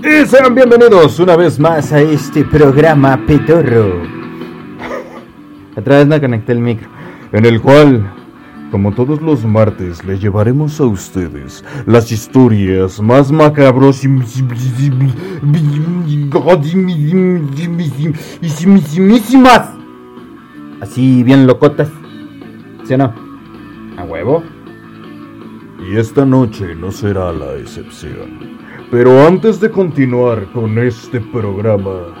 Y 0.00 0.26
sean 0.26 0.54
bienvenidos 0.54 1.18
una 1.18 1.34
vez 1.34 1.58
más 1.58 1.92
a 1.92 2.00
este 2.00 2.44
programa 2.44 3.20
Petorro. 3.26 4.02
Otra 5.76 5.98
vez 5.98 6.06
no 6.06 6.20
conecté 6.20 6.52
el 6.52 6.60
micro. 6.60 6.88
En 7.32 7.44
el 7.44 7.60
cual, 7.60 8.08
como 8.70 8.94
todos 8.94 9.20
los 9.20 9.44
martes, 9.44 10.04
le 10.04 10.16
llevaremos 10.16 10.78
a 10.78 10.84
ustedes 10.84 11.64
las 11.84 12.12
historias 12.12 13.00
más 13.00 13.32
macabros 13.32 14.04
y 14.04 14.08
Así 20.80 21.24
bien 21.24 21.44
locotas. 21.44 21.88
¿Sí 22.84 22.94
o 22.94 22.98
no? 22.98 23.12
¿A 23.96 24.04
huevo? 24.04 24.44
Y 25.90 25.96
esta 25.96 26.24
noche 26.24 26.76
no 26.76 26.92
será 26.92 27.32
la 27.32 27.56
excepción. 27.56 28.57
Pero 28.90 29.26
antes 29.26 29.60
de 29.60 29.70
continuar 29.70 30.46
con 30.52 30.78
este 30.78 31.20
programa... 31.20 32.14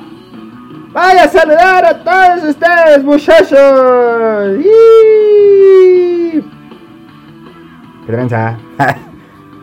¡Vaya 0.92 1.24
a 1.24 1.28
saludar 1.28 1.84
a 1.84 2.04
todos 2.04 2.50
ustedes, 2.50 3.04
muchachos! 3.04 4.64
¿Qué 8.04 8.06
tranza? 8.06 8.58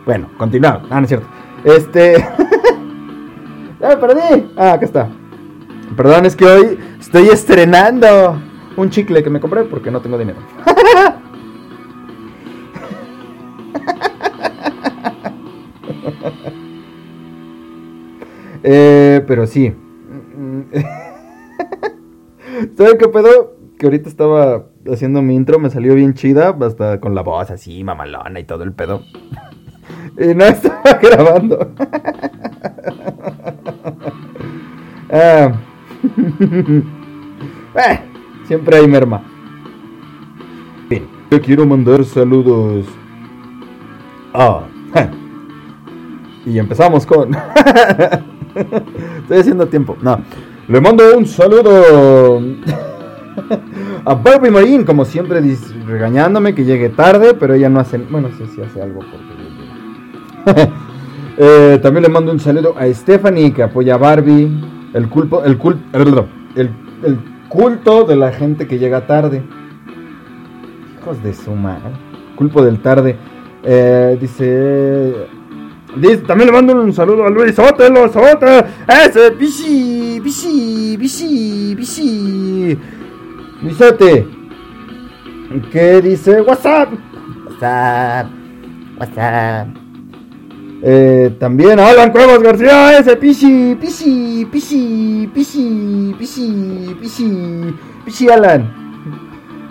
bueno, 0.04 0.30
continuamos. 0.38 0.88
Ah, 0.90 0.96
no 1.00 1.04
es 1.04 1.10
cierto. 1.10 1.28
Este... 1.64 2.16
¡Ya 3.80 3.90
me 3.90 3.98
perdí! 3.98 4.52
Ah, 4.58 4.74
acá 4.74 4.86
está. 4.86 5.08
Perdón, 5.96 6.26
es 6.26 6.36
que 6.36 6.46
hoy 6.46 6.80
estoy 7.00 7.28
estrenando 7.28 8.42
un 8.78 8.90
chicle 8.90 9.24
que 9.24 9.30
me 9.30 9.40
compré 9.40 9.64
porque 9.64 9.92
no 9.92 10.02
tengo 10.02 10.18
dinero. 10.18 10.40
eh, 18.68 19.24
pero 19.28 19.46
sí. 19.46 19.72
¿Saben 22.76 22.98
qué 22.98 23.08
pedo? 23.08 23.56
Que 23.78 23.86
ahorita 23.86 24.10
estaba 24.10 24.66
haciendo 24.92 25.22
mi 25.22 25.36
intro, 25.36 25.60
me 25.60 25.70
salió 25.70 25.94
bien 25.94 26.16
chida, 26.16 26.58
hasta 26.62 27.00
con 27.00 27.14
la 27.14 27.22
voz 27.22 27.52
así, 27.52 27.84
mamalona 27.84 28.40
y 28.40 28.44
todo 28.44 28.64
el 28.64 28.74
pedo. 28.74 29.04
y 30.18 30.34
no 30.34 30.46
estaba 30.46 31.00
grabando. 31.02 31.72
ah. 35.12 35.52
eh. 37.76 38.00
Siempre 38.48 38.78
hay 38.78 38.88
merma. 38.88 39.24
Bien. 40.90 41.08
Yo 41.30 41.42
quiero 41.42 41.66
mandar 41.66 42.04
saludos. 42.04 42.86
Ah. 44.34 44.64
Y 46.46 46.60
empezamos 46.60 47.06
con. 47.06 47.36
Estoy 48.56 49.38
haciendo 49.38 49.68
tiempo. 49.68 49.98
No. 50.02 50.20
Le 50.68 50.82
mando 50.82 51.04
un 51.18 51.26
saludo 51.28 52.42
a 54.06 54.16
Barbie 54.16 54.50
Marine, 54.50 54.86
como 54.86 55.06
siempre, 55.06 55.42
regañándome 55.86 56.56
que 56.56 56.66
llegue 56.66 56.90
tarde, 56.90 57.34
pero 57.34 57.54
ella 57.54 57.70
no 57.70 57.80
hace. 57.80 57.98
Bueno, 57.98 58.30
sí, 58.38 58.46
sí 58.54 58.62
hace 58.62 58.82
algo 58.82 59.02
porque. 59.02 59.36
eh, 61.38 61.80
también 61.82 62.04
le 62.04 62.10
mando 62.10 62.32
un 62.32 62.40
saludo 62.40 62.76
a 62.78 62.92
Stephanie, 62.94 63.54
que 63.54 63.64
apoya 63.64 63.96
a 63.96 63.98
Barbie. 63.98 64.50
El 64.94 65.10
culpo. 65.10 65.44
El 65.44 65.58
culto. 65.58 66.28
El, 66.56 66.70
el 67.04 67.20
culto 67.50 68.06
de 68.06 68.16
la 68.16 68.32
gente 68.32 68.68
que 68.68 68.80
llega 68.80 69.06
tarde. 69.06 69.44
Hijos 71.00 71.22
de 71.22 71.34
su 71.34 71.52
madre. 71.52 71.92
Culpo 72.36 72.64
del 72.64 72.80
tarde. 72.82 73.18
Eh, 73.64 74.18
dice. 74.20 75.28
También 76.28 76.48
le 76.48 76.52
mando 76.52 76.74
un 76.74 76.94
saludo 76.94 77.26
a 77.26 77.30
Luis 77.30 77.58
Otelo, 77.58 78.12
Sota. 78.12 78.68
Ese, 78.86 79.30
bici, 79.30 80.20
bici, 80.22 80.98
bici, 80.98 81.74
bici. 81.74 82.78
Luisote. 83.62 84.28
¿Qué 85.72 86.02
dice? 86.02 86.42
WhatsApp. 86.42 86.90
WhatsApp. 87.48 88.28
WhatsApp. 89.00 89.68
Eh, 90.84 91.34
también 91.40 91.80
Alan 91.80 92.12
Cuevas 92.12 92.44
García, 92.44 93.00
ese 93.00 93.16
Pichi, 93.16 93.76
Pichi, 93.80 94.46
Pichi, 94.52 95.30
Pichi, 95.34 96.16
Pichi, 96.20 96.96
Pichi, 97.00 97.76
Pichi 98.04 98.30
Alan. 98.30 98.70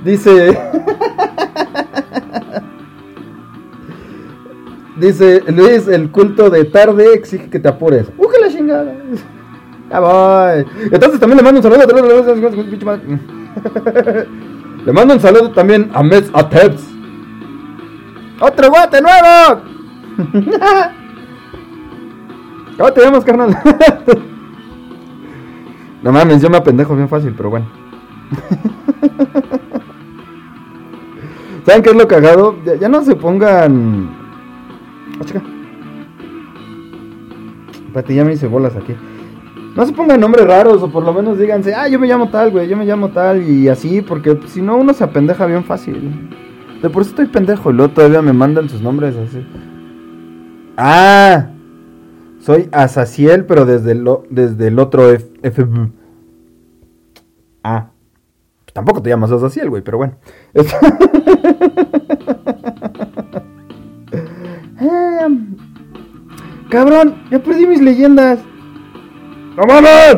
Dice. 0.03 0.59
Dice 4.97 5.43
Luis, 5.49 5.89
el 5.89 6.11
culto 6.11 6.49
de 6.51 6.65
tarde 6.65 7.15
exige 7.15 7.49
que 7.51 7.59
te 7.59 7.69
apures. 7.69 8.07
¡Uh, 8.17 8.29
la 8.41 8.49
chingada! 8.49 8.95
Ya 9.91 10.01
voy. 10.01 10.65
Entonces 10.91 11.21
también 11.21 11.37
le 11.39 11.43
mando 11.43 11.61
un 11.61 11.63
saludo. 11.63 11.85
Le 14.85 14.93
mando 14.93 15.15
un 15.15 15.21
saludo 15.21 15.53
también 15.53 15.89
a 15.95 16.03
Mets 16.03 16.29
Atebs. 16.35 16.85
¡Otro 18.41 18.69
guate 18.69 19.01
nuevo! 19.01 19.63
¿Cómo 22.77 22.93
te 22.93 23.01
llamas, 23.01 23.25
carnal? 23.25 23.51
no 26.03 26.13
mames, 26.13 26.43
yo 26.43 26.51
me 26.51 26.59
apendejo 26.59 26.97
bien 26.97 27.09
fácil, 27.09 27.33
pero 27.37 27.51
bueno. 27.51 27.67
¿Saben 31.65 31.83
qué 31.83 31.91
es 31.91 31.97
lo 31.97 32.07
cagado? 32.07 32.57
Ya, 32.81 32.89
no 32.89 33.03
se 33.03 33.17
pongan. 33.17 34.24
Chica. 35.25 35.43
Espérate, 37.87 38.15
ya 38.15 38.25
me 38.25 38.33
hice 38.33 38.47
bolas 38.47 38.77
aquí. 38.77 38.95
No 39.77 39.87
se 39.87 39.93
pongan 39.93 40.21
nombres 40.21 40.47
raros, 40.47 40.83
o 40.83 40.91
por 40.91 41.05
lo 41.05 41.13
menos 41.13 41.39
díganse, 41.39 41.75
ah, 41.75 41.89
yo 41.89 41.99
me 41.99 42.07
llamo 42.07 42.31
tal, 42.31 42.53
güey, 42.53 42.69
yo 42.69 42.77
me 42.77 42.85
llamo 42.85 43.11
tal, 43.11 43.43
y 43.43 43.69
así, 43.69 44.03
porque 44.03 44.39
si 44.47 44.63
no 44.63 44.77
uno 44.77 44.95
se 44.95 45.03
apendeja 45.03 45.47
bien 45.47 45.65
fácil. 45.65 46.31
De 46.81 46.91
por 46.91 47.03
eso 47.03 47.11
estoy 47.11 47.27
pendejo, 47.27 47.71
y 47.71 47.75
luego 47.75 47.93
todavía 47.93 48.23
me 48.23 48.33
mandan 48.33 48.69
sus 48.69 48.83
nombres 48.83 49.17
así. 49.17 49.45
Ah, 50.77 51.49
soy 52.41 52.69
Asaciel, 52.73 53.47
pero 53.47 53.65
desde 53.65 53.93
el, 53.93 54.09
desde 54.31 54.69
el 54.69 54.79
otro 54.79 55.11
F, 55.11 55.67
Ah, 57.65 57.91
tampoco 58.73 59.03
te 59.03 59.11
llamas 59.11 59.33
Asaciel, 59.33 59.71
güey, 59.71 59.83
pero 59.83 59.99
bueno. 59.99 60.15
Em, 64.81 65.57
cabrón, 66.69 67.23
ya 67.31 67.39
perdí 67.39 67.67
mis 67.67 67.81
leyendas. 67.81 68.41
¡No 69.57 69.65
mames! 69.67 70.17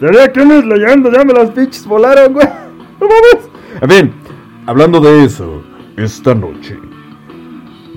Tenía 0.00 0.32
que 0.32 0.44
mis 0.44 0.64
leyendas, 0.64 1.12
ya 1.12 1.24
me 1.24 1.32
las 1.32 1.50
pinches 1.50 1.86
volaron, 1.86 2.32
güey. 2.32 2.46
¡No 3.00 3.06
mames! 3.06 3.50
En 3.80 3.90
fin, 3.90 4.14
hablando 4.66 5.00
de 5.00 5.24
eso, 5.24 5.62
esta 5.96 6.34
noche 6.34 6.78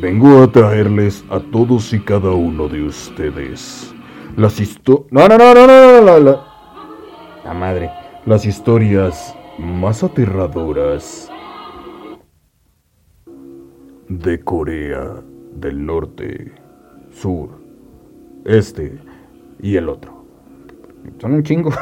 vengo 0.02 0.44
a 0.44 0.52
traerles 0.52 1.24
a 1.30 1.40
todos 1.40 1.94
y 1.94 2.00
cada 2.00 2.32
uno 2.32 2.68
de 2.68 2.84
ustedes 2.84 3.94
las 4.38 4.60
historias... 4.60 5.12
No, 5.12 5.28
no, 5.28 5.38
no, 5.38 5.54
no, 5.54 5.68
no, 5.68 6.02
no, 6.02 6.20
no, 6.20 6.44
La 7.44 7.54
madre. 7.54 7.90
Las 8.26 8.46
historias 8.46 9.36
más 9.58 10.04
aterradoras 10.04 11.32
de 14.10 14.40
Corea 14.42 15.24
del 15.60 15.86
Norte, 15.86 16.54
Sur, 17.12 17.50
Este 18.46 18.98
y 19.62 19.76
el 19.76 19.90
otro. 19.90 20.24
Son 21.20 21.34
un 21.34 21.44
chingo. 21.44 21.72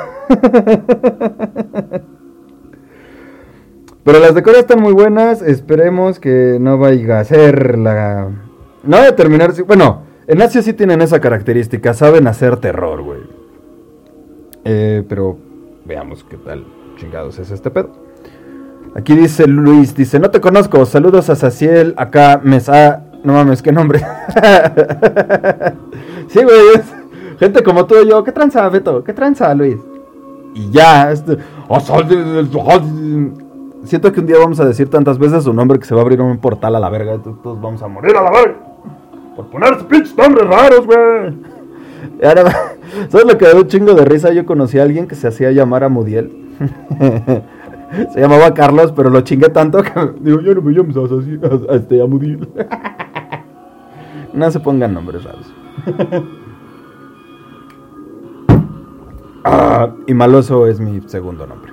Pero 4.03 4.19
las 4.19 4.35
de 4.35 4.43
Corea 4.43 4.59
están 4.59 4.81
muy 4.81 4.91
buenas. 4.93 5.41
Esperemos 5.41 6.19
que 6.19 6.57
no 6.61 6.77
vaya 6.77 7.19
a 7.19 7.23
ser 7.23 7.75
la. 7.77 8.29
No 8.83 8.97
vaya 8.97 9.09
a 9.09 9.15
terminar. 9.15 9.51
Bueno, 9.65 10.03
en 10.27 10.43
Asia 10.43 10.61
sí 10.61 10.73
tienen 10.73 11.01
esa 11.01 11.19
característica. 11.19 11.95
Saben 11.95 12.27
hacer 12.27 12.57
terror, 12.57 13.01
güey. 13.01 13.21
Eh, 14.63 15.03
pero 15.09 15.39
veamos 15.85 16.23
qué 16.23 16.37
tal 16.37 16.65
chingados 16.97 17.39
es 17.39 17.51
este 17.51 17.71
pedo. 17.71 17.89
Aquí 18.95 19.15
dice 19.15 19.47
Luis: 19.47 19.95
Dice, 19.95 20.19
no 20.19 20.29
te 20.29 20.39
conozco. 20.39 20.85
Saludos 20.85 21.31
a 21.31 21.35
Saciel. 21.35 21.95
Acá, 21.97 22.39
Mesa. 22.43 23.04
No 23.25 23.33
mames, 23.33 23.61
qué 23.61 23.71
nombre. 23.71 23.99
sí, 26.27 26.43
güey. 26.43 26.81
Gente 27.39 27.63
como 27.63 27.85
tú 27.85 27.95
y 28.03 28.07
yo. 28.07 28.23
¿Qué 28.23 28.31
tranza, 28.31 28.69
Beto? 28.69 29.03
¿Qué 29.03 29.13
tranza, 29.13 29.53
Luis? 29.55 29.77
Y 30.53 30.69
ya. 30.69 31.11
Este 31.11 31.39
siento 33.83 34.11
que 34.11 34.19
un 34.19 34.27
día 34.27 34.37
vamos 34.37 34.59
a 34.59 34.65
decir 34.65 34.89
tantas 34.89 35.17
veces 35.17 35.43
su 35.43 35.53
nombre 35.53 35.79
que 35.79 35.85
se 35.85 35.95
va 35.95 36.01
a 36.01 36.03
abrir 36.03 36.21
un 36.21 36.37
portal 36.37 36.75
a 36.75 36.79
la 36.79 36.89
verga. 36.89 37.17
Todos 37.17 37.59
vamos 37.59 37.81
a 37.81 37.87
morir 37.87 38.15
a 38.15 38.21
la 38.21 38.31
verga. 38.31 38.55
Por 39.35 39.47
ponerse 39.47 39.83
pinches 39.85 40.15
nombres 40.15 40.47
raros, 40.47 40.85
güey. 40.85 41.55
¿sabes 43.09 43.25
lo 43.25 43.37
que 43.37 43.45
da 43.45 43.55
un 43.55 43.67
chingo 43.67 43.95
de 43.95 44.05
risa? 44.05 44.31
Yo 44.31 44.45
conocí 44.45 44.77
a 44.77 44.83
alguien 44.83 45.07
que 45.07 45.15
se 45.15 45.27
hacía 45.27 45.51
llamar 45.51 45.83
a 45.83 45.89
Mudiel. 45.89 46.31
se 48.13 48.19
llamaba 48.19 48.53
Carlos, 48.53 48.93
pero 48.95 49.09
lo 49.09 49.21
chingué 49.21 49.49
tanto 49.49 49.81
que 49.81 49.91
digo, 50.21 50.41
yo 50.41 50.53
no 50.53 50.61
me 50.61 50.71
llamo 50.71 50.91
así, 50.91 51.39
a 51.69 51.75
este 51.75 52.03
Mudiel. 52.05 52.47
No 54.35 54.51
se 54.51 54.59
pongan 54.59 54.93
nombres 54.93 55.23
raros. 55.23 55.53
Ah, 59.47 59.91
y 60.07 60.13
Maloso 60.15 60.65
es 60.65 60.79
mi 60.79 61.01
segundo 61.01 61.45
nombre. 61.45 61.71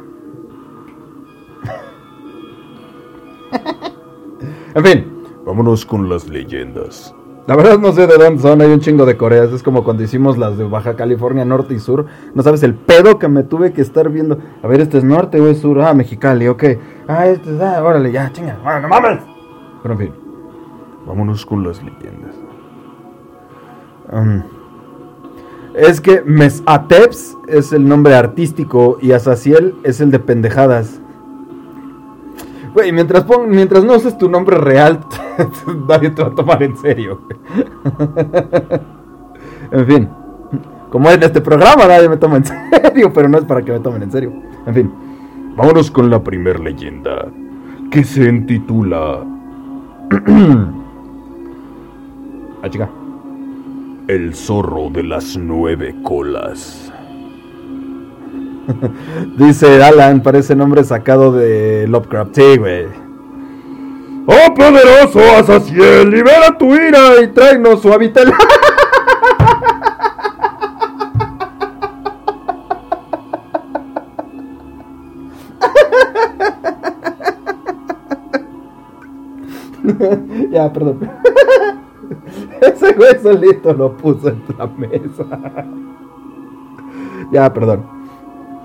en 4.75 4.85
fin, 4.85 5.25
vámonos 5.47 5.87
con 5.87 6.07
las 6.07 6.29
leyendas. 6.29 7.15
La 7.47 7.57
verdad 7.57 7.79
no 7.79 7.91
sé 7.93 8.07
de 8.07 8.19
dónde 8.19 8.43
son, 8.43 8.61
hay 8.61 8.71
un 8.71 8.81
chingo 8.81 9.07
de 9.07 9.17
Coreas. 9.17 9.53
Es 9.53 9.63
como 9.63 9.85
cuando 9.85 10.03
hicimos 10.03 10.37
las 10.37 10.59
de 10.59 10.65
Baja 10.65 10.97
California 10.97 11.47
Norte 11.47 11.73
y 11.73 11.79
Sur. 11.79 12.05
No 12.35 12.43
sabes 12.43 12.63
el 12.63 12.75
pedo 12.75 13.19
que 13.19 13.29
me 13.29 13.43
tuve 13.43 13.73
que 13.73 13.81
estar 13.81 14.11
viendo. 14.11 14.39
A 14.63 14.69
ver, 14.69 14.83
este 14.83 14.99
es 14.99 15.05
norte 15.05 15.41
o 15.41 15.49
es 15.49 15.59
sur. 15.61 15.81
Ah, 15.81 15.95
Mexicali, 15.95 16.49
ok. 16.49 16.65
Ah, 17.09 17.27
este 17.27 17.55
es, 17.55 17.61
ah, 17.61 17.83
órale, 17.83 18.13
ya, 18.13 18.31
chinga. 18.33 18.59
Ah, 18.65 18.81
no 18.81 18.89
mames. 18.89 19.23
Pero 19.83 19.95
en 19.95 19.99
fin, 19.99 20.13
vámonos 21.07 21.47
con 21.47 21.67
las 21.67 21.83
leyendas. 21.83 22.42
Um, 24.13 24.43
es 25.75 26.01
que 26.01 26.23
Mesateps 26.23 27.37
es 27.49 27.73
el 27.73 27.89
nombre 27.89 28.15
artístico 28.15 28.99
y 29.01 29.13
Azaciel 29.13 29.75
es 29.85 30.01
el 30.01 30.11
de 30.11 30.19
pendejadas. 30.19 31.01
Güey, 32.75 32.93
mientras, 32.93 33.25
pon, 33.25 33.51
mientras 33.51 33.85
no 33.85 33.97
uses 33.97 34.17
tu 34.17 34.29
nombre 34.29 34.59
real, 34.59 35.01
nadie 35.89 36.11
te 36.11 36.23
va 36.23 36.29
a 36.29 36.35
tomar 36.35 36.63
en 36.63 36.77
serio. 36.77 37.23
en 39.71 39.87
fin, 39.87 40.09
como 40.91 41.11
en 41.11 41.23
este 41.23 41.41
programa 41.41 41.87
nadie 41.87 42.09
me 42.09 42.19
toma 42.19 42.37
en 42.37 42.45
serio, 42.45 43.13
pero 43.13 43.29
no 43.29 43.39
es 43.39 43.45
para 43.45 43.63
que 43.63 43.73
me 43.73 43.81
tomen 43.81 44.03
en 44.03 44.13
serio. 44.13 44.33
En 44.67 44.75
fin, 44.75 44.93
vámonos 45.57 45.91
con 45.91 46.11
la 46.11 46.23
primer 46.23 46.61
leyenda, 46.61 47.29
que 47.91 48.05
se 48.05 48.29
intitula... 48.29 49.25
ah, 52.63 52.69
chica. 52.69 52.91
El 54.09 54.35
zorro 54.35 54.91
de 54.91 55.05
las 55.05 55.37
nueve 55.37 55.95
colas. 56.03 56.93
Dice 59.39 59.83
Alan, 59.83 60.23
parece 60.23 60.57
nombre 60.57 60.83
sacado 60.83 61.33
de 61.33 61.87
Lovecraft. 61.87 62.35
Sí, 62.35 62.57
güey. 62.59 62.87
¡Oh, 64.27 64.55
poderoso 64.55 65.21
Azaciel! 65.37 66.11
¡Libera 66.11 66.57
tu 66.59 66.75
ira 66.75 67.23
y 67.23 67.29
tráenos 67.29 67.83
su 67.83 67.93
habitel! 67.93 68.33
ya, 80.51 80.73
perdón. 80.73 81.11
Güey 82.97 83.19
solito 83.23 83.73
lo 83.73 83.97
puso 83.97 84.29
en 84.29 84.43
la 84.59 84.67
mesa. 84.67 85.25
ya, 87.33 87.53
perdón. 87.53 87.85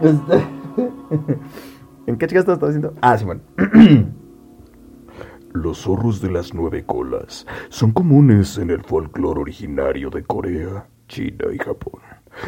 Este, 0.02 0.44
¿En 2.08 2.18
qué 2.18 2.28
chicas 2.28 2.48
estás 2.48 2.70
haciendo? 2.70 2.94
Ah, 3.02 3.18
sí, 3.18 3.26
bueno. 3.26 3.42
Los 5.54 5.80
zorros 5.80 6.22
de 6.22 6.30
las 6.30 6.54
nueve 6.54 6.86
colas 6.86 7.48
son 7.70 7.92
comunes 7.92 8.58
en 8.58 8.70
el 8.70 8.84
folclore 8.84 9.40
originario 9.40 10.10
de 10.10 10.24
Corea, 10.24 10.88
China 11.08 11.46
y 11.52 11.58
Japón. 11.58 12.02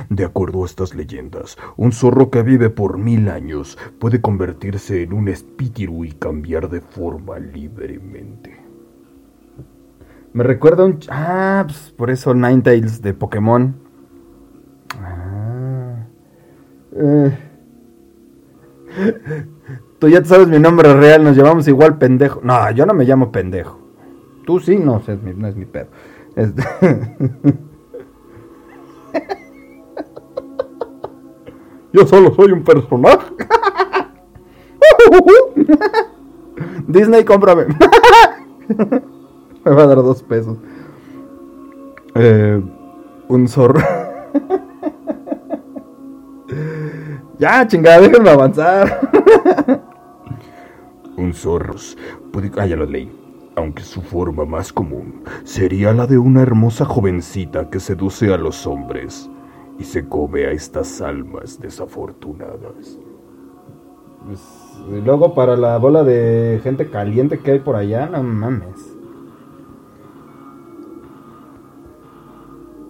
De 0.09 0.23
acuerdo 0.23 0.61
a 0.63 0.65
estas 0.65 0.93
leyendas, 0.93 1.57
un 1.75 1.91
zorro 1.91 2.29
que 2.29 2.43
vive 2.43 2.69
por 2.69 2.97
mil 2.99 3.29
años 3.29 3.77
puede 3.99 4.21
convertirse 4.21 5.01
en 5.01 5.13
un 5.13 5.27
espíritu 5.27 6.05
y 6.05 6.11
cambiar 6.11 6.69
de 6.69 6.81
forma 6.81 7.39
libremente. 7.39 8.69
Me 10.33 10.43
recuerda 10.43 10.85
un... 10.85 10.99
Ah, 11.09 11.63
pues 11.65 11.93
por 11.97 12.11
eso 12.11 12.33
Ninetales 12.33 13.01
de 13.01 13.13
Pokémon. 13.13 13.75
Ah. 15.01 16.05
Eh. 16.93 17.37
Tú 19.99 20.07
ya 20.07 20.23
sabes 20.23 20.47
mi 20.47 20.59
nombre 20.59 20.93
real, 20.93 21.23
nos 21.23 21.35
llamamos 21.35 21.67
igual 21.67 21.97
pendejo. 21.97 22.39
No, 22.43 22.71
yo 22.71 22.85
no 22.85 22.93
me 22.93 23.03
llamo 23.05 23.31
pendejo. 23.31 23.79
Tú 24.45 24.59
sí, 24.59 24.77
no, 24.77 25.01
es 25.05 25.21
mi, 25.21 25.33
no 25.33 25.47
es 25.47 25.55
mi 25.55 25.65
pedo. 25.65 25.87
Este... 26.35 26.63
yo 31.91 32.07
solo 32.07 32.33
soy 32.35 32.51
un 32.51 32.63
personaje. 32.63 33.33
Disney, 36.87 37.25
cómprame. 37.25 37.65
me 39.65 39.71
va 39.71 39.83
a 39.83 39.88
dar 39.88 39.97
dos 39.97 40.23
pesos. 40.23 40.57
Eh, 42.15 42.61
un 43.27 43.47
zorro. 43.47 43.81
Ya, 47.39 47.65
chingada, 47.65 48.01
déjenme 48.01 48.29
avanzar. 48.31 49.00
Un 51.15 51.33
zorro 51.33 51.75
puede... 52.33 52.51
Ah, 52.57 52.65
ya 52.65 52.75
lo 52.75 52.85
leí. 52.85 53.09
Aunque 53.56 53.81
su 53.81 54.01
forma 54.01 54.44
más 54.44 54.73
común 54.73 55.23
sería 55.45 55.94
la 55.94 56.05
de 56.05 56.17
una 56.17 56.41
hermosa 56.41 56.83
jovencita 56.83 57.69
que 57.69 57.79
seduce 57.79 58.33
a 58.33 58.38
los 58.38 58.67
hombres 58.67 59.29
y 59.77 59.85
se 59.85 60.05
come 60.05 60.47
a 60.47 60.51
estas 60.51 61.00
almas 61.00 61.59
desafortunadas. 61.62 63.00
Pues, 64.25 64.41
y 64.91 65.01
luego 65.01 65.33
para 65.33 65.55
la 65.55 65.77
bola 65.77 66.03
de 66.03 66.59
gente 66.62 66.89
caliente 66.89 67.39
que 67.39 67.51
hay 67.51 67.59
por 67.59 67.77
allá, 67.77 68.05
no 68.07 68.21
mames. 68.21 68.88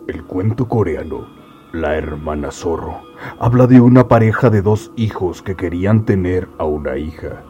El 0.09 0.23
cuento 0.23 0.67
coreano 0.67 1.27
la 1.71 1.95
hermana 1.95 2.49
zorro 2.49 3.01
habla 3.37 3.67
de 3.67 3.79
una 3.79 4.07
pareja 4.07 4.49
de 4.49 4.63
dos 4.63 4.91
hijos 4.95 5.43
que 5.43 5.55
querían 5.55 6.03
tener 6.03 6.49
a 6.57 6.65
una 6.65 6.97
hija, 6.97 7.43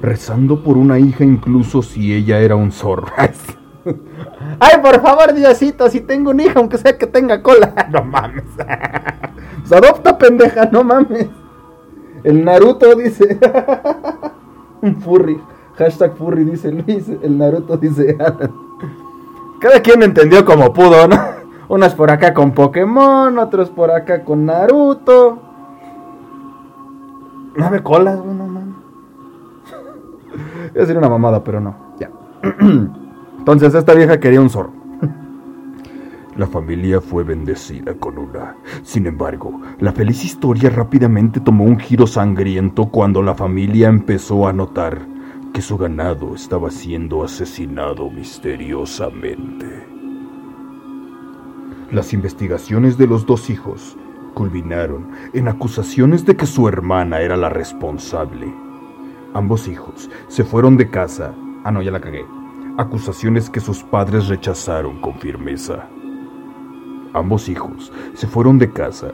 rezando 0.00 0.62
por 0.62 0.78
una 0.78 0.98
hija 0.98 1.24
incluso 1.24 1.82
si 1.82 2.14
ella 2.14 2.38
era 2.38 2.56
un 2.56 2.72
zorro. 2.72 3.08
Ay, 3.18 4.80
por 4.80 5.02
favor, 5.02 5.34
Diosito, 5.34 5.90
si 5.90 6.00
tengo 6.00 6.30
un 6.30 6.40
hija, 6.40 6.54
aunque 6.56 6.78
sea 6.78 6.96
que 6.96 7.06
tenga 7.06 7.42
cola. 7.42 7.74
No 7.92 8.02
mames. 8.02 8.44
Se 9.64 9.76
adopta, 9.76 10.16
pendeja, 10.16 10.70
no 10.72 10.84
mames. 10.84 11.26
El 12.24 12.46
Naruto 12.46 12.94
dice. 12.94 13.38
un 14.80 14.96
furry. 15.02 15.38
Hashtag 15.76 16.16
furry 16.16 16.44
dice 16.44 16.72
Luis. 16.72 17.10
El 17.22 17.36
Naruto 17.36 17.76
dice 17.76 18.16
Cada 19.60 19.82
quien 19.82 20.02
entendió 20.02 20.46
como 20.46 20.72
pudo, 20.72 21.06
¿no? 21.06 21.35
Unas 21.68 21.94
por 21.94 22.10
acá 22.10 22.32
con 22.32 22.52
Pokémon, 22.52 23.38
otros 23.38 23.70
por 23.70 23.90
acá 23.90 24.24
con 24.24 24.46
Naruto. 24.46 25.38
Nueve 27.56 27.82
colas, 27.82 28.20
güey, 28.20 28.36
no 28.36 28.46
mames. 28.46 28.74
Iba 30.70 30.70
a 30.74 30.80
decir 30.80 30.96
una 30.96 31.08
mamada, 31.08 31.42
pero 31.42 31.60
no. 31.60 31.74
Ya. 31.98 32.10
Entonces, 33.38 33.74
esta 33.74 33.94
vieja 33.94 34.20
quería 34.20 34.40
un 34.40 34.50
zorro. 34.50 34.72
La 36.36 36.46
familia 36.46 37.00
fue 37.00 37.24
bendecida 37.24 37.94
con 37.94 38.18
una. 38.18 38.56
Sin 38.82 39.06
embargo, 39.06 39.58
la 39.78 39.92
feliz 39.92 40.22
historia 40.22 40.68
rápidamente 40.68 41.40
tomó 41.40 41.64
un 41.64 41.78
giro 41.78 42.06
sangriento 42.06 42.86
cuando 42.86 43.22
la 43.22 43.34
familia 43.34 43.88
empezó 43.88 44.46
a 44.46 44.52
notar 44.52 45.00
que 45.54 45.62
su 45.62 45.78
ganado 45.78 46.34
estaba 46.34 46.70
siendo 46.70 47.24
asesinado 47.24 48.10
misteriosamente. 48.10 49.95
Las 51.92 52.12
investigaciones 52.12 52.98
de 52.98 53.06
los 53.06 53.26
dos 53.26 53.48
hijos 53.48 53.96
culminaron 54.34 55.06
en 55.32 55.46
acusaciones 55.46 56.26
de 56.26 56.34
que 56.34 56.44
su 56.44 56.66
hermana 56.66 57.20
era 57.20 57.36
la 57.36 57.48
responsable. 57.48 58.52
Ambos 59.34 59.68
hijos 59.68 60.10
se 60.26 60.42
fueron 60.42 60.76
de 60.76 60.90
casa. 60.90 61.32
Ah, 61.62 61.70
no, 61.70 61.82
ya 61.82 61.92
la 61.92 62.00
cagué. 62.00 62.26
Acusaciones 62.76 63.48
que 63.48 63.60
sus 63.60 63.84
padres 63.84 64.26
rechazaron 64.26 65.00
con 65.00 65.14
firmeza. 65.14 65.86
Ambos 67.12 67.48
hijos 67.48 67.92
se 68.14 68.26
fueron 68.26 68.58
de 68.58 68.72
casa 68.72 69.12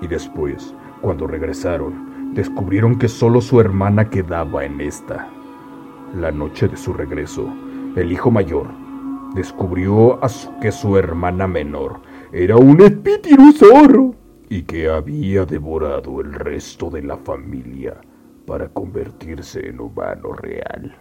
y 0.00 0.06
después, 0.06 0.74
cuando 1.02 1.26
regresaron, 1.26 2.32
descubrieron 2.32 2.96
que 2.96 3.08
solo 3.08 3.42
su 3.42 3.60
hermana 3.60 4.08
quedaba 4.08 4.64
en 4.64 4.80
esta. 4.80 5.28
La 6.14 6.32
noche 6.32 6.68
de 6.68 6.78
su 6.78 6.94
regreso, 6.94 7.46
el 7.96 8.12
hijo 8.12 8.30
mayor 8.30 8.68
descubrió 9.34 10.18
que 10.62 10.72
su 10.72 10.96
hermana 10.96 11.46
menor 11.46 12.00
era 12.36 12.56
un 12.56 12.80
espíritu 12.80 13.52
zorro 13.52 14.12
y 14.48 14.62
que 14.62 14.88
había 14.88 15.44
devorado 15.44 16.20
el 16.20 16.32
resto 16.32 16.90
de 16.90 17.00
la 17.00 17.16
familia 17.16 18.00
para 18.44 18.68
convertirse 18.70 19.68
en 19.68 19.78
humano 19.78 20.32
real. 20.32 20.96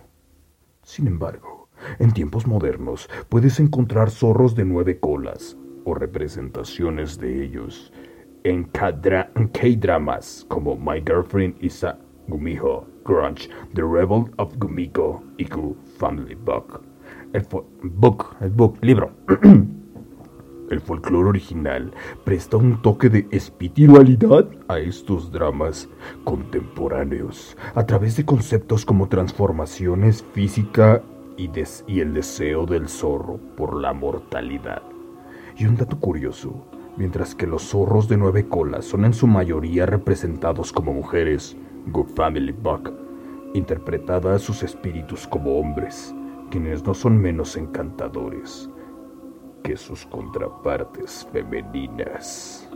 Sin 0.83 1.07
embargo, 1.07 1.69
en 1.97 2.11
tiempos 2.11 2.45
modernos 2.45 3.09
puedes 3.29 3.59
encontrar 3.59 4.11
zorros 4.11 4.53
de 4.53 4.63
nueve 4.63 4.99
colas 4.99 5.57
El 20.69 20.79
folclore 20.81 21.29
original 21.29 21.93
presta 22.23 22.57
un 22.57 22.81
toque 22.81 23.09
de 23.09 23.27
espiritualidad 23.31 24.47
a 24.67 24.79
estos 24.79 25.31
dramas 25.31 25.89
contemporáneos 26.23 27.57
a 27.75 27.85
través 27.85 28.15
de 28.15 28.25
conceptos 28.25 28.85
como 28.85 29.09
transformaciones 29.09 30.23
física 30.33 31.03
y, 31.37 31.49
y, 31.87 31.99
el 31.99 32.13
deseo 32.13 32.65
del 32.65 32.87
zorro 32.87 33.39
por 33.57 33.75
la 33.75 33.93
mortalidad. 33.93 34.81
Y 35.57 35.65
un 35.65 35.75
dato 35.75 35.99
curioso, 35.99 36.65
mientras 36.95 37.35
que 37.35 37.47
los 37.47 37.63
zorros 37.63 38.07
de 38.07 38.17
nueve 38.17 38.47
colas 38.47 38.85
son 38.85 39.05
en 39.05 39.13
su 39.13 39.27
mayoría 39.27 39.85
representados 39.85 40.71
como 40.71 40.93
mujeres, 40.93 41.57
Good 41.87 42.09
Family 42.15 42.53
Buck, 42.53 42.91
interpretada 43.53 44.35
a 44.35 44.39
sus 44.39 44.63
espíritus 44.63 45.27
como 45.27 45.59
hombres, 45.59 46.15
quienes 46.49 46.83
no 46.85 46.93
son 46.93 47.17
menos 47.17 47.57
encantadores 47.57 48.69
que 49.63 49.77
sus 49.77 50.05
contrapartes 50.05 51.27
femeninas. 51.31 52.67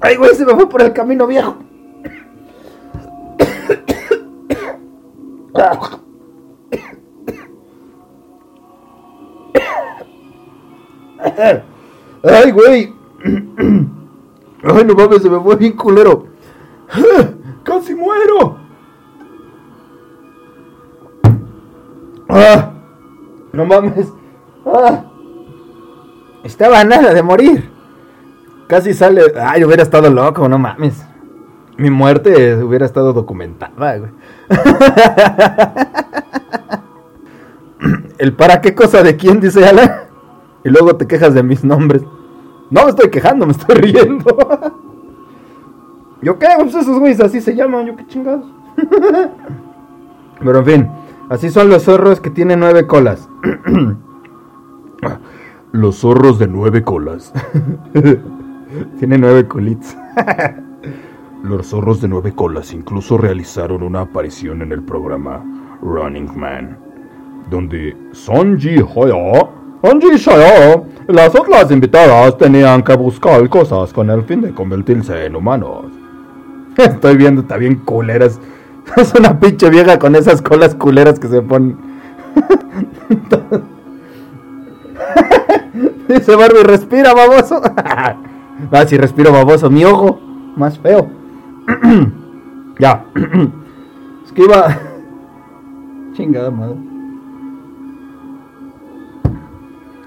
Ay, 0.00 0.16
güey, 0.16 0.34
se 0.34 0.46
me 0.46 0.54
fue 0.54 0.68
por 0.68 0.82
el 0.82 0.92
camino 0.92 1.26
viejo. 1.26 1.56
Ay, 12.22 12.50
güey. 12.52 12.94
Ay, 14.62 14.84
no 14.84 14.94
mames, 14.94 15.22
se 15.22 15.30
me 15.30 15.40
fue 15.40 15.56
bien 15.56 15.72
culero. 15.72 16.26
¡Casi 17.64 17.94
muero! 17.94 18.59
¡Ah! 22.30 22.70
No 23.52 23.64
mames. 23.64 24.12
¡Ah! 24.66 25.04
Estaba 26.44 26.84
nada 26.84 27.12
de 27.12 27.22
morir. 27.22 27.70
Casi 28.66 28.94
sale. 28.94 29.22
Ay, 29.40 29.64
hubiera 29.64 29.82
estado 29.82 30.08
loco, 30.10 30.48
no 30.48 30.58
mames. 30.58 31.04
Mi 31.76 31.90
muerte 31.90 32.54
hubiera 32.62 32.86
estado 32.86 33.12
documentada. 33.12 34.00
El 38.18 38.34
para 38.34 38.60
qué 38.60 38.74
cosa 38.74 39.02
de 39.02 39.16
quién, 39.16 39.40
dice 39.40 39.66
Alan. 39.66 39.90
Y 40.62 40.68
luego 40.68 40.96
te 40.96 41.06
quejas 41.06 41.34
de 41.34 41.42
mis 41.42 41.64
nombres. 41.64 42.02
No 42.70 42.84
me 42.84 42.90
estoy 42.90 43.10
quejando, 43.10 43.46
me 43.46 43.52
estoy 43.52 43.76
riendo. 43.76 44.24
¿Yo 46.22 46.38
qué? 46.38 46.48
Pues 46.58 46.74
esos 46.74 46.98
güeyes 46.98 47.20
así 47.20 47.40
se 47.40 47.56
llaman, 47.56 47.86
yo 47.86 47.96
qué 47.96 48.06
chingados. 48.06 48.44
Pero 50.44 50.58
en 50.58 50.64
fin, 50.64 50.90
así 51.30 51.48
son 51.48 51.70
los 51.70 51.84
zorros 51.84 52.20
que 52.20 52.28
tienen 52.28 52.60
nueve 52.60 52.86
colas. 52.86 53.26
los 55.72 55.96
zorros 55.96 56.38
de 56.38 56.46
nueve 56.46 56.82
colas. 56.82 57.32
tienen 58.98 59.22
nueve 59.22 59.48
colitas. 59.48 59.96
los 61.42 61.68
zorros 61.68 62.02
de 62.02 62.08
nueve 62.08 62.34
colas 62.34 62.74
incluso 62.74 63.16
realizaron 63.16 63.82
una 63.82 64.02
aparición 64.02 64.60
en 64.60 64.72
el 64.72 64.82
programa 64.82 65.42
Running 65.80 66.38
Man, 66.38 66.76
donde 67.48 67.96
Sonji 68.12 68.84
Hoyo 68.94 69.48
las 71.08 71.34
otras 71.34 71.70
invitadas 71.70 72.36
tenían 72.36 72.82
que 72.82 72.94
buscar 72.94 73.48
cosas 73.48 73.92
con 73.94 74.10
el 74.10 74.22
fin 74.24 74.42
de 74.42 74.52
convertirse 74.52 75.24
en 75.24 75.36
humanos. 75.36 75.86
Estoy 76.76 77.16
viendo, 77.16 77.40
está 77.42 77.56
bien 77.56 77.76
culeras. 77.76 78.38
Es 78.96 79.14
una 79.14 79.38
pinche 79.38 79.70
vieja 79.70 79.98
con 79.98 80.16
esas 80.16 80.42
colas 80.42 80.74
culeras 80.74 81.18
que 81.18 81.28
se 81.28 81.42
ponen. 81.42 81.76
Dice 86.08 86.34
Barbie, 86.34 86.64
respira, 86.64 87.14
baboso. 87.14 87.60
ah, 87.76 88.16
si 88.86 88.96
respiro, 88.96 89.32
baboso. 89.32 89.70
Mi 89.70 89.84
ojo, 89.84 90.20
más 90.56 90.78
feo. 90.78 91.08
ya. 92.78 93.04
es 94.24 94.32
que 94.32 94.42
iba. 94.42 94.76
Chingada 96.14 96.50
madre. 96.50 96.76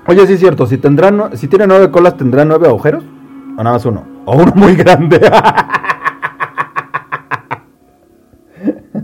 Oye, 0.05 0.27
sí 0.27 0.33
es 0.33 0.39
cierto, 0.39 0.65
si 0.65 0.77
tendrán, 0.77 1.37
si 1.37 1.47
tiene 1.47 1.65
nueve 1.65 1.89
colas, 1.89 2.17
¿tendrá 2.17 2.43
nueve 2.43 2.67
agujeros? 2.67 3.05
O 3.57 3.63
nada 3.63 3.77
más 3.77 3.85
uno. 3.85 4.03
O 4.25 4.35
uno 4.35 4.51
muy 4.55 4.75
grande. 4.75 5.21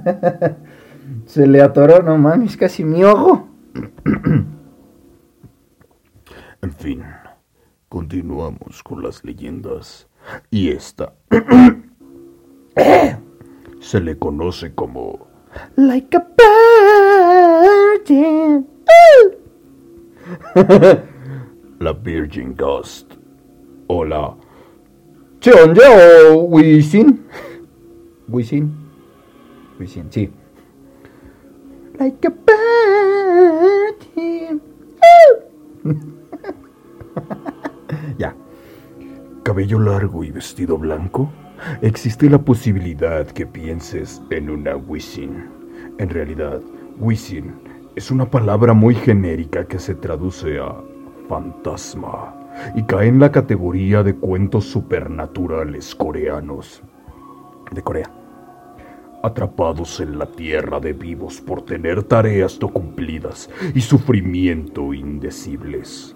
Se 1.26 1.48
le 1.48 1.62
atoró, 1.62 2.02
no 2.04 2.18
mames, 2.18 2.58
casi 2.58 2.84
mi 2.84 3.04
ojo. 3.04 3.48
en 6.62 6.72
fin, 6.72 7.04
continuamos 7.88 8.84
con 8.84 9.04
las 9.04 9.24
leyendas. 9.24 10.08
Y 10.52 10.70
esta 10.70 11.14
se 13.80 14.02
le 14.02 14.18
conoce 14.18 14.76
como 14.76 15.28
Like 15.76 16.18
a 16.18 16.28
virgin. 17.98 18.68
la 21.80 21.94
Virgin 21.94 22.56
Ghost. 22.56 23.14
Hola. 23.88 24.36
o 25.48 26.44
Wisin. 26.50 27.26
Wisin. 28.28 28.79
Wisin, 29.80 30.12
sí. 30.12 30.30
Like 31.98 32.28
a 32.28 32.34
ya. 38.18 38.36
Cabello 39.44 39.80
largo 39.80 40.24
y 40.24 40.32
vestido 40.32 40.78
blanco. 40.78 41.32
Existe 41.82 42.30
la 42.30 42.40
posibilidad 42.40 43.26
que 43.28 43.46
pienses 43.46 44.22
en 44.30 44.50
una 44.50 44.76
Wisin. 44.76 45.46
En 45.98 46.10
realidad, 46.10 46.62
Wisin 47.00 47.54
es 47.96 48.12
una 48.12 48.30
palabra 48.30 48.74
muy 48.74 48.96
genérica 48.96 49.66
que 49.66 49.80
se 49.80 49.96
traduce 49.96 50.60
a 50.60 50.76
fantasma 51.28 52.36
y 52.76 52.84
cae 52.84 53.08
en 53.08 53.20
la 53.20 53.32
categoría 53.32 54.04
de 54.04 54.16
cuentos 54.16 54.66
supernaturales 54.66 55.96
coreanos 55.96 56.82
de 57.72 57.82
Corea. 57.82 58.19
Atrapados 59.22 60.00
en 60.00 60.18
la 60.18 60.26
tierra 60.26 60.80
de 60.80 60.94
vivos 60.94 61.42
por 61.42 61.64
tener 61.64 62.04
tareas 62.04 62.58
no 62.62 62.70
cumplidas 62.70 63.50
y 63.76 63.82
sufrimiento 63.82 64.94
indecibles. 64.94 66.16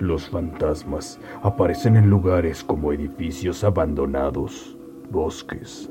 Los 0.00 0.28
fantasmas 0.28 1.20
aparecen 1.42 1.96
en 1.96 2.10
lugares 2.10 2.64
como 2.64 2.92
edificios 2.92 3.62
abandonados, 3.62 4.76
bosques 5.10 5.88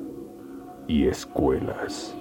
y 0.87 1.07
escuelas. 1.07 2.13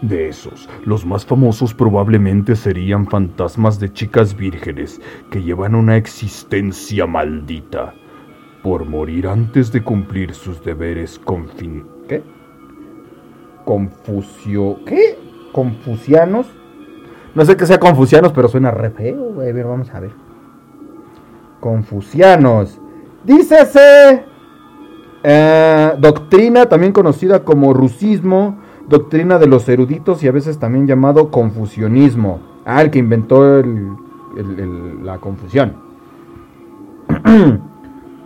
De 0.00 0.28
esos, 0.28 0.68
los 0.84 1.04
más 1.04 1.26
famosos 1.26 1.74
probablemente 1.74 2.54
serían 2.54 3.06
fantasmas 3.06 3.80
de 3.80 3.92
chicas 3.92 4.36
vírgenes 4.36 5.00
que 5.30 5.42
llevan 5.42 5.74
una 5.74 5.96
existencia 5.96 7.06
maldita 7.06 7.94
por 8.62 8.86
morir 8.86 9.26
antes 9.26 9.72
de 9.72 9.82
cumplir 9.82 10.34
sus 10.34 10.64
deberes 10.64 11.18
con 11.18 11.48
fin... 11.48 11.84
¿Qué? 12.08 12.22
Confusio... 13.64 14.78
¿Qué? 14.86 15.18
¿Confucianos? 15.52 16.46
No 17.34 17.44
sé 17.44 17.56
qué 17.56 17.66
sea 17.66 17.78
confucianos, 17.78 18.32
pero 18.32 18.48
suena 18.48 18.70
re 18.70 18.90
feo, 18.90 19.34
vamos 19.34 19.90
a 19.90 20.00
ver. 20.00 20.12
Confucianos. 21.60 22.80
Dícese... 23.24 24.24
Eh, 25.26 25.92
doctrina 25.98 26.66
también 26.66 26.92
conocida 26.92 27.44
como 27.44 27.72
rusismo 27.72 28.58
doctrina 28.88 29.38
de 29.38 29.46
los 29.46 29.68
eruditos 29.68 30.22
y 30.22 30.28
a 30.28 30.32
veces 30.32 30.58
también 30.58 30.86
llamado 30.86 31.30
confusionismo. 31.30 32.40
Ah, 32.64 32.82
el 32.82 32.90
que 32.90 32.98
inventó 32.98 33.62
la 35.02 35.18
confusión. 35.18 35.76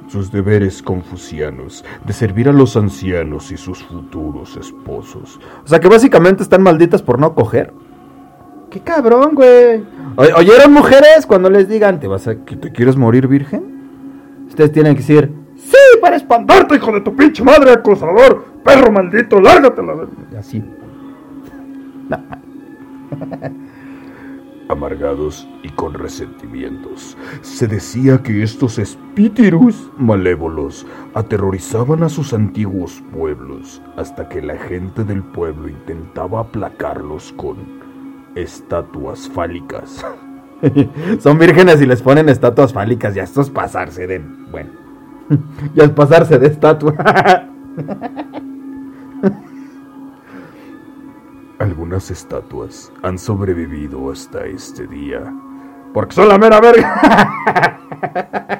sus 0.08 0.32
deberes 0.32 0.82
confucianos 0.82 1.84
de 2.04 2.12
servir 2.12 2.48
a 2.48 2.52
los 2.52 2.76
ancianos 2.76 3.50
y 3.52 3.56
sus 3.56 3.82
futuros 3.84 4.56
esposos. 4.56 5.38
O 5.64 5.68
sea 5.68 5.80
que 5.80 5.88
básicamente 5.88 6.42
están 6.42 6.62
malditas 6.62 7.02
por 7.02 7.18
no 7.18 7.34
coger. 7.34 7.72
Qué 8.70 8.80
cabrón, 8.80 9.34
güey. 9.34 9.84
¿Oyeron 10.16 10.72
mujeres 10.72 11.26
cuando 11.26 11.48
les 11.48 11.68
digan, 11.68 12.00
¿te 12.00 12.06
vas 12.06 12.26
a 12.26 12.44
que 12.44 12.56
te 12.56 12.72
quieres 12.72 12.96
morir 12.96 13.26
virgen? 13.28 14.46
Ustedes 14.48 14.72
tienen 14.72 14.94
que 14.94 15.00
decir, 15.00 15.32
sí, 15.56 15.76
para 16.00 16.16
espantarte, 16.16 16.76
hijo 16.76 16.92
de 16.92 17.00
tu 17.00 17.14
pinche 17.14 17.42
madre, 17.44 17.72
acosador 17.72 18.58
perro 18.64 18.92
maldito, 18.92 19.40
lárgate 19.40 19.82
la 19.82 20.38
Así. 20.38 20.62
Amargados 24.68 25.48
y 25.62 25.70
con 25.70 25.94
resentimientos, 25.94 27.16
se 27.40 27.66
decía 27.66 28.22
que 28.22 28.42
estos 28.42 28.78
espíritus 28.78 29.90
malévolos 29.96 30.86
aterrorizaban 31.14 32.02
a 32.02 32.10
sus 32.10 32.34
antiguos 32.34 33.02
pueblos 33.12 33.80
hasta 33.96 34.28
que 34.28 34.42
la 34.42 34.58
gente 34.58 35.04
del 35.04 35.22
pueblo 35.22 35.68
intentaba 35.68 36.40
aplacarlos 36.40 37.32
con 37.32 37.56
estatuas 38.34 39.28
fálicas. 39.28 40.04
Son 41.20 41.38
vírgenes 41.38 41.80
y 41.80 41.86
les 41.86 42.02
ponen 42.02 42.28
estatuas 42.28 42.72
fálicas. 42.72 43.14
Ya 43.14 43.22
esto 43.22 43.40
es 43.40 43.50
pasarse 43.50 44.06
de. 44.06 44.18
Bueno. 44.50 44.70
Ya 45.74 45.84
es 45.84 45.90
pasarse 45.90 46.38
de 46.38 46.46
estatua. 46.46 46.94
Algunas 51.58 52.10
estatuas 52.10 52.92
han 53.02 53.18
sobrevivido 53.18 54.10
hasta 54.12 54.46
este 54.46 54.86
día. 54.86 55.20
Porque 55.92 56.14
son 56.14 56.28
la 56.28 56.38
mera 56.38 56.60
verga. 56.60 57.74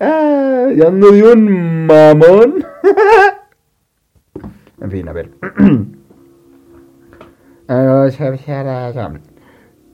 Ah, 0.00 0.68
ya 0.74 0.88
ando 0.88 1.12
de 1.12 1.22
un 1.22 1.86
mamón. 1.86 2.64
en 4.80 4.90
fin, 4.90 5.08
a 5.08 5.12
ver. 5.12 5.30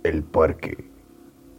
El 0.04 0.23
parque 0.25 0.90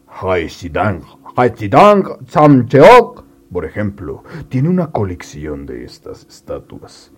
Haishidang, 0.07 1.01
Haishidang, 1.35 2.25
Samcheok. 2.27 3.23
por 3.51 3.65
ejemplo, 3.65 4.23
tiene 4.49 4.69
una 4.69 4.91
colección 4.91 5.65
de 5.65 5.83
estas 5.83 6.25
estatuas. 6.27 7.11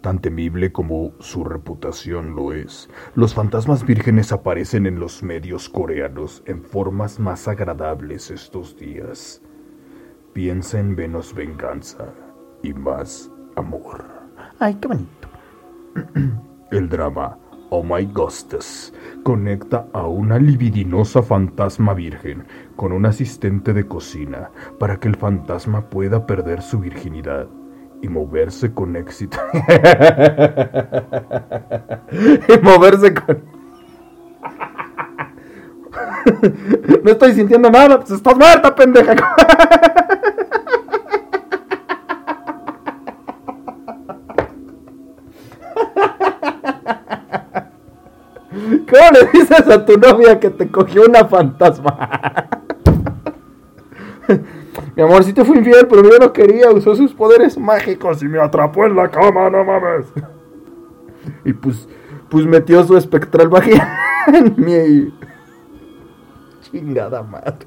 Tan 0.00 0.20
temible 0.20 0.70
como 0.70 1.12
su 1.18 1.44
reputación 1.44 2.36
lo 2.36 2.52
es, 2.52 2.88
los 3.14 3.34
fantasmas 3.34 3.84
vírgenes 3.84 4.32
aparecen 4.32 4.86
en 4.86 5.00
los 5.00 5.22
medios 5.22 5.68
coreanos 5.68 6.42
en 6.46 6.62
formas 6.62 7.18
más 7.18 7.48
agradables 7.48 8.30
estos 8.30 8.76
días. 8.76 9.42
Piensa 10.32 10.78
en 10.78 10.94
menos 10.94 11.34
venganza 11.34 12.12
y 12.62 12.74
más 12.74 13.30
amor. 13.56 14.04
Ay, 14.60 14.76
qué 14.80 14.88
bonito. 14.88 15.28
El 16.70 16.88
drama 16.88 17.38
Oh 17.70 17.82
My 17.82 18.06
Ghostes 18.06 18.92
conecta 19.22 19.86
a 19.92 20.06
una 20.06 20.38
libidinosa 20.38 21.22
fantasma 21.22 21.92
virgen 21.94 22.44
con 22.76 22.92
un 22.92 23.06
asistente 23.06 23.72
de 23.74 23.86
cocina 23.86 24.50
para 24.78 24.98
que 24.98 25.08
el 25.08 25.16
fantasma 25.16 25.90
pueda 25.90 26.26
perder 26.26 26.62
su 26.62 26.78
virginidad 26.78 27.46
y 28.00 28.08
moverse 28.08 28.72
con 28.72 28.96
éxito. 28.96 29.38
y 32.12 32.58
moverse 32.62 33.14
con. 33.14 33.58
no 37.04 37.10
estoy 37.10 37.32
sintiendo 37.32 37.70
nada, 37.70 37.98
pues 37.98 38.12
estás 38.12 38.36
muerta, 38.36 38.74
pendeja. 38.74 39.14
¿Cómo 48.88 49.02
le 49.12 49.38
dices 49.38 49.68
a 49.68 49.84
tu 49.84 49.98
novia 49.98 50.40
que 50.40 50.50
te 50.50 50.70
cogió 50.70 51.04
una 51.06 51.26
fantasma? 51.26 52.48
Mi 54.96 55.02
amor, 55.02 55.24
sí 55.24 55.32
te 55.32 55.44
fui 55.44 55.58
infiel, 55.58 55.86
pero 55.88 56.02
yo 56.02 56.18
no 56.18 56.32
quería. 56.32 56.70
Usó 56.70 56.94
sus 56.94 57.14
poderes 57.14 57.58
mágicos 57.58 58.22
y 58.22 58.26
me 58.26 58.40
atrapó 58.40 58.84
en 58.84 58.96
la 58.96 59.10
cama, 59.10 59.50
no 59.50 59.64
mames. 59.64 60.06
Y 61.44 61.52
pues, 61.52 61.88
pues 62.28 62.46
metió 62.46 62.84
su 62.84 62.96
espectral 62.96 63.50
magia 63.50 63.98
en 64.26 64.54
mi 64.56 65.12
chingada 66.62 67.22
madre. 67.22 67.66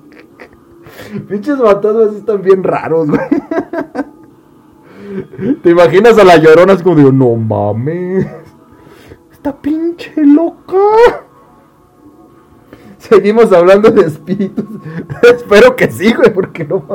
Pinches 1.27 1.57
fantasmas 1.57 2.15
están 2.15 2.41
bien 2.41 2.63
raros, 2.63 3.09
güey. 3.09 3.21
¿Te 5.63 5.69
imaginas 5.69 6.17
a 6.17 6.23
la 6.23 6.37
llorona? 6.37 6.73
Es 6.73 6.83
como 6.83 6.95
de, 6.95 7.11
no 7.11 7.35
mames. 7.35 8.27
Esta 9.41 9.59
pinche 9.59 10.13
loca. 10.17 11.25
Seguimos 12.99 13.51
hablando 13.51 13.89
de 13.89 14.05
espíritus. 14.05 14.67
Espero 15.23 15.75
que 15.75 15.91
sí, 15.91 16.13
güey, 16.13 16.31
porque 16.31 16.63
no. 16.63 16.85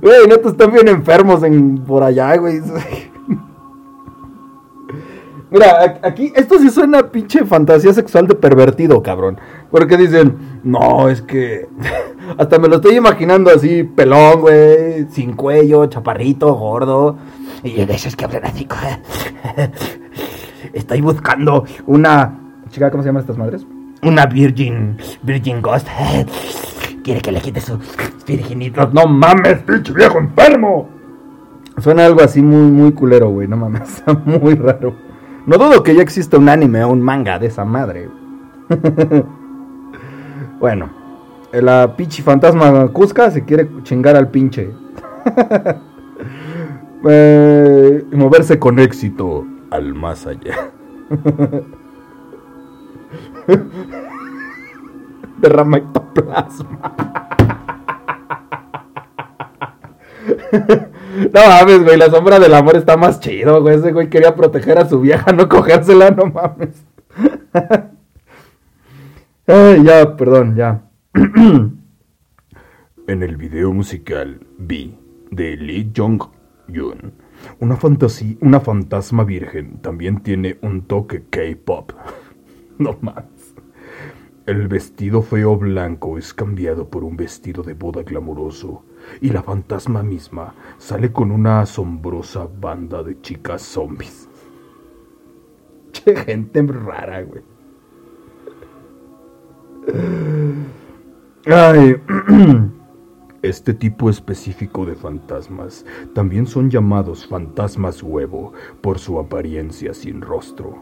Güey, 0.00 0.26
netos 0.26 0.52
están 0.52 0.72
bien 0.72 0.88
enfermos 0.88 1.42
en, 1.42 1.84
por 1.84 2.02
allá, 2.02 2.34
güey. 2.38 2.62
Mira, 5.50 6.00
aquí, 6.02 6.32
esto 6.34 6.58
sí 6.60 6.70
suena 6.70 7.10
pinche 7.10 7.44
fantasía 7.44 7.92
sexual 7.92 8.26
de 8.26 8.36
pervertido, 8.36 9.02
cabrón. 9.02 9.38
Porque 9.70 9.98
dicen, 9.98 10.60
no, 10.64 11.10
es 11.10 11.20
que. 11.20 11.68
Hasta 12.38 12.58
me 12.58 12.68
lo 12.68 12.76
estoy 12.76 12.96
imaginando 12.96 13.50
así, 13.50 13.84
pelón, 13.84 14.40
güey, 14.40 15.10
sin 15.10 15.34
cuello, 15.34 15.84
chaparrito, 15.84 16.54
gordo. 16.54 17.18
Y 17.66 17.84
de 17.84 17.94
esos 17.94 18.14
que 18.14 18.24
hablan 18.24 18.44
así. 18.44 18.66
Estoy 20.72 21.00
buscando 21.00 21.64
una. 21.86 22.38
Chica, 22.70 22.90
¿cómo 22.90 23.02
se 23.02 23.08
llaman 23.08 23.22
estas 23.22 23.36
madres? 23.36 23.66
Una 24.02 24.26
Virgin. 24.26 24.96
Virgin 25.22 25.60
Ghost. 25.60 25.88
Quiere 27.02 27.20
que 27.20 27.32
le 27.32 27.40
quite 27.40 27.60
su 27.60 27.78
virginidad. 28.26 28.92
No 28.92 29.06
mames, 29.06 29.58
pinche 29.60 29.92
viejo 29.92 30.18
enfermo. 30.18 30.88
Suena 31.78 32.06
algo 32.06 32.22
así 32.22 32.40
muy, 32.40 32.70
muy 32.70 32.92
culero, 32.92 33.30
güey. 33.30 33.48
No 33.48 33.56
mames, 33.56 34.02
muy 34.24 34.54
raro. 34.54 34.94
No 35.46 35.58
dudo 35.58 35.82
que 35.82 35.94
ya 35.94 36.02
exista 36.02 36.38
un 36.38 36.48
anime 36.48 36.84
o 36.84 36.88
un 36.90 37.02
manga 37.02 37.38
de 37.38 37.48
esa 37.48 37.64
madre. 37.64 38.08
bueno, 40.60 40.88
la 41.52 41.96
pinche 41.96 42.22
fantasma 42.22 42.88
Cusca 42.88 43.30
se 43.30 43.44
quiere 43.44 43.68
chingar 43.82 44.14
al 44.14 44.30
pinche. 44.30 44.70
Eh, 47.08 48.04
moverse 48.12 48.58
con 48.58 48.78
éxito 48.78 49.46
al 49.70 49.94
más 49.94 50.26
allá. 50.26 50.70
Derrama 55.38 55.78
ectoplasma. 55.78 56.92
No 61.16 61.40
mames, 61.48 61.82
güey, 61.82 61.96
la 61.96 62.10
sombra 62.10 62.38
del 62.38 62.52
amor 62.54 62.76
está 62.76 62.96
más 62.98 63.20
chido, 63.20 63.62
güey. 63.62 63.76
Ese 63.76 63.92
güey 63.92 64.10
quería 64.10 64.34
proteger 64.34 64.78
a 64.78 64.86
su 64.88 65.00
vieja, 65.00 65.32
no 65.32 65.48
cogérsela, 65.48 66.10
no 66.10 66.26
mames. 66.26 66.84
Ya, 69.48 70.16
perdón, 70.16 70.56
ya. 70.56 70.82
En 73.08 73.22
el 73.22 73.36
video 73.36 73.72
musical 73.72 74.40
B 74.58 74.90
de 75.30 75.56
Lee 75.56 75.88
Jong-un, 76.68 77.12
una, 77.60 77.76
fantasía, 77.76 78.36
una 78.40 78.60
fantasma 78.60 79.24
virgen 79.24 79.78
también 79.80 80.22
tiene 80.22 80.58
un 80.62 80.82
toque 80.82 81.24
K-pop. 81.30 81.92
No 82.78 82.98
más. 83.00 83.24
El 84.44 84.68
vestido 84.68 85.22
feo 85.22 85.56
blanco 85.56 86.18
es 86.18 86.34
cambiado 86.34 86.90
por 86.90 87.04
un 87.04 87.16
vestido 87.16 87.62
de 87.62 87.72
boda 87.72 88.02
glamuroso 88.02 88.84
y 89.22 89.30
la 89.30 89.42
fantasma 89.42 90.02
misma 90.02 90.54
sale 90.76 91.10
con 91.10 91.32
una 91.32 91.62
asombrosa 91.62 92.46
banda 92.60 93.02
de 93.02 93.18
chicas 93.22 93.62
zombies. 93.62 94.28
Che, 95.92 96.14
gente 96.14 96.62
rara, 96.62 97.22
güey. 97.22 97.42
Ay, 101.46 101.96
este 103.42 103.74
tipo 103.74 104.10
específico 104.10 104.84
de 104.86 104.94
fantasmas 104.94 105.84
también 106.14 106.46
son 106.46 106.70
llamados 106.70 107.26
fantasmas 107.26 108.02
huevo 108.02 108.52
por 108.80 108.98
su 108.98 109.18
apariencia 109.18 109.94
sin 109.94 110.20
rostro. 110.20 110.76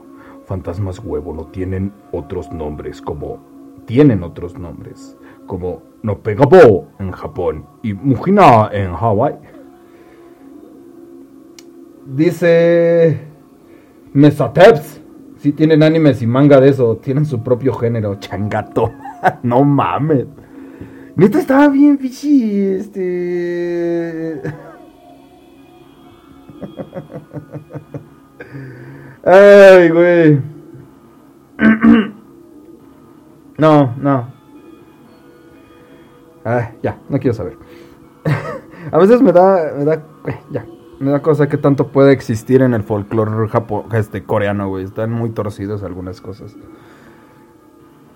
Fantasmas 0.47 0.99
huevo 0.99 1.33
no 1.35 1.47
tienen 1.47 1.93
otros 2.13 2.53
nombres 2.53 3.01
como 3.01 3.41
tienen 3.87 4.23
otros 4.23 4.59
nombres 4.59 5.17
como 5.47 5.83
Nopegabo 6.03 6.89
en 6.99 7.13
Japón 7.13 7.67
y 7.83 7.95
Mujina 7.95 8.69
en 8.73 8.93
Hawái. 8.95 9.35
Dice 12.07 13.21
Mesateps. 14.13 15.01
Si 15.39 15.53
tienen 15.53 15.83
animes 15.83 16.23
y 16.23 16.27
manga 16.27 16.61
de 16.61 16.71
eso, 16.71 16.97
tienen 16.97 17.27
su 17.27 17.43
propio 17.43 17.75
género, 17.75 18.15
changato. 18.17 18.91
no 19.43 19.63
mames. 19.63 20.27
Neta 21.17 21.39
estaba 21.39 21.69
bien 21.69 21.97
pichi, 21.97 22.61
este. 22.61 24.43
Ay, 29.25 29.91
güey. 29.91 30.43
No, 33.57 33.95
no. 33.97 34.33
Ay, 36.43 36.65
ya, 36.83 36.99
no 37.09 37.19
quiero 37.19 37.35
saber. 37.35 37.57
A 38.91 38.99
veces 38.99 39.23
me 39.23 39.33
da, 39.33 39.73
me 39.79 39.85
da, 39.85 39.95
eh, 40.27 40.41
ya, 40.51 40.67
me 40.99 41.13
da 41.13 41.23
cosa 41.23 41.49
que 41.49 41.57
tanto 41.57 41.89
puede 41.93 42.13
existir 42.13 42.61
en 42.63 42.75
el 42.75 42.83
folclore 42.83 43.49
este 43.93 44.25
coreano, 44.25 44.69
güey. 44.69 44.85
Están 44.85 45.13
muy 45.13 45.31
torcidos 45.31 45.85
algunas 45.85 46.21
cosas. 46.21 46.57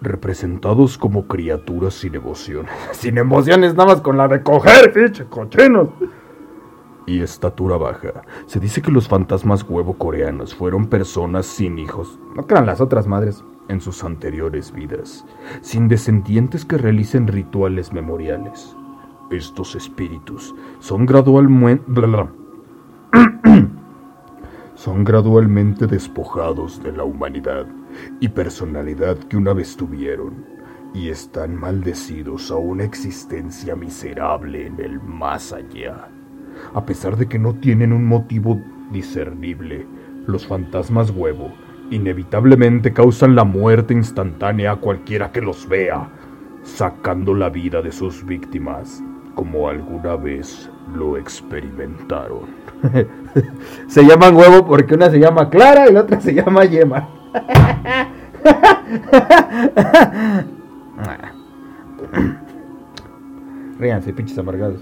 Representados 0.01 0.99
como 0.99 1.27
criaturas 1.27 1.95
sin 1.95 2.15
emociones. 2.15 2.71
Sin 2.93 3.19
emociones, 3.19 3.75
nada 3.75 3.95
más 3.95 4.01
con 4.01 4.17
la 4.17 4.29
de 4.29 4.43
coger, 4.43 4.93
pinche 4.93 5.25
cochinos. 5.27 5.89
y 7.07 7.21
estatura 7.23 7.77
baja. 7.79 8.23
Se 8.47 8.61
dice 8.61 8.83
que 8.83 8.91
los 8.91 9.09
fantasmas 9.09 9.65
huevo 9.69 9.95
coreanos 9.95 10.55
fueron 10.55 10.87
personas 10.89 11.47
sin 11.47 11.79
hijos 11.79 12.19
No 12.37 12.47
crean 12.47 12.67
las 12.67 12.81
otras 12.83 13.07
madres. 13.07 13.43
en 13.69 13.81
sus 13.81 14.03
anteriores 14.05 14.73
vidas, 14.73 15.27
sin 15.63 15.89
descendientes 15.89 16.65
que 16.65 16.79
realicen 16.79 17.27
rituales 17.27 17.93
memoriales. 17.93 18.75
Estos 19.31 19.75
espíritus 19.75 20.55
son 20.81 21.05
gradualmente 21.05 21.83
son 24.79 25.03
gradualmente 25.03 25.89
despojados 25.89 26.81
de 26.85 26.93
la 26.93 27.03
humanidad 27.03 27.67
y 28.21 28.29
personalidad 28.29 29.19
que 29.19 29.37
una 29.37 29.53
vez 29.53 29.77
tuvieron 29.77 30.47
y 30.95 31.09
están 31.09 31.57
maldecidos 31.57 32.53
a 32.53 32.57
una 32.59 32.85
existencia 32.85 33.75
miserable 33.75 34.69
en 34.69 34.79
el 34.79 35.01
más 35.01 35.53
allá. 35.53 36.09
A 36.75 36.87
pesar 36.87 37.17
de 37.17 37.27
que 37.27 37.41
no 37.41 37.57
tienen 37.57 37.93
un 37.93 38.07
motivo 38.07 38.63
discernible, 38.93 39.85
los 40.29 40.47
fantasmas 40.47 41.11
huevo 41.11 41.53
inevitablemente 41.91 42.93
causan 42.93 43.35
la 43.35 43.43
muerte 43.43 43.95
instantánea 43.95 44.73
a 44.73 44.77
cualquiera 44.77 45.33
que 45.33 45.41
los 45.41 45.69
vea, 45.69 46.09
sacando 46.63 47.35
la 47.35 47.49
vida 47.49 47.83
de 47.83 47.91
sus 47.91 48.25
víctimas, 48.25 49.03
como 49.35 49.69
alguna 49.69 50.15
vez 50.15 50.71
lo 50.95 51.17
experimentaron. 51.17 52.47
Se 53.89 54.05
llaman 54.05 54.37
huevo 54.37 54.67
porque 54.67 54.95
una 54.95 55.11
se 55.11 55.19
llama 55.19 55.51
Clara 55.51 55.89
y 55.89 55.93
la 55.93 56.03
otra 56.03 56.21
se 56.21 56.33
llama 56.33 56.65
Yema. 56.65 57.09
Ríanse, 63.79 64.13
pinches 64.13 64.39
amargados. 64.39 64.81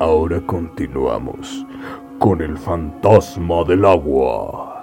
Ahora 0.00 0.40
continuamos 0.46 1.66
con 2.18 2.40
el 2.40 2.56
fantasma 2.56 3.64
del 3.64 3.84
agua. 3.84 4.77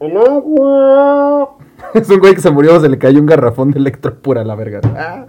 El 0.00 0.16
agua. 0.16 1.58
Es 1.94 2.10
un 2.10 2.18
güey 2.18 2.34
que 2.34 2.40
se 2.40 2.50
murió, 2.50 2.80
se 2.80 2.88
le 2.88 2.98
cayó 2.98 3.20
un 3.20 3.26
garrafón 3.26 3.70
de 3.70 3.78
electropura 3.78 4.42
a 4.42 4.44
la 4.44 4.54
verga. 4.54 4.80
Ah. 4.84 5.26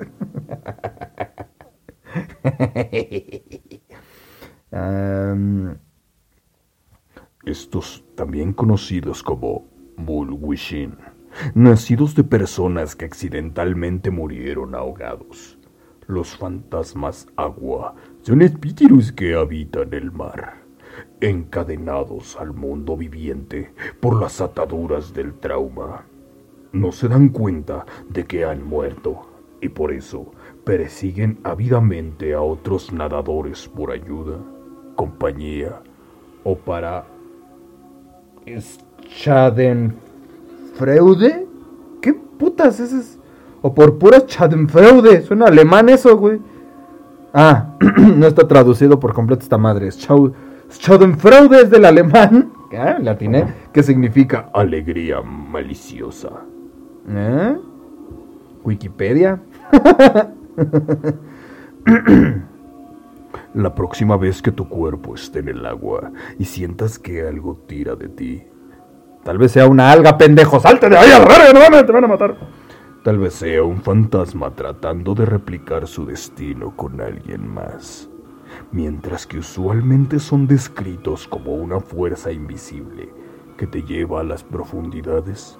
Estos 7.45 8.03
también 8.15 8.53
conocidos 8.53 9.23
como 9.23 9.65
Mulwishin, 9.97 10.97
nacidos 11.55 12.13
de 12.15 12.23
personas 12.23 12.95
que 12.95 13.05
accidentalmente 13.05 14.12
murieron 14.12 14.75
ahogados. 14.75 15.58
Los 16.05 16.36
fantasmas 16.36 17.27
agua 17.36 17.95
son 18.21 18.41
espíritus 18.41 19.12
que 19.12 19.36
habitan 19.36 19.93
el 19.93 20.12
mar, 20.12 20.59
encadenados 21.21 22.38
al 22.39 22.53
mundo 22.53 22.97
viviente 22.97 23.71
por 23.99 24.19
las 24.21 24.41
ataduras 24.41 25.13
del 25.13 25.34
trauma. 25.34 26.03
No 26.71 26.91
se 26.91 27.08
dan 27.08 27.29
cuenta 27.29 27.86
de 28.10 28.25
que 28.25 28.45
han 28.45 28.63
muerto 28.63 29.27
y 29.62 29.69
por 29.69 29.91
eso 29.91 30.32
persiguen 30.63 31.39
ávidamente 31.43 32.34
a 32.34 32.41
otros 32.41 32.93
nadadores 32.93 33.67
por 33.67 33.91
ayuda, 33.91 34.38
compañía 34.95 35.82
o 36.43 36.55
para 36.55 37.05
¿Schadenfreude? 39.08 41.47
¿Qué 42.01 42.13
putas 42.13 42.79
es? 42.79 43.19
O 43.62 43.73
por 43.73 43.97
pura 43.97 44.19
Schadenfreude. 44.21 45.23
Suena 45.23 45.47
alemán 45.47 45.89
eso, 45.89 46.15
güey. 46.17 46.39
Ah, 47.34 47.75
no 48.15 48.27
está 48.27 48.47
traducido 48.47 48.99
por 48.99 49.13
completo 49.13 49.43
esta 49.43 49.58
madre. 49.58 49.88
Schau- 49.89 50.34
Schadenfreude 50.69 51.63
es 51.63 51.69
del 51.69 51.86
alemán. 51.86 52.53
Le 52.71 53.10
atiné. 53.10 53.45
¿Qué 53.73 53.82
significa? 53.82 54.49
alegría 54.53 55.21
maliciosa. 55.21 56.29
¿Eh? 57.10 57.58
Wikipedia. 58.63 59.39
La 63.53 63.73
próxima 63.73 64.17
vez 64.17 64.41
que 64.41 64.51
tu 64.51 64.67
cuerpo 64.69 65.15
esté 65.15 65.39
en 65.39 65.49
el 65.49 65.65
agua 65.65 66.12
y 66.38 66.45
sientas 66.45 66.99
que 66.99 67.27
algo 67.27 67.55
tira 67.67 67.95
de 67.95 68.10
ti, 68.10 68.43
Tal 69.23 69.38
vez 69.38 69.51
sea 69.51 69.67
una 69.67 69.91
alga, 69.91 70.17
pendejo. 70.17 70.60
Salte 70.60 70.89
de 70.89 70.97
ahí 70.97 71.10
no 71.71 71.86
te 71.86 71.91
van 71.91 72.03
a 72.03 72.08
matar. 72.08 72.36
tal 73.03 73.17
vez 73.17 73.34
sea 73.34 73.63
un 73.63 73.82
fantasma 73.82 74.51
tratando 74.51 75.13
de 75.13 75.25
replicar 75.25 75.88
su 75.88 76.05
destino 76.05 76.75
con 76.75 77.01
alguien 77.01 77.47
más, 77.47 78.09
mientras 78.71 79.25
que 79.25 79.39
usualmente 79.39 80.19
son 80.19 80.47
descritos 80.47 81.27
como 81.27 81.55
una 81.55 81.79
fuerza 81.79 82.32
invisible 82.32 83.10
que 83.58 83.67
te 83.67 83.84
lleva 83.84 84.21
a 84.21 84.23
las 84.23 84.43
profundidades. 84.43 85.58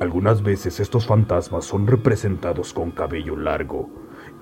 Algunas 0.00 0.42
veces 0.42 0.80
estos 0.80 1.06
fantasmas 1.06 1.64
son 1.64 1.86
representados 1.86 2.72
con 2.72 2.90
cabello 2.90 3.36
largo 3.36 3.88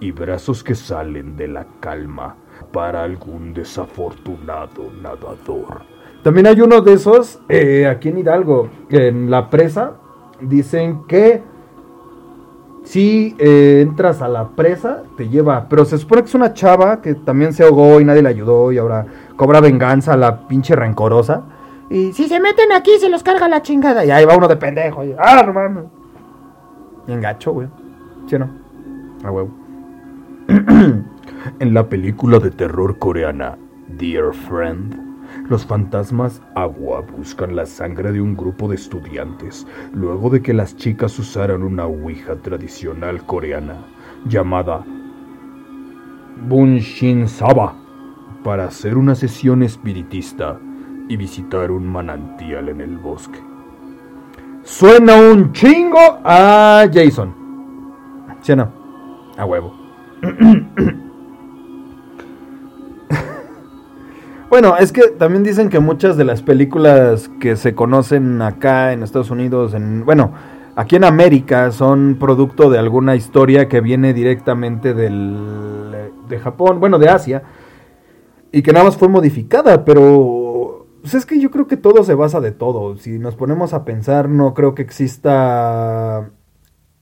y 0.00 0.12
brazos 0.12 0.62
que 0.64 0.74
salen 0.74 1.36
de 1.36 1.48
la 1.48 1.66
calma 1.80 2.36
para 2.72 3.02
algún 3.02 3.52
desafortunado 3.52 4.90
nadador. 5.02 5.82
También 6.22 6.46
hay 6.46 6.60
uno 6.60 6.80
de 6.80 6.92
esos 6.92 7.40
eh, 7.48 7.86
aquí 7.86 8.08
en 8.10 8.18
Hidalgo, 8.18 8.70
en 8.90 9.30
la 9.30 9.50
presa. 9.50 9.96
Dicen 10.40 11.04
que 11.06 11.42
si 12.84 13.34
eh, 13.38 13.80
entras 13.82 14.22
a 14.22 14.28
la 14.28 14.48
presa, 14.48 15.02
te 15.16 15.28
lleva. 15.28 15.66
Pero 15.68 15.84
se 15.84 15.98
supone 15.98 16.22
que 16.22 16.28
es 16.28 16.34
una 16.34 16.52
chava 16.52 17.00
que 17.00 17.14
también 17.14 17.52
se 17.52 17.64
ahogó 17.64 18.00
y 18.00 18.04
nadie 18.04 18.22
le 18.22 18.28
ayudó 18.28 18.72
y 18.72 18.78
ahora 18.78 19.06
cobra 19.36 19.60
venganza, 19.60 20.16
la 20.16 20.46
pinche 20.48 20.74
rencorosa. 20.74 21.44
Y 21.90 22.12
si 22.12 22.28
se 22.28 22.40
meten 22.40 22.72
aquí, 22.72 22.92
se 22.98 23.08
los 23.08 23.22
carga 23.22 23.48
la 23.48 23.62
chingada. 23.62 24.04
Y 24.04 24.10
ahí 24.10 24.24
va 24.24 24.36
uno 24.36 24.48
de 24.48 24.56
pendejo. 24.56 25.04
y, 25.04 25.14
ah, 25.18 25.42
no 25.46 25.52
mames. 25.52 25.84
Bien 27.06 27.20
gacho, 27.20 27.52
güey. 27.52 27.68
¿Sí 28.26 28.38
no? 28.38 28.48
A 29.24 29.30
huevo. 29.30 29.50
En 31.58 31.74
la 31.74 31.88
película 31.88 32.38
de 32.38 32.50
terror 32.50 32.98
coreana 32.98 33.58
Dear 33.88 34.32
Friend, 34.32 34.94
los 35.52 35.66
fantasmas 35.66 36.40
agua 36.54 37.02
buscan 37.02 37.54
la 37.54 37.66
sangre 37.66 38.10
de 38.10 38.22
un 38.22 38.34
grupo 38.34 38.68
de 38.68 38.76
estudiantes 38.76 39.66
luego 39.92 40.30
de 40.30 40.40
que 40.40 40.54
las 40.54 40.76
chicas 40.76 41.18
usaran 41.18 41.62
una 41.62 41.84
ouija 41.84 42.36
tradicional 42.36 43.26
coreana 43.26 43.76
llamada 44.24 44.82
Bunshin 46.48 47.28
Saba 47.28 47.76
para 48.42 48.64
hacer 48.64 48.96
una 48.96 49.14
sesión 49.14 49.62
espiritista 49.62 50.58
y 51.10 51.18
visitar 51.18 51.70
un 51.70 51.86
manantial 51.86 52.70
en 52.70 52.80
el 52.80 52.96
bosque. 52.96 53.38
Suena 54.62 55.16
un 55.16 55.52
chingo 55.52 56.18
a 56.24 56.86
Jason. 56.90 57.34
¿Sí 58.40 58.52
o? 58.52 58.72
A 59.36 59.44
huevo. 59.44 59.74
bueno, 64.52 64.76
es 64.76 64.92
que 64.92 65.08
también 65.08 65.44
dicen 65.44 65.70
que 65.70 65.80
muchas 65.80 66.18
de 66.18 66.24
las 66.24 66.42
películas 66.42 67.30
que 67.40 67.56
se 67.56 67.74
conocen 67.74 68.42
acá 68.42 68.92
en 68.92 69.02
Estados 69.02 69.30
Unidos, 69.30 69.72
en 69.72 70.04
bueno, 70.04 70.34
aquí 70.76 70.96
en 70.96 71.04
América, 71.04 71.72
son 71.72 72.18
producto 72.20 72.68
de 72.68 72.78
alguna 72.78 73.16
historia 73.16 73.66
que 73.66 73.80
viene 73.80 74.12
directamente 74.12 74.92
del, 74.92 76.10
de 76.28 76.38
Japón, 76.38 76.80
bueno, 76.80 76.98
de 76.98 77.08
Asia, 77.08 77.44
y 78.52 78.60
que 78.60 78.74
nada 78.74 78.84
más 78.84 78.98
fue 78.98 79.08
modificada, 79.08 79.86
pero 79.86 80.86
pues 81.00 81.14
es 81.14 81.24
que 81.24 81.40
yo 81.40 81.50
creo 81.50 81.66
que 81.66 81.78
todo 81.78 82.04
se 82.04 82.12
basa 82.12 82.42
de 82.42 82.52
todo. 82.52 82.98
Si 82.98 83.18
nos 83.18 83.36
ponemos 83.36 83.72
a 83.72 83.86
pensar, 83.86 84.28
no 84.28 84.52
creo 84.52 84.74
que 84.74 84.82
exista 84.82 86.28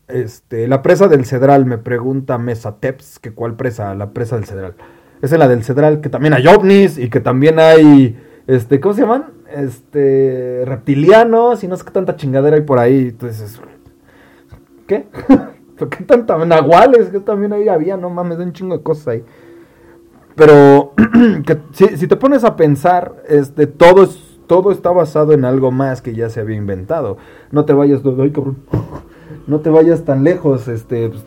este, 0.06 0.68
la 0.68 0.82
presa 0.82 1.08
del 1.08 1.24
Cedral, 1.24 1.66
me 1.66 1.78
pregunta 1.78 2.38
Mesa 2.38 2.76
Teps, 2.78 3.18
que 3.18 3.32
cuál 3.32 3.56
presa, 3.56 3.92
la 3.96 4.12
presa 4.12 4.36
del 4.36 4.44
Cedral. 4.44 4.76
Es 5.22 5.33
la 5.33 5.48
del 5.48 5.64
Cedral, 5.64 6.00
que 6.00 6.09
también 6.09 6.35
hay 6.35 6.46
ovnis 6.46 6.98
y 6.98 7.11
que 7.11 7.20
también 7.20 7.59
hay, 7.59 8.18
este, 8.46 8.80
¿cómo 8.80 8.94
se 8.94 9.02
llaman? 9.02 9.26
Este, 9.50 10.62
reptilianos 10.64 11.62
y 11.62 11.68
no 11.68 11.76
sé 11.76 11.85
qué 11.85 11.90
tanta 11.90 12.16
chingadera 12.16 12.56
hay 12.56 12.62
por 12.62 12.78
ahí. 12.78 13.09
Entonces, 13.09 13.61
¿qué? 14.87 15.06
¿Por 15.78 15.88
qué 15.88 16.04
tanta 16.04 16.37
nahuales? 16.44 17.09
Que 17.09 17.20
también 17.20 17.52
ahí 17.52 17.68
había, 17.68 17.96
no 17.96 18.11
mames, 18.11 18.38
hay 18.38 18.44
un 18.44 18.52
chingo 18.52 18.76
de 18.76 18.83
cosas 18.83 19.09
ahí. 19.09 19.24
Pero 20.37 20.92
que 21.46 21.59
si, 21.72 22.06
te 22.06 22.16
pones 22.16 22.44
a 22.44 22.56
pensar, 22.56 23.22
este, 23.28 23.66
todo, 23.66 24.04
es, 24.04 24.38
todo 24.46 24.72
está 24.72 24.90
basado 24.90 25.33
en 25.33 25.44
algo 25.44 25.70
más 25.70 26.00
que 26.00 26.14
ya 26.14 26.30
se 26.30 26.40
había 26.40 26.56
inventado. 26.56 27.18
No 27.50 27.66
te 27.66 27.72
vayas, 27.72 28.00
ay, 28.04 28.30
cabrón. 28.30 28.59
No 29.46 29.61
te 29.61 29.70
vayas 29.70 30.04
tan 30.04 30.22
lejos, 30.22 30.68
este. 30.68 31.09
pues, 31.09 31.24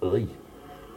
pues. 0.00 0.26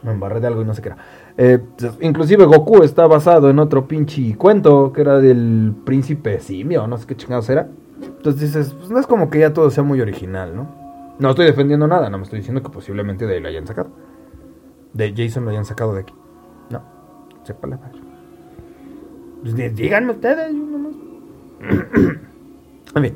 Me 0.02 0.12
embarré 0.12 0.40
de 0.40 0.46
algo 0.46 0.62
y 0.62 0.64
no 0.64 0.74
sé 0.74 0.82
qué 0.82 0.88
era. 0.88 0.98
Eh, 1.36 1.58
inclusive 2.00 2.44
Goku 2.44 2.82
está 2.82 3.06
basado 3.06 3.50
en 3.50 3.58
otro 3.58 3.86
pinche 3.86 4.36
cuento 4.36 4.92
que 4.92 5.00
era 5.00 5.18
del 5.18 5.74
príncipe 5.84 6.40
simio, 6.40 6.86
no 6.86 6.98
sé 6.98 7.06
qué 7.06 7.16
chingados 7.16 7.48
era. 7.48 7.68
Entonces 8.02 8.40
dices, 8.40 8.74
pues 8.78 8.90
no 8.90 8.98
es 8.98 9.06
como 9.06 9.30
que 9.30 9.40
ya 9.40 9.52
todo 9.52 9.70
sea 9.70 9.84
muy 9.84 10.00
original, 10.00 10.54
¿no? 10.54 10.68
No 11.18 11.30
estoy 11.30 11.46
defendiendo 11.46 11.86
nada, 11.86 12.08
no 12.08 12.18
me 12.18 12.24
estoy 12.24 12.38
diciendo 12.38 12.62
que 12.62 12.70
posiblemente 12.70 13.26
de 13.26 13.34
ahí 13.34 13.40
lo 13.40 13.48
hayan 13.48 13.66
sacado. 13.66 13.90
De 14.92 15.14
Jason 15.14 15.44
lo 15.44 15.50
hayan 15.50 15.64
sacado 15.64 15.94
de 15.94 16.00
aquí. 16.00 16.14
No, 16.70 16.82
sepa 17.44 17.68
la 17.68 17.76
madre. 17.76 18.00
Pues 19.42 19.54
díganme 19.74 20.12
ustedes, 20.12 20.52
yo 20.52 20.64
nomás. 20.64 20.94
en 22.94 23.02
fin, 23.02 23.14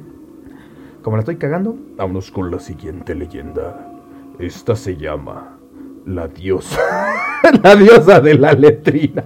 como 1.02 1.16
la 1.16 1.20
estoy 1.20 1.36
cagando, 1.36 1.76
Vámonos 1.96 2.30
con 2.30 2.50
la 2.50 2.58
siguiente 2.58 3.14
leyenda. 3.14 3.90
Esta 4.38 4.74
se 4.74 4.96
llama 4.96 5.53
La 6.06 6.28
Diosa. 6.28 6.80
la 7.62 7.76
diosa 7.76 8.20
de 8.20 8.34
la 8.34 8.52
letrina. 8.52 9.24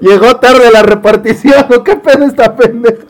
Llegó 0.00 0.36
tarde 0.36 0.70
la 0.72 0.82
repartición, 0.82 1.66
¿o 1.74 1.82
¿qué 1.82 1.96
pedo 1.96 2.24
esta 2.24 2.54
pendeja? 2.56 3.04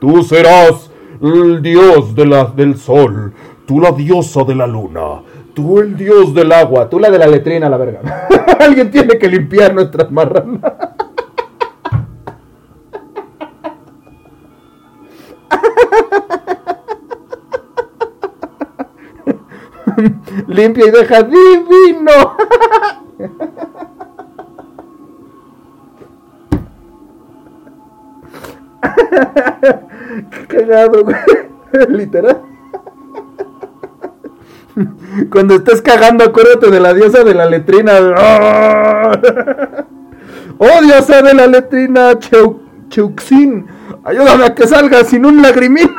Tú 0.00 0.22
serás 0.22 0.90
el 1.20 1.62
dios 1.62 2.14
del 2.14 2.76
sol, 2.76 3.32
tú 3.66 3.80
la 3.80 3.92
diosa 3.92 4.44
de 4.44 4.54
la 4.54 4.66
luna, 4.66 5.22
tú 5.54 5.80
el 5.80 5.96
dios 5.96 6.34
del 6.34 6.52
agua. 6.52 6.88
Tú 6.88 7.00
la 7.00 7.10
de 7.10 7.18
la 7.18 7.26
letrina, 7.26 7.68
la 7.68 7.76
verga. 7.76 8.28
Alguien 8.60 8.90
tiene 8.90 9.18
que 9.18 9.28
limpiar 9.28 9.74
nuestras 9.74 10.10
marranas. 10.10 10.60
Limpia 20.46 20.86
y 20.86 20.90
deja 20.90 21.22
divino. 21.22 22.36
Qué 30.30 30.46
cagado, 30.46 31.04
güey. 31.04 31.16
Literal. 31.88 32.42
Cuando 35.30 35.56
estés 35.56 35.82
cagando, 35.82 36.24
acuérdate 36.24 36.70
de 36.70 36.80
la 36.80 36.94
diosa 36.94 37.24
de 37.24 37.34
la 37.34 37.44
letrina. 37.46 37.92
¡Oh, 40.58 40.80
diosa 40.82 41.22
de 41.22 41.34
la 41.34 41.46
letrina! 41.46 42.12
Cheu- 42.14 42.58
Cheuxin, 42.88 43.66
ayúdame 44.04 44.44
a 44.44 44.54
que 44.54 44.66
salga 44.66 45.04
sin 45.04 45.26
un 45.26 45.42
lagrimín. 45.42 45.90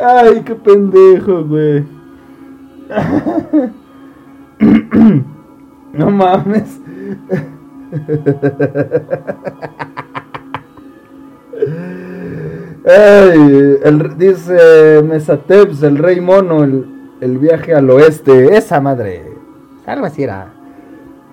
Ay, 0.00 0.42
qué 0.44 0.54
pendejo, 0.54 1.44
güey. 1.44 1.84
No 5.92 6.10
mames. 6.10 6.80
Ay, 12.86 13.78
el, 13.82 14.18
dice 14.18 15.02
Mesateps, 15.02 15.82
el 15.84 15.96
rey 15.98 16.20
mono, 16.20 16.64
el, 16.64 16.93
el 17.24 17.38
viaje 17.38 17.74
al 17.74 17.88
oeste. 17.88 18.54
Esa 18.56 18.80
madre. 18.80 19.22
Algo 19.86 20.06
así 20.06 20.22
era. 20.22 20.52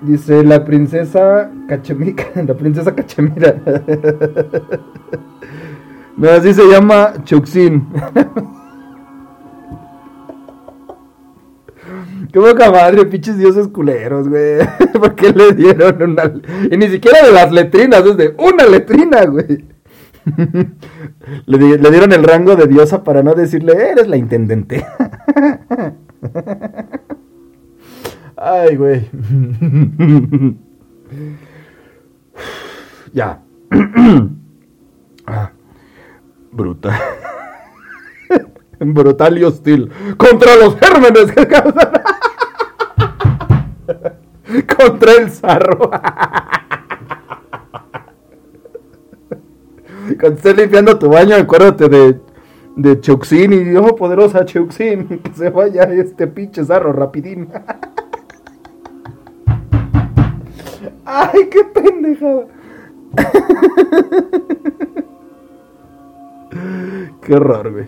Dice 0.02 0.44
la 0.44 0.64
princesa 0.64 1.52
Cachemica. 1.68 2.24
La 2.48 2.54
princesa 2.56 2.96
Cachemira. 2.96 3.56
No, 6.18 6.30
así 6.30 6.54
se 6.54 6.68
llama 6.68 7.14
Chuxin. 7.24 7.88
Qué 12.32 12.40
poca 12.40 12.70
madre, 12.70 13.06
pinches 13.06 13.38
dioses 13.38 13.70
culeros, 13.70 14.28
güey. 14.28 14.60
¿Por 14.94 15.16
qué 15.16 15.32
le 15.32 15.54
dieron 15.54 16.02
una... 16.04 16.32
Y 16.70 16.78
ni 16.78 16.90
siquiera 16.90 17.26
de 17.26 17.32
las 17.32 17.52
letrinas, 17.52 18.06
es 18.06 18.18
de 18.18 18.36
una 18.38 18.66
letrina, 18.66 19.26
güey. 19.26 19.66
le, 21.46 21.58
di- 21.58 21.78
le 21.78 21.92
dieron 21.92 22.12
el 22.14 22.24
rango 22.24 22.56
de 22.56 22.68
diosa 22.68 23.04
para 23.04 23.24
no 23.24 23.34
decirle, 23.34 23.74
eres 23.92 24.08
la 24.08 24.18
intendente. 24.18 24.86
Ay, 28.38 28.76
güey. 28.76 29.08
ya. 33.14 33.40
Ah, 35.28 35.52
Brutal. 36.52 37.00
Brutal 38.80 39.38
y 39.38 39.44
hostil. 39.44 39.90
Contra 40.18 40.56
los 40.58 40.76
gérmenes 40.78 41.32
que 41.32 41.48
causan. 41.48 41.92
Contra 44.76 45.12
el 45.14 45.30
zarro. 45.30 45.92
Cuando 50.22 50.38
estés 50.38 50.56
limpiando 50.56 50.98
tu 51.00 51.10
baño, 51.10 51.36
acuérdate 51.36 51.90
de, 51.90 52.22
de 52.76 53.02
Cheuxin 53.02 53.54
y 53.54 53.76
oh 53.76 53.96
poderosa 53.96 54.46
Cheuxin, 54.46 55.08
que 55.24 55.34
se 55.34 55.50
vaya 55.50 55.86
este 55.86 56.28
pinche 56.28 56.64
zarro 56.64 56.94
rapidín. 56.94 57.50
Ay, 61.06 61.50
qué 61.50 61.64
pendejada. 61.64 62.46
Qué 67.22 67.36
horror, 67.36 67.72
güey. 67.72 67.88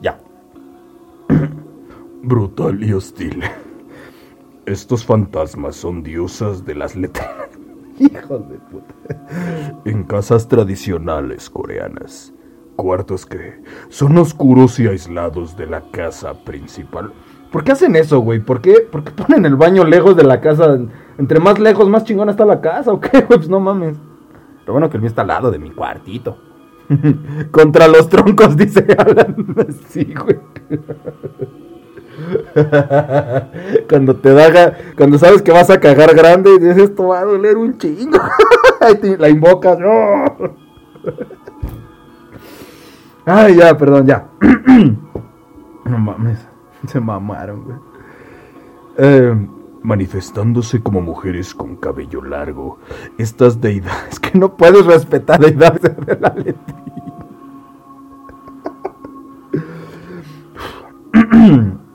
ya. 0.00 0.18
Brutal 2.22 2.82
y 2.82 2.92
hostil. 2.92 3.42
Estos 4.66 5.06
fantasmas 5.06 5.76
son 5.76 6.02
diosas 6.02 6.64
de 6.64 6.74
las 6.74 6.96
letras. 6.96 7.30
Hijos 8.00 8.48
de 8.48 8.58
puta. 8.58 8.94
En 9.84 10.02
casas 10.02 10.48
tradicionales 10.48 11.48
coreanas, 11.48 12.34
cuartos 12.74 13.26
que 13.26 13.62
son 13.90 14.18
oscuros 14.18 14.80
y 14.80 14.88
aislados 14.88 15.56
de 15.56 15.66
la 15.66 15.82
casa 15.92 16.34
principal. 16.44 17.12
¿Por 17.52 17.62
qué 17.62 17.72
hacen 17.72 17.94
eso, 17.94 18.18
güey? 18.18 18.40
¿Por 18.40 18.60
qué, 18.60 18.80
¿Por 18.80 19.04
ponen 19.04 19.46
el 19.46 19.54
baño 19.54 19.84
lejos 19.84 20.16
de 20.16 20.24
la 20.24 20.40
casa? 20.40 20.80
Entre 21.16 21.38
más 21.38 21.60
lejos, 21.60 21.88
más 21.88 22.02
chingona 22.02 22.32
está 22.32 22.44
la 22.44 22.60
casa, 22.60 22.92
¿o 22.92 22.98
qué, 22.98 23.20
güey? 23.20 23.38
Pues 23.38 23.48
no 23.48 23.60
mames. 23.60 23.96
Lo 24.66 24.72
bueno 24.72 24.90
que 24.90 24.96
el 24.96 25.00
mío 25.00 25.08
está 25.08 25.22
al 25.22 25.28
lado 25.28 25.52
de 25.52 25.60
mi 25.60 25.70
cuartito. 25.70 26.38
Contra 27.52 27.86
los 27.86 28.08
troncos, 28.08 28.56
dice 28.56 28.84
Alan. 28.98 29.46
sí, 29.88 30.12
güey. 30.12 30.40
cuando 33.88 34.16
te 34.16 34.32
da, 34.32 34.76
cuando 34.96 35.18
sabes 35.18 35.42
que 35.42 35.52
vas 35.52 35.68
a 35.70 35.78
cagar 35.80 36.14
grande 36.14 36.54
y 36.54 36.58
dices, 36.58 36.84
esto 36.84 37.08
va 37.08 37.20
a 37.20 37.24
doler 37.24 37.56
un 37.56 37.76
chingo. 37.78 38.18
Ahí 38.80 39.16
la 39.18 39.28
invocas. 39.28 39.78
¡no! 39.78 40.24
Ay, 43.26 43.56
ya, 43.56 43.76
perdón, 43.76 44.06
ya. 44.06 44.28
no 45.84 45.98
mames. 45.98 46.38
Se 46.86 47.00
mamaron, 47.00 47.64
güey. 47.64 47.78
Eh, 48.98 49.34
manifestándose 49.82 50.82
como 50.82 51.00
mujeres 51.00 51.54
con 51.54 51.76
cabello 51.76 52.22
largo, 52.22 52.78
estas 53.18 53.60
deidades 53.60 54.12
Es 54.12 54.20
que 54.20 54.38
no 54.38 54.56
puedes 54.56 54.86
respetar 54.86 55.44
edad 55.44 55.78
de 55.80 56.18
la 56.18 56.30
letrina. 56.30 56.84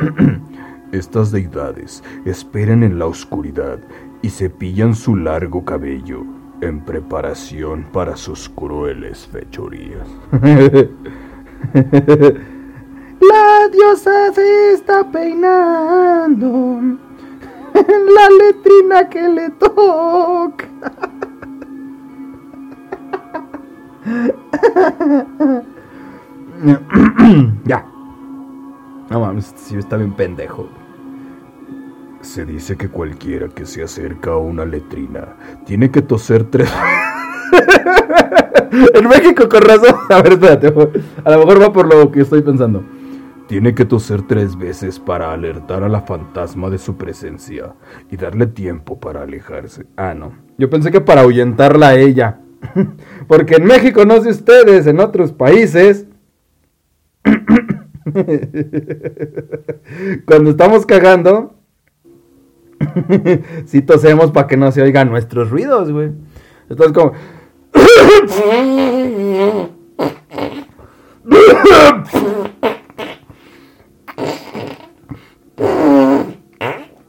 Estas 0.92 1.30
deidades 1.30 2.02
esperan 2.24 2.82
en 2.82 2.98
la 2.98 3.06
oscuridad 3.06 3.78
y 4.22 4.30
cepillan 4.30 4.94
su 4.94 5.16
largo 5.16 5.64
cabello 5.64 6.24
en 6.60 6.80
preparación 6.80 7.86
para 7.92 8.16
sus 8.16 8.48
crueles 8.48 9.28
fechorías. 9.30 10.08
La 13.20 13.68
diosa 13.70 14.32
se 14.32 14.72
está 14.72 15.06
peinando. 15.10 16.80
La 17.74 18.30
letrina 18.30 19.08
que 19.08 19.28
le 19.28 19.50
toca. 19.50 20.66
ya. 27.64 27.84
No 29.10 29.18
mames, 29.18 29.52
sí 29.56 29.76
está 29.76 29.96
bien 29.96 30.12
pendejo. 30.12 30.68
Se 32.20 32.44
dice 32.44 32.76
que 32.76 32.88
cualquiera 32.88 33.48
que 33.48 33.66
se 33.66 33.82
acerca 33.82 34.30
a 34.30 34.36
una 34.36 34.64
letrina 34.64 35.36
tiene 35.66 35.90
que 35.90 36.00
toser 36.00 36.44
tres 36.44 36.72
en 38.94 39.08
México, 39.08 39.48
con 39.48 39.62
razón. 39.62 39.96
A 40.10 40.22
ver, 40.22 40.34
espérate. 40.34 40.68
A 41.24 41.30
lo 41.32 41.38
mejor 41.38 41.60
va 41.60 41.72
por 41.72 41.92
lo 41.92 42.12
que 42.12 42.20
estoy 42.20 42.42
pensando. 42.42 42.84
Tiene 43.48 43.74
que 43.74 43.84
toser 43.84 44.22
tres 44.22 44.56
veces 44.56 45.00
para 45.00 45.32
alertar 45.32 45.82
a 45.82 45.88
la 45.88 46.02
fantasma 46.02 46.70
de 46.70 46.78
su 46.78 46.96
presencia 46.96 47.74
y 48.12 48.16
darle 48.16 48.46
tiempo 48.46 49.00
para 49.00 49.22
alejarse. 49.22 49.86
Ah, 49.96 50.14
no. 50.14 50.34
Yo 50.56 50.70
pensé 50.70 50.92
que 50.92 51.00
para 51.00 51.22
ahuyentarla 51.22 51.88
a 51.88 51.98
ella. 51.98 52.38
Porque 53.26 53.56
en 53.56 53.64
México, 53.64 54.04
no 54.04 54.22
sé 54.22 54.30
ustedes, 54.30 54.86
en 54.86 55.00
otros 55.00 55.32
países. 55.32 56.06
Cuando 60.26 60.50
estamos 60.50 60.84
cagando, 60.86 61.54
si 63.66 63.82
tosemos 63.82 64.32
para 64.32 64.46
que 64.46 64.56
no 64.56 64.72
se 64.72 64.80
oigan 64.82 65.10
nuestros 65.10 65.50
ruidos, 65.50 65.92
güey. 65.92 66.12
Entonces, 66.68 66.92
como. 66.92 67.12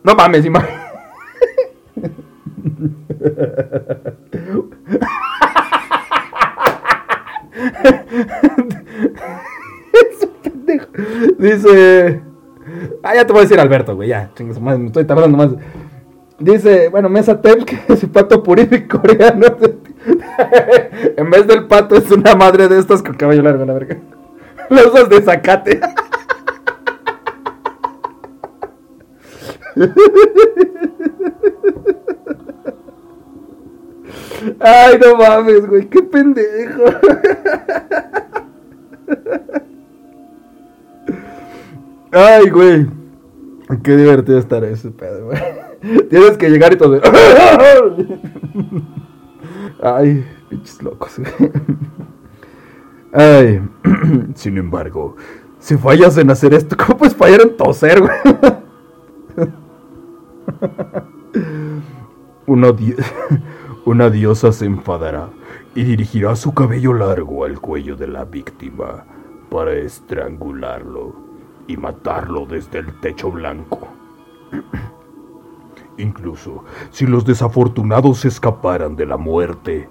No 0.03 0.15
mames, 0.15 0.45
imagínate. 0.45 0.81
Dice. 11.37 12.21
Ah, 13.03 13.15
ya 13.15 13.25
te 13.25 13.33
voy 13.33 13.39
a 13.39 13.43
decir 13.43 13.59
Alberto, 13.59 13.95
güey, 13.95 14.09
ya. 14.09 14.31
me 14.61 14.85
estoy 14.87 15.05
tardando 15.05 15.37
más. 15.37 15.49
Dice, 16.41 16.89
bueno, 16.89 17.07
Mesa 17.07 17.39
Teps 17.39 17.65
que 17.65 17.79
es 17.87 18.05
pato 18.07 18.41
purífico 18.41 18.99
coreano. 18.99 19.47
en 21.17 21.29
vez 21.29 21.47
del 21.47 21.67
pato 21.67 21.95
es 21.95 22.09
una 22.11 22.35
madre 22.35 22.67
de 22.67 22.79
estas 22.79 23.03
con 23.03 23.13
cabello 23.13 23.43
largo, 23.43 23.63
la 23.65 23.73
verga. 23.73 23.97
Lo 24.69 24.87
usas 24.87 25.09
de 25.09 25.21
zacate. 25.21 25.79
Ay, 34.59 34.99
no 34.99 35.15
mames, 35.17 35.67
güey, 35.67 35.87
qué 35.87 36.01
pendejo. 36.01 36.83
Ay, 42.11 42.49
güey. 42.49 42.87
Qué 43.83 43.95
divertido 43.95 44.37
estar 44.37 44.63
ese 44.65 44.91
pedo, 44.91 45.27
güey. 45.27 45.39
Tienes 46.09 46.37
que 46.37 46.49
llegar 46.49 46.73
y 46.73 46.77
todo. 46.77 46.99
Ay, 49.81 50.25
pinches 50.49 50.83
locos, 50.83 51.17
güey. 51.17 51.51
Ay, 53.13 53.61
sin 54.35 54.57
embargo, 54.57 55.15
si 55.59 55.77
fallas 55.77 56.17
en 56.17 56.31
hacer 56.31 56.53
esto, 56.53 56.75
¿cómo 56.77 56.97
puedes 56.99 57.15
fallar 57.15 57.41
en 57.41 57.55
toser, 57.57 58.01
güey? 58.01 58.11
Una, 62.47 62.75
una 63.85 64.09
diosa 64.09 64.51
se 64.51 64.65
enfadará 64.65 65.29
y 65.75 65.83
dirigirá 65.83 66.35
su 66.35 66.53
cabello 66.53 66.93
largo 66.93 67.45
al 67.45 67.61
cuello 67.61 67.95
de 67.95 68.07
la 68.07 68.25
víctima 68.25 69.05
para 69.49 69.73
estrangularlo 69.73 71.30
y 71.71 71.77
matarlo 71.77 72.45
desde 72.45 72.79
el 72.79 72.99
techo 72.99 73.31
blanco. 73.31 73.87
Incluso 75.97 76.65
si 76.89 77.05
los 77.05 77.25
desafortunados 77.25 78.25
escaparan 78.25 78.95
de 78.95 79.05
la 79.05 79.17
muerte, 79.17 79.87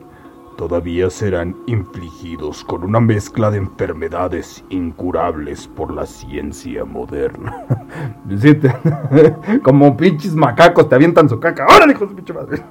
todavía 0.56 1.08
serán 1.08 1.56
infligidos 1.66 2.64
con 2.64 2.84
una 2.84 3.00
mezcla 3.00 3.50
de 3.50 3.58
enfermedades 3.58 4.62
incurables 4.68 5.68
por 5.68 5.92
la 5.92 6.04
ciencia 6.04 6.84
moderna. 6.84 7.64
Como 9.62 9.96
pinches 9.96 10.34
macacos 10.34 10.88
te 10.88 10.94
avientan 10.96 11.28
su 11.28 11.40
caca. 11.40 11.66
¡Órale, 11.66 11.92
hijos 11.92 12.12
pinche 12.12 12.32
madre! 12.34 12.62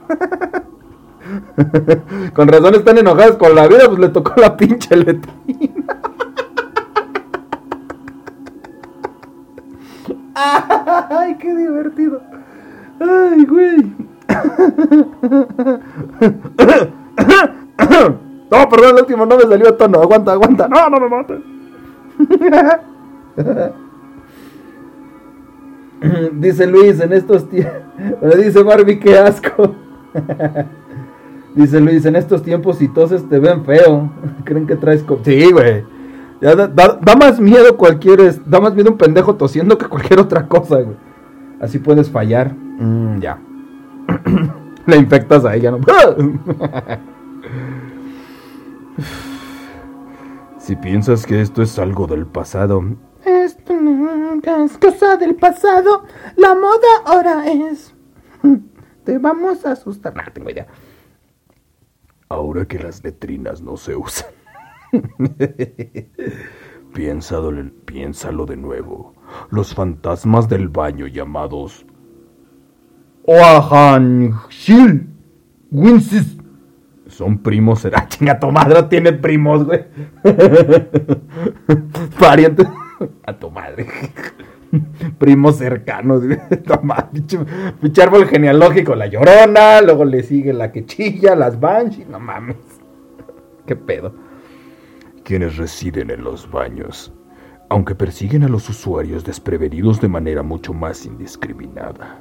Con 2.34 2.48
razón 2.48 2.76
están 2.76 2.98
enojados 2.98 3.38
con 3.38 3.54
la 3.54 3.68
vida, 3.68 3.88
pues 3.88 4.00
le 4.00 4.10
tocó 4.10 4.40
la 4.40 4.56
pinche 4.56 4.96
letrina. 4.96 5.99
¡Ay, 11.10 11.36
qué 11.38 11.56
divertido! 11.56 12.22
¡Ay, 13.00 13.46
güey! 13.46 13.94
No, 18.52 18.68
perdón, 18.68 18.96
el 18.96 19.02
último 19.02 19.28
no 19.28 19.38
me 19.38 19.44
salió 19.44 19.76
tono. 19.76 20.02
Aguanta, 20.02 20.32
aguanta. 20.32 20.68
No, 20.68 20.90
no 20.90 21.00
me 21.00 21.08
mates. 21.08 21.40
dice 26.34 26.66
Luis, 26.66 27.00
en 27.00 27.14
estos 27.14 27.48
tiempos. 27.48 27.80
Dice 28.38 28.64
Barbie, 28.64 29.00
qué 29.00 29.18
asco. 29.18 29.76
dice 31.56 31.80
Luis, 31.80 32.06
en 32.06 32.16
estos 32.16 32.42
tiempos 32.42 32.78
si 32.78 32.88
toses 32.88 33.28
te 33.30 33.40
ven 33.40 33.66
feo. 33.66 34.10
Creen 34.46 34.66
que 34.66 34.76
traes. 34.76 35.06
Sí, 35.24 35.52
güey. 35.52 35.84
Ya 36.42 36.56
da, 36.56 37.16
más 37.16 37.40
miedo 37.40 37.76
cualquier. 37.78 38.44
Da 38.46 38.60
más 38.60 38.74
miedo 38.74 38.92
un 38.92 38.98
pendejo 38.98 39.36
tosiendo 39.36 39.78
que 39.78 39.88
cualquier 39.88 40.20
otra 40.20 40.48
cosa, 40.48 40.82
güey. 40.82 40.98
Así 41.60 41.80
puedes 41.80 42.10
fallar. 42.10 42.54
Mm, 42.54 43.20
ya. 43.20 43.40
La 44.86 44.96
infectas 44.96 45.46
a 45.46 45.56
ella, 45.56 45.72
¿no? 45.72 45.80
Si 50.58 50.76
piensas 50.76 51.26
que 51.26 51.42
esto 51.42 51.64
es 51.64 51.80
algo 51.80 52.06
del 52.06 52.28
pasado. 52.28 52.84
Esto 53.26 53.74
no 53.74 54.40
es 54.66 54.78
cosa 54.78 55.18
del 55.18 55.36
pasado. 55.36 56.04
La 56.36 56.54
moda 56.54 56.88
ahora 57.06 57.48
es. 57.48 57.96
Te 59.04 59.18
vamos 59.18 59.66
a 59.66 59.72
asustar. 59.72 60.16
No, 60.16 60.22
tengo 60.32 60.52
idea. 60.52 60.68
Ahora 62.28 62.66
que 62.66 62.78
las 62.78 63.04
letrinas 63.04 63.62
no 63.64 63.78
se 63.78 63.96
usan. 63.96 64.28
piénsalo, 66.94 67.72
piénsalo 67.86 68.46
de 68.46 68.58
nuevo. 68.58 69.16
Los 69.52 69.74
fantasmas 69.74 70.50
del 70.50 70.70
baño 70.70 71.08
llamados 71.08 71.86
Oahanshil 73.30 75.08
Winsis 75.70 76.36
son 77.08 77.38
primos, 77.40 77.82
será 77.82 78.08
chinga 78.08 78.40
tu 78.40 78.52
madre, 78.52 78.84
tiene 78.84 79.14
primos, 79.14 79.66
güey. 79.66 79.86
Parientes 82.20 82.68
a 83.26 83.34
tu 83.34 83.52
madre. 83.52 83.88
primos 85.18 85.58
cercanos, 85.58 86.24
pinche, 87.82 88.02
árbol 88.02 88.28
genealógico, 88.28 88.96
la 88.96 89.08
llorona, 89.08 89.82
luego 89.82 90.06
le 90.06 90.24
sigue 90.24 90.54
la 90.54 90.72
que 90.72 90.86
chilla, 90.86 91.36
las 91.36 91.60
banshees, 91.60 92.08
no 92.08 92.20
mames. 92.20 92.56
¿Qué 93.66 93.76
pedo? 93.76 94.14
Quienes 95.30 95.58
residen 95.58 96.10
en 96.10 96.24
los 96.24 96.50
baños, 96.50 97.14
aunque 97.70 97.94
persiguen 97.94 98.42
a 98.46 98.48
los 98.48 98.68
usuarios 98.68 99.24
desprevenidos 99.24 100.02
de 100.02 100.08
manera 100.08 100.42
mucho 100.42 100.74
más 100.74 101.06
indiscriminada 101.06 102.20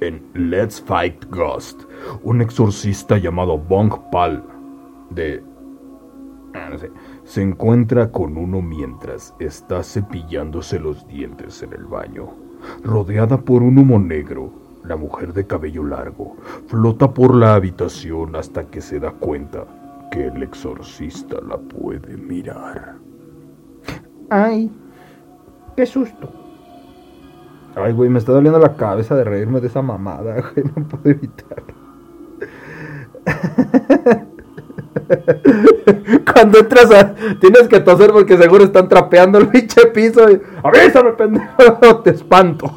en 0.00 0.20
Let's 0.34 0.82
Fight 0.84 1.26
Ghost, 1.30 1.84
un 2.24 2.40
exorcista 2.40 3.18
llamado 3.18 3.56
Bong 3.56 3.94
Pal 4.10 4.42
de... 5.10 5.44
Ah, 6.54 6.70
se 7.22 7.40
encuentra 7.40 8.10
con 8.10 8.36
uno 8.36 8.60
mientras 8.60 9.32
está 9.38 9.84
cepillándose 9.84 10.80
los 10.80 11.06
dientes 11.06 11.62
en 11.62 11.72
el 11.72 11.84
baño. 11.84 12.30
Rodeada 12.82 13.38
por 13.42 13.62
un 13.62 13.78
humo 13.78 14.00
negro, 14.00 14.50
la 14.82 14.96
mujer 14.96 15.32
de 15.32 15.46
cabello 15.46 15.84
largo 15.84 16.36
flota 16.66 17.14
por 17.14 17.36
la 17.36 17.54
habitación 17.54 18.34
hasta 18.34 18.64
que 18.64 18.80
se 18.80 18.98
da 18.98 19.12
cuenta 19.12 19.81
que 20.12 20.26
el 20.26 20.42
exorcista 20.42 21.38
la 21.48 21.56
puede 21.56 22.18
mirar. 22.18 22.96
¡Ay! 24.28 24.70
¡Qué 25.74 25.86
susto! 25.86 26.30
Ay, 27.74 27.94
güey, 27.94 28.10
me 28.10 28.18
está 28.18 28.32
doliendo 28.32 28.58
la 28.58 28.76
cabeza 28.76 29.16
de 29.16 29.24
reírme 29.24 29.62
de 29.62 29.68
esa 29.68 29.80
mamada, 29.80 30.34
güey. 30.54 30.66
No 30.76 30.86
puedo 30.86 31.10
evitar. 31.10 31.62
Cuando 36.32 36.58
entras 36.58 36.90
a... 36.90 37.14
Tienes 37.40 37.68
que 37.68 37.80
toser 37.80 38.12
porque 38.12 38.36
seguro 38.36 38.64
están 38.64 38.88
trapeando 38.88 39.38
el 39.38 39.48
pinche 39.48 39.86
piso. 39.86 40.30
Y... 40.30 40.42
Avísame, 40.62 41.12
pendejo. 41.12 41.96
Te 42.04 42.10
espanto. 42.10 42.70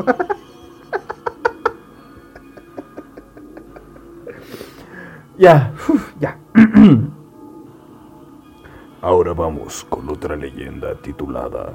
ya, 5.38 5.74
ya. 6.22 6.38
Ahora 9.06 9.34
vamos 9.36 9.86
con 9.88 10.10
otra 10.10 10.36
leyenda 10.36 10.96
titulada 10.96 11.74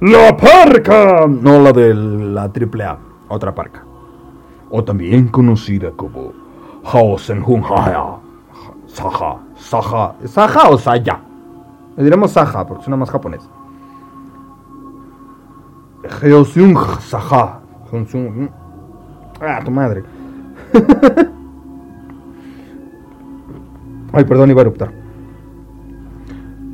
¡La 0.00 0.36
parca! 0.36 1.26
No 1.26 1.58
la 1.60 1.72
de 1.72 1.92
la 1.92 2.48
triple 2.52 2.84
A, 2.84 2.96
otra 3.28 3.52
parca. 3.52 3.82
O 4.70 4.84
también 4.84 5.26
conocida 5.26 5.90
como 5.90 6.32
Haosen 6.84 7.42
Hunhaya, 7.44 8.04
Saha 8.86 9.38
Saja. 9.56 10.14
¿Saja 10.26 10.68
o 10.70 10.78
Saya? 10.78 11.20
Le 11.96 12.04
diremos 12.04 12.30
Saja 12.30 12.64
porque 12.64 12.84
suena 12.84 12.96
más 12.96 13.10
japonés. 13.10 13.50
Geosyung 16.20 16.78
Saja. 17.00 17.58
Geosyung- 17.90 18.48
Ah, 19.40 19.60
tu 19.64 19.72
madre. 19.72 20.04
Ay, 24.12 24.24
perdón, 24.24 24.50
iba 24.50 24.60
a 24.60 24.62
eruptar. 24.62 24.92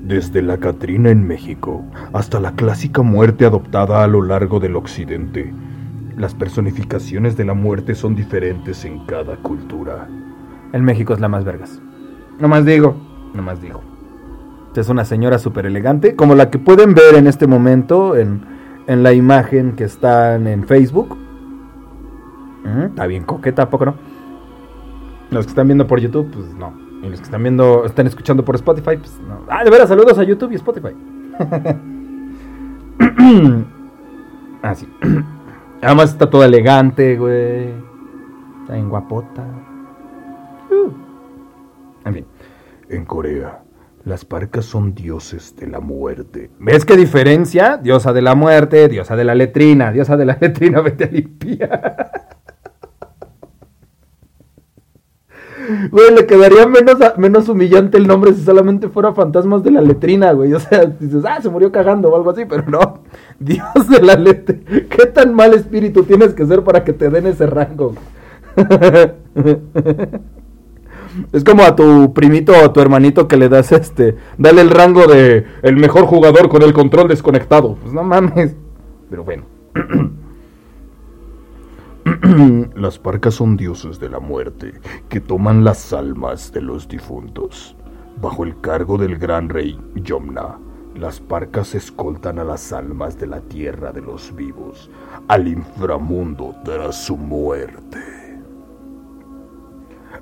Desde 0.07 0.43
la 0.43 0.59
Catrina 0.59 1.09
en 1.09 1.27
México 1.27 1.83
hasta 2.13 2.39
la 2.39 2.53
clásica 2.53 3.01
muerte 3.01 3.47
adoptada 3.47 4.05
a 4.05 4.07
lo 4.07 4.21
largo 4.21 4.61
del 4.61 4.77
occidente, 4.77 5.51
las 6.19 6.35
personificaciones 6.35 7.39
de 7.39 7.47
la 7.47 7.55
muerte 7.55 7.95
son 7.95 8.15
diferentes 8.15 8.85
en 8.85 9.07
cada 9.07 9.37
cultura. 9.37 10.07
En 10.75 10.85
México 10.85 11.15
es 11.15 11.21
la 11.21 11.29
más 11.29 11.45
vergas. 11.45 11.81
No 12.39 12.49
más 12.49 12.67
digo, 12.67 12.95
no 13.33 13.43
más 13.43 13.63
digo. 13.63 13.81
Es 14.77 14.91
una 14.91 15.07
señora 15.07 15.39
súper 15.39 15.65
elegante, 15.65 16.15
como 16.15 16.35
la 16.35 16.51
que 16.51 16.59
pueden 16.59 16.93
ver 16.93 17.15
en 17.15 17.27
este 17.27 17.47
momento 17.47 18.15
en, 18.15 18.43
en 18.87 19.03
la 19.03 19.15
imagen 19.15 19.73
que 19.73 19.85
están 19.85 20.47
en 20.47 20.67
Facebook. 20.67 21.17
Está 22.89 23.07
bien 23.07 23.25
coqueta, 23.25 23.63
¿a 23.63 23.71
poco 23.71 23.87
no? 23.87 23.95
Los 25.31 25.47
que 25.47 25.51
están 25.51 25.67
viendo 25.67 25.87
por 25.87 25.99
YouTube, 25.99 26.31
pues 26.31 26.53
no. 26.55 26.84
Y 27.05 27.11
los 27.11 27.21
que 27.21 27.25
están 27.25 27.43
viendo, 27.43 27.85
están 27.85 28.07
escuchando 28.07 28.45
por 28.45 28.55
Spotify, 28.55 28.97
pues 28.97 29.21
no. 29.29 29.45
Ah, 29.49 29.63
de 29.63 29.71
veras, 29.71 29.89
saludos 29.89 30.19
a 30.19 30.23
YouTube 30.23 30.53
y 30.53 30.55
Spotify. 30.55 30.95
ah, 34.63 34.75
sí. 34.75 34.89
Además 35.83 36.13
está 36.13 36.31
toda 36.31 36.47
elegante, 36.47 37.19
güey. 37.19 37.69
Está 38.63 38.75
bien 38.75 38.89
guapota. 38.89 39.45
Uh. 40.71 40.91
En 42.07 42.15
fin. 42.15 42.25
En 42.89 43.05
Corea, 43.05 43.63
las 44.05 44.25
parcas 44.25 44.65
son 44.65 44.95
dioses 44.95 45.55
de 45.57 45.67
la 45.67 45.81
muerte. 45.81 46.51
¿Ves 46.59 46.87
qué 46.87 46.97
diferencia? 46.97 47.77
Diosa 47.77 48.15
de 48.15 48.23
la 48.23 48.35
muerte, 48.35 48.89
diosa 48.89 49.17
de 49.17 49.25
la 49.25 49.35
letrina, 49.35 49.93
diosa 49.93 50.17
de 50.17 50.25
la 50.25 50.37
letrina, 50.41 50.81
vete 50.81 51.05
a 51.05 51.09
limpiar. 51.09 52.34
Güey, 55.91 56.15
le 56.15 56.27
quedaría 56.27 56.67
menos, 56.67 56.99
menos 57.17 57.49
humillante 57.49 57.99
el 57.99 58.07
nombre 58.07 58.33
si 58.35 58.43
solamente 58.43 58.89
fuera 58.89 59.13
fantasmas 59.13 59.63
de 59.63 59.71
la 59.71 59.81
letrina, 59.81 60.33
güey. 60.33 60.53
O 60.53 60.61
sea, 60.61 60.85
dices, 60.85 61.25
ah, 61.25 61.41
se 61.41 61.49
murió 61.49 61.73
cagando 61.73 62.11
o 62.11 62.17
algo 62.17 62.31
así, 62.31 62.45
pero 62.45 62.65
no. 62.67 63.01
Dios 63.39 63.89
de 63.89 64.01
la 64.03 64.15
letrina. 64.17 64.63
¿Qué 64.89 65.07
tan 65.07 65.35
mal 65.35 65.55
espíritu 65.55 66.05
tienes 66.05 66.35
que 66.35 66.47
ser 66.47 66.63
para 66.63 66.85
que 66.85 66.93
te 66.93 67.11
den 67.11 67.27
ese 67.27 67.47
rango? 67.47 67.95
Es 71.33 71.45
como 71.45 71.63
a 71.63 71.77
tu 71.77 72.13
primito 72.13 72.53
o 72.53 72.65
a 72.65 72.73
tu 72.73 72.81
hermanito 72.81 73.29
que 73.29 73.37
le 73.37 73.49
das 73.49 73.71
este, 73.71 74.17
dale 74.37 74.61
el 74.63 74.71
rango 74.71 75.07
de 75.07 75.45
el 75.63 75.77
mejor 75.77 76.07
jugador 76.07 76.49
con 76.49 76.63
el 76.63 76.73
control 76.73 77.07
desconectado. 77.07 77.77
Pues 77.81 77.93
no 77.93 78.03
mames. 78.03 78.57
Pero 79.11 79.23
bueno. 79.23 79.45
Las 82.77 82.99
parcas 82.99 83.35
son 83.35 83.57
dioses 83.57 83.99
de 83.99 84.11
la 84.11 84.21
muerte 84.21 84.75
que 85.09 85.21
toman 85.21 85.65
las 85.65 85.93
almas 85.95 86.53
de 86.53 86.61
los 86.61 86.87
difuntos. 86.87 87.77
Bajo 88.21 88.45
el 88.45 88.61
cargo 88.61 88.99
del 88.99 89.17
gran 89.17 89.49
rey 89.49 89.81
Yomna, 89.95 90.59
las 90.95 91.19
parcas 91.21 91.75
escoltan 91.75 92.39
a 92.39 92.45
las 92.45 92.75
almas 92.75 93.19
de 93.19 93.27
la 93.27 93.41
tierra 93.41 93.91
de 93.91 94.03
los 94.03 94.35
vivos 94.37 94.91
al 95.29 95.49
inframundo 95.49 96.55
tras 96.63 97.07
su 97.07 97.17
muerte. 97.17 97.99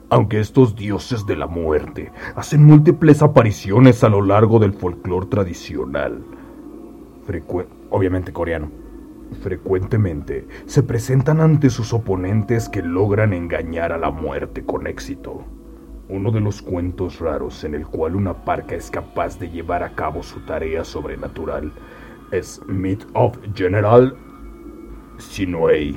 Aunque 0.09 0.39
estos 0.39 0.77
dioses 0.77 1.27
de 1.27 1.35
la 1.35 1.49
muerte 1.49 2.13
hacen 2.37 2.65
múltiples 2.65 3.23
apariciones 3.23 4.05
a 4.05 4.09
lo 4.09 4.23
largo 4.23 4.61
del 4.61 4.73
folclore 4.73 5.27
tradicional, 5.27 6.23
obviamente 7.91 8.33
coreano, 8.33 8.82
frecuentemente 9.35 10.47
se 10.67 10.83
presentan 10.83 11.41
ante 11.41 11.71
sus 11.71 11.93
oponentes 11.93 12.69
que 12.69 12.83
logran 12.83 13.33
engañar 13.33 13.93
a 13.93 13.99
la 13.99 14.11
muerte 14.11 14.65
con 14.65 14.87
éxito. 14.87 15.45
Uno 16.09 16.31
de 16.31 16.41
los 16.41 16.63
cuentos 16.63 17.21
raros 17.21 17.65
en 17.65 17.75
el 17.75 17.87
cual 17.87 18.17
una 18.17 18.45
parca 18.45 18.75
es 18.75 18.91
capaz 18.91 19.39
de 19.39 19.49
llevar 19.49 19.83
a 19.83 19.95
cabo 19.95 20.23
su 20.23 20.41
tarea 20.41 20.85
sobrenatural 20.85 21.73
es 22.33 22.61
Myth 22.67 23.05
of 23.13 23.39
General 23.55 24.17
Sinuei. 25.19 25.97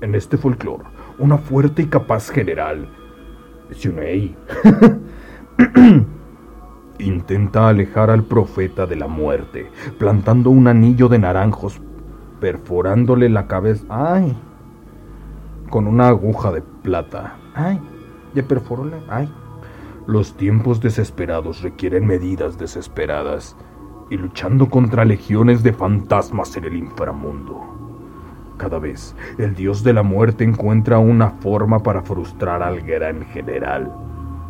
En 0.00 0.14
este 0.14 0.38
folclore, 0.38 0.84
una 1.18 1.36
fuerte 1.36 1.82
y 1.82 1.86
capaz 1.86 2.30
general, 2.30 2.88
Sinuei, 3.72 4.34
intenta 6.98 7.68
alejar 7.68 8.10
al 8.10 8.24
profeta 8.24 8.86
de 8.86 8.96
la 8.96 9.08
muerte, 9.08 9.70
plantando 9.98 10.50
un 10.50 10.68
anillo 10.68 11.08
de 11.08 11.18
naranjos, 11.18 11.80
perforándole 12.40 13.28
la 13.28 13.46
cabeza. 13.46 13.84
¡Ay! 13.88 14.36
Con 15.70 15.86
una 15.86 16.08
aguja 16.08 16.50
de 16.50 16.62
plata. 16.62 17.36
Ay, 17.54 17.80
ya 18.34 18.42
perforó 18.42 18.84
la. 18.84 18.98
Ay. 19.08 19.32
Los 20.06 20.36
tiempos 20.36 20.80
desesperados 20.80 21.62
requieren 21.62 22.06
medidas 22.06 22.58
desesperadas 22.58 23.56
y 24.08 24.16
luchando 24.16 24.68
contra 24.68 25.04
legiones 25.04 25.62
de 25.62 25.72
fantasmas 25.72 26.56
en 26.56 26.64
el 26.64 26.74
inframundo. 26.74 27.60
Cada 28.56 28.78
vez, 28.78 29.14
el 29.38 29.54
dios 29.54 29.84
de 29.84 29.92
la 29.92 30.02
muerte 30.02 30.44
encuentra 30.44 30.98
una 30.98 31.30
forma 31.30 31.82
para 31.82 32.02
frustrar 32.02 32.62
al 32.62 32.80
gran 32.80 33.24
general, 33.26 33.90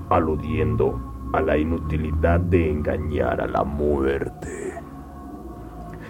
aludiendo 0.08 0.98
a 1.32 1.40
la 1.40 1.58
inutilidad 1.58 2.40
de 2.40 2.70
engañar 2.70 3.40
a 3.40 3.46
la 3.46 3.62
muerte. 3.62 4.74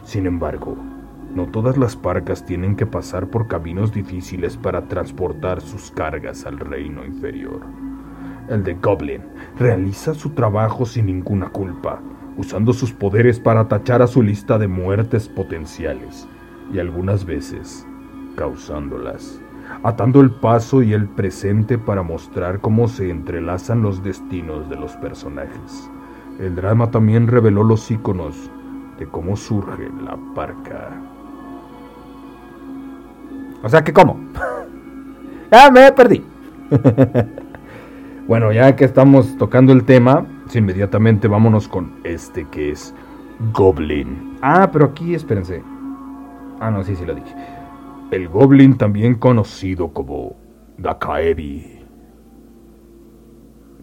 Sin 0.04 0.26
embargo, 0.26 0.76
no 1.34 1.46
todas 1.46 1.76
las 1.76 1.96
parcas 1.96 2.44
tienen 2.44 2.74
que 2.74 2.86
pasar 2.86 3.28
por 3.28 3.46
caminos 3.46 3.92
difíciles 3.92 4.56
para 4.56 4.86
transportar 4.86 5.60
sus 5.60 5.90
cargas 5.90 6.44
al 6.44 6.58
reino 6.58 7.04
inferior. 7.04 7.60
El 8.48 8.64
de 8.64 8.74
Goblin 8.74 9.22
realiza 9.58 10.12
su 10.14 10.30
trabajo 10.30 10.84
sin 10.84 11.06
ninguna 11.06 11.50
culpa, 11.50 12.00
usando 12.36 12.72
sus 12.72 12.92
poderes 12.92 13.38
para 13.38 13.68
tachar 13.68 14.02
a 14.02 14.08
su 14.08 14.22
lista 14.22 14.58
de 14.58 14.66
muertes 14.66 15.28
potenciales 15.28 16.26
y 16.72 16.78
algunas 16.78 17.24
veces 17.24 17.86
causándolas, 18.36 19.40
atando 19.82 20.20
el 20.20 20.30
paso 20.30 20.82
y 20.82 20.94
el 20.94 21.06
presente 21.06 21.78
para 21.78 22.02
mostrar 22.02 22.60
cómo 22.60 22.88
se 22.88 23.10
entrelazan 23.10 23.82
los 23.82 24.02
destinos 24.02 24.68
de 24.68 24.76
los 24.76 24.96
personajes. 24.96 25.90
El 26.38 26.56
drama 26.56 26.90
también 26.90 27.26
reveló 27.26 27.62
los 27.62 27.90
iconos 27.90 28.50
de 28.98 29.06
cómo 29.06 29.36
surge 29.36 29.90
la 30.02 30.16
parca. 30.34 31.09
O 33.62 33.68
sea 33.68 33.82
que, 33.82 33.92
¿cómo? 33.92 34.18
ya 35.50 35.70
me 35.72 35.92
perdí. 35.92 36.24
bueno, 38.28 38.52
ya 38.52 38.74
que 38.76 38.84
estamos 38.84 39.36
tocando 39.36 39.72
el 39.72 39.84
tema, 39.84 40.24
Inmediatamente 40.58 41.28
vámonos 41.28 41.68
con 41.68 41.92
este 42.04 42.46
que 42.48 42.70
es 42.70 42.94
Goblin. 43.52 44.36
Ah, 44.42 44.68
pero 44.72 44.86
aquí 44.86 45.14
espérense. 45.14 45.62
Ah, 46.58 46.70
no, 46.70 46.82
sí, 46.82 46.96
sí 46.96 47.06
lo 47.06 47.14
dije. 47.14 47.34
El 48.10 48.28
Goblin 48.28 48.76
también 48.76 49.14
conocido 49.14 49.92
como 49.92 50.36
Dakaebi. 50.78 51.84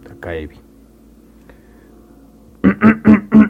Takaebi. 0.08 0.60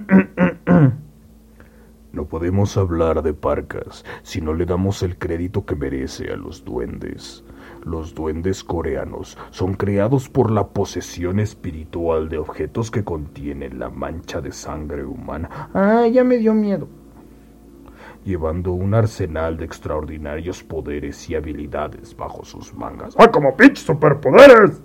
No 2.18 2.26
podemos 2.26 2.76
hablar 2.78 3.22
de 3.22 3.36
parcas 3.36 4.04
si 4.24 4.42
no 4.42 4.56
le 4.56 4.66
damos 4.66 5.04
el 5.04 5.20
crédito 5.20 5.68
que 5.68 5.76
merece 5.76 6.32
a 6.32 6.36
los 6.36 6.66
duendes. 6.66 7.44
Los 7.86 8.16
duendes 8.16 8.64
coreanos 8.64 9.38
son 9.52 9.76
creados 9.76 10.28
por 10.28 10.50
la 10.50 10.66
posesión 10.66 11.40
espiritual 11.40 12.28
de 12.28 12.40
objetos 12.40 12.90
que 12.90 13.04
contienen 13.04 13.78
la 13.78 13.92
mancha 13.92 14.42
de 14.42 14.52
sangre 14.52 15.06
humana, 15.06 15.70
Ah, 15.76 16.08
ya 16.12 16.24
me 16.24 16.40
dio 16.40 16.56
miedo. 16.56 16.88
llevando 18.26 18.72
un 18.72 18.96
arsenal 18.96 19.56
de 19.56 19.66
extraordinarios 19.66 20.64
poderes 20.64 21.30
y 21.30 21.36
habilidades 21.36 22.18
bajo 22.18 22.44
sus 22.44 22.74
mangas. 22.74 23.14
¡Ay, 23.20 23.28
como 23.32 23.56
pinches 23.56 23.86
superpoderes! 23.86 24.82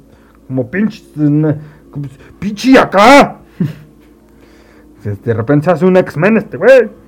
Como 0.49 0.71
pinche. 0.71 1.03
como 1.15 2.09
¡Pinche 2.39 2.79
acá! 2.79 3.41
de 5.25 5.33
repente 5.33 5.65
se 5.65 5.71
hace 5.71 5.87
un 5.87 5.97
X-Men 5.97 6.37
este 6.37 6.59
güey. 6.59 7.02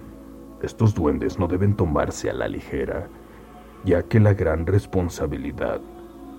Estos 0.64 0.94
duendes 0.94 1.38
no 1.38 1.46
deben 1.46 1.74
tomarse 1.74 2.30
a 2.30 2.32
la 2.32 2.48
ligera, 2.48 3.08
ya 3.84 4.02
que 4.02 4.18
la 4.18 4.32
gran 4.34 4.66
responsabilidad 4.66 5.80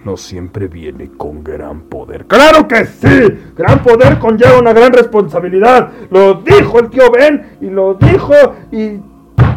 no 0.04 0.18
siempre 0.18 0.68
viene 0.68 1.12
con 1.18 1.44
gran 1.44 1.82
poder. 1.82 2.26
¡Claro 2.26 2.68
que 2.68 2.86
sí! 2.86 3.54
Gran 3.56 3.84
poder 3.84 4.20
conlleva 4.20 4.60
una 4.60 4.74
gran 4.74 4.94
responsabilidad. 4.94 5.92
Lo 6.12 6.36
dijo 6.36 6.80
el 6.80 6.90
tío 6.90 7.12
Ben 7.12 7.58
y 7.62 7.70
lo 7.70 7.96
dijo 7.96 8.34
y. 8.72 9.00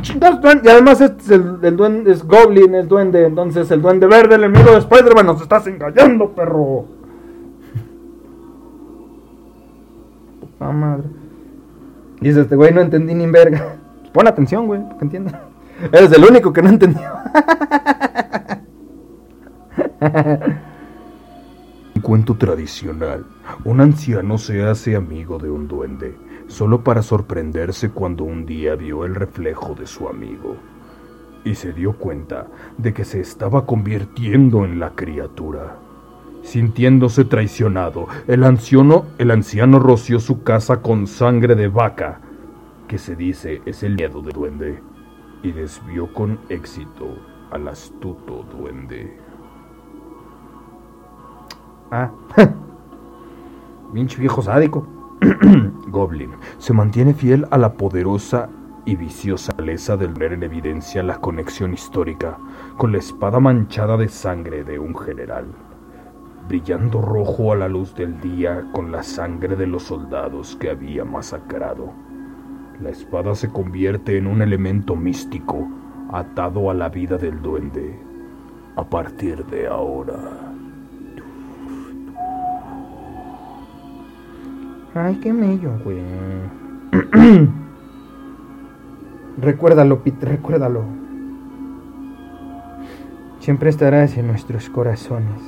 Y 0.00 0.68
además 0.68 1.00
es 1.00 1.28
el, 1.28 1.58
el 1.60 1.76
duende 1.76 2.12
es 2.12 2.22
Goblin, 2.24 2.74
el 2.74 2.88
duende. 2.88 3.26
Entonces 3.26 3.70
el 3.70 3.82
duende 3.82 4.06
verde, 4.06 4.36
el 4.36 4.44
enemigo 4.44 4.70
de 4.70 4.78
Spider-Man, 4.78 5.26
nos 5.26 5.42
estás 5.42 5.66
engañando, 5.66 6.30
perro. 6.30 6.84
Ah, 10.60 10.72
madre. 10.72 11.04
Dice 12.20 12.40
este 12.40 12.56
güey, 12.56 12.72
no 12.74 12.80
entendí 12.80 13.14
ni 13.14 13.26
verga. 13.26 13.76
Pon 14.12 14.26
atención, 14.26 14.66
güey, 14.66 14.80
que 14.98 15.04
entienda. 15.04 15.48
Eres 15.92 16.12
el 16.12 16.24
único 16.24 16.52
que 16.52 16.62
no 16.62 16.68
entendió. 16.70 17.08
Un 21.94 22.02
cuento 22.02 22.36
tradicional. 22.36 23.26
Un 23.64 23.80
anciano 23.80 24.38
se 24.38 24.64
hace 24.64 24.94
amigo 24.96 25.38
de 25.38 25.50
un 25.50 25.66
duende, 25.66 26.16
solo 26.46 26.84
para 26.84 27.02
sorprenderse 27.02 27.90
cuando 27.90 28.24
un 28.24 28.46
día 28.46 28.76
vio 28.76 29.04
el 29.04 29.14
reflejo 29.14 29.74
de 29.74 29.86
su 29.86 30.08
amigo. 30.08 30.56
Y 31.44 31.54
se 31.54 31.72
dio 31.72 31.94
cuenta 31.94 32.46
de 32.76 32.92
que 32.94 33.04
se 33.04 33.20
estaba 33.20 33.66
convirtiendo 33.66 34.64
en 34.64 34.78
la 34.78 34.90
criatura. 34.90 35.76
Sintiéndose 36.42 37.24
traicionado, 37.24 38.06
el 38.26 38.44
anciano, 38.44 39.06
el 39.18 39.30
anciano 39.30 39.78
roció 39.78 40.20
su 40.20 40.42
casa 40.42 40.80
con 40.80 41.06
sangre 41.06 41.56
de 41.56 41.68
vaca, 41.68 42.20
que 42.88 42.98
se 42.98 43.14
dice 43.14 43.62
es 43.66 43.82
el 43.82 43.94
miedo 43.94 44.22
del 44.22 44.32
duende, 44.32 44.82
y 45.42 45.52
desvió 45.52 46.12
con 46.12 46.40
éxito 46.48 47.06
al 47.50 47.68
astuto 47.68 48.44
duende. 48.50 49.16
Ah. 51.90 52.10
Pinche 53.92 54.20
viejo 54.20 54.42
sádico. 54.42 54.86
Goblin 55.88 56.32
se 56.58 56.72
mantiene 56.72 57.14
fiel 57.14 57.46
a 57.50 57.58
la 57.58 57.72
poderosa 57.72 58.48
y 58.84 58.96
viciosa 58.96 59.52
leza 59.58 59.96
del 59.96 60.14
ver 60.14 60.32
en 60.32 60.42
evidencia 60.42 61.02
la 61.02 61.20
conexión 61.20 61.74
histórica 61.74 62.38
con 62.76 62.92
la 62.92 62.98
espada 62.98 63.40
manchada 63.40 63.96
de 63.96 64.08
sangre 64.08 64.64
de 64.64 64.78
un 64.78 64.96
general, 64.96 65.46
brillando 66.46 67.00
rojo 67.02 67.52
a 67.52 67.56
la 67.56 67.68
luz 67.68 67.94
del 67.94 68.20
día 68.20 68.66
con 68.72 68.92
la 68.92 69.02
sangre 69.02 69.56
de 69.56 69.66
los 69.66 69.84
soldados 69.84 70.56
que 70.56 70.70
había 70.70 71.04
masacrado. 71.04 72.07
La 72.80 72.90
espada 72.90 73.34
se 73.34 73.48
convierte 73.48 74.18
en 74.18 74.28
un 74.28 74.40
elemento 74.40 74.94
místico 74.94 75.66
atado 76.12 76.70
a 76.70 76.74
la 76.74 76.88
vida 76.88 77.18
del 77.18 77.42
duende 77.42 77.98
a 78.76 78.84
partir 78.84 79.44
de 79.46 79.66
ahora. 79.66 80.14
Ay, 84.94 85.16
qué 85.16 85.32
mello, 85.32 85.72
güey. 85.82 85.98
recuérdalo, 89.38 90.04
Pete, 90.04 90.26
recuérdalo. 90.26 90.84
Siempre 93.40 93.70
estarás 93.70 94.16
en 94.16 94.28
nuestros 94.28 94.70
corazones. 94.70 95.42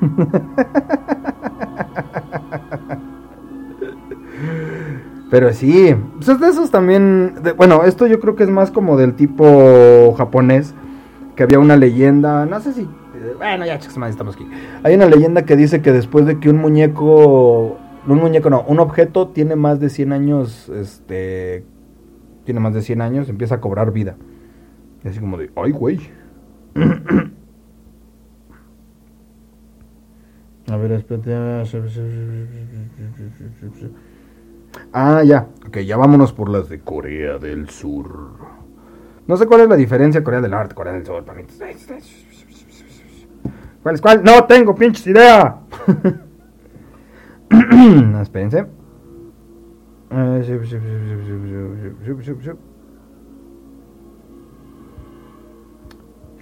Pero 5.30 5.52
sí, 5.52 5.94
pues 6.16 6.40
de 6.40 6.48
esos 6.48 6.72
también, 6.72 7.34
bueno, 7.56 7.84
esto 7.84 8.08
yo 8.08 8.18
creo 8.18 8.34
que 8.34 8.42
es 8.42 8.50
más 8.50 8.72
como 8.72 8.96
del 8.96 9.14
tipo 9.14 10.12
japonés, 10.14 10.74
que 11.36 11.44
había 11.44 11.60
una 11.60 11.76
leyenda, 11.76 12.46
no 12.46 12.60
sé 12.60 12.72
si, 12.72 12.82
eh, 12.82 13.34
bueno, 13.36 13.64
ya 13.64 13.78
chicos, 13.78 13.96
estamos 14.08 14.34
aquí. 14.34 14.48
Hay 14.82 14.94
una 14.94 15.06
leyenda 15.06 15.44
que 15.44 15.54
dice 15.54 15.82
que 15.82 15.92
después 15.92 16.26
de 16.26 16.40
que 16.40 16.50
un 16.50 16.56
muñeco, 16.56 17.78
un 18.08 18.18
muñeco 18.18 18.50
no, 18.50 18.62
un 18.62 18.80
objeto 18.80 19.28
tiene 19.28 19.54
más 19.54 19.78
de 19.78 19.88
100 19.88 20.12
años, 20.12 20.68
este, 20.68 21.64
tiene 22.44 22.58
más 22.58 22.74
de 22.74 22.82
100 22.82 23.00
años, 23.00 23.28
empieza 23.28 23.54
a 23.54 23.60
cobrar 23.60 23.92
vida. 23.92 24.16
Y 25.04 25.08
así 25.08 25.20
como 25.20 25.38
de, 25.38 25.50
ay, 25.54 25.70
güey. 25.70 26.00
A 30.68 30.76
ver, 30.76 30.92
espérate. 30.92 31.32
Ah, 34.92 35.22
ya. 35.24 35.48
Ok, 35.66 35.78
ya 35.78 35.96
vámonos 35.96 36.32
por 36.32 36.48
las 36.48 36.68
de 36.68 36.80
Corea 36.80 37.38
del 37.38 37.68
Sur. 37.68 38.32
No 39.26 39.36
sé 39.36 39.46
cuál 39.46 39.60
es 39.62 39.68
la 39.68 39.76
diferencia 39.76 40.24
Corea 40.24 40.40
del 40.40 40.50
Norte, 40.50 40.74
Corea 40.74 40.92
del 40.92 41.06
Sur. 41.06 41.24
¿Cuál 43.82 43.94
es 43.94 44.00
cuál? 44.00 44.24
No 44.24 44.44
tengo 44.44 44.74
pinches 44.74 45.06
idea. 45.06 45.60
Espérense. 48.20 48.66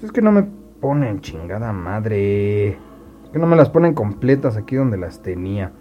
Es 0.02 0.12
que 0.12 0.22
no 0.22 0.32
me 0.32 0.44
ponen 0.80 1.20
chingada 1.20 1.72
madre. 1.72 2.68
Es 2.68 3.30
que 3.32 3.38
no 3.38 3.46
me 3.46 3.56
las 3.56 3.68
ponen 3.68 3.92
completas 3.92 4.56
aquí 4.56 4.76
donde 4.76 4.96
las 4.96 5.20
tenía. 5.22 5.72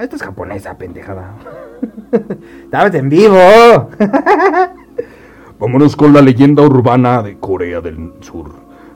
Ah, 0.00 0.04
Esta 0.04 0.16
es 0.16 0.22
japonesa, 0.22 0.78
pendejada. 0.78 1.34
Estabas 2.64 2.94
en 2.94 3.10
vivo. 3.10 3.36
Vámonos 5.58 5.94
con 5.94 6.14
la 6.14 6.22
leyenda 6.22 6.62
urbana 6.62 7.22
de 7.22 7.38
Corea 7.38 7.82
del 7.82 8.14
Sur. 8.20 8.50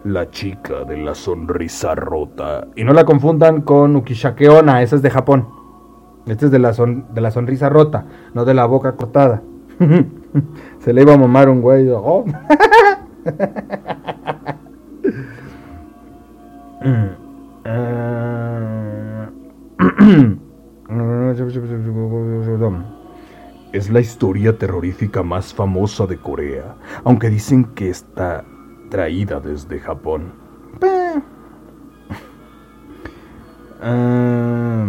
La 0.04 0.30
chica 0.30 0.84
de 0.84 0.96
la 0.96 1.14
sonrisa 1.14 1.94
rota. 1.94 2.68
Y 2.74 2.84
no 2.84 2.94
la 2.94 3.04
confundan 3.04 3.60
con 3.60 3.96
Ukishake 3.96 4.48
Onna, 4.48 4.80
esa 4.80 4.96
es 4.96 5.02
de 5.02 5.10
Japón. 5.10 5.46
Esta 6.26 6.46
es 6.46 6.50
de 6.50 6.58
la, 6.58 6.72
son- 6.72 7.04
de 7.12 7.20
la 7.20 7.30
sonrisa 7.30 7.68
rota, 7.68 8.06
no 8.32 8.46
de 8.46 8.54
la 8.54 8.64
boca 8.64 8.92
cortada. 8.92 9.42
Se 10.80 10.94
le 10.94 11.02
iba 11.02 11.12
a 11.12 11.18
mamar 11.18 11.50
un 11.50 11.60
güey. 11.60 11.86
oh. 11.90 12.24
Es 23.72 23.90
la 23.90 24.00
historia 24.00 24.56
terrorífica 24.56 25.22
más 25.22 25.52
famosa 25.52 26.06
de 26.06 26.18
Corea, 26.18 26.76
aunque 27.02 27.28
dicen 27.30 27.64
que 27.74 27.90
está 27.90 28.44
traída 28.90 29.40
desde 29.40 29.80
Japón. 29.80 30.32
Ah, 33.86 34.86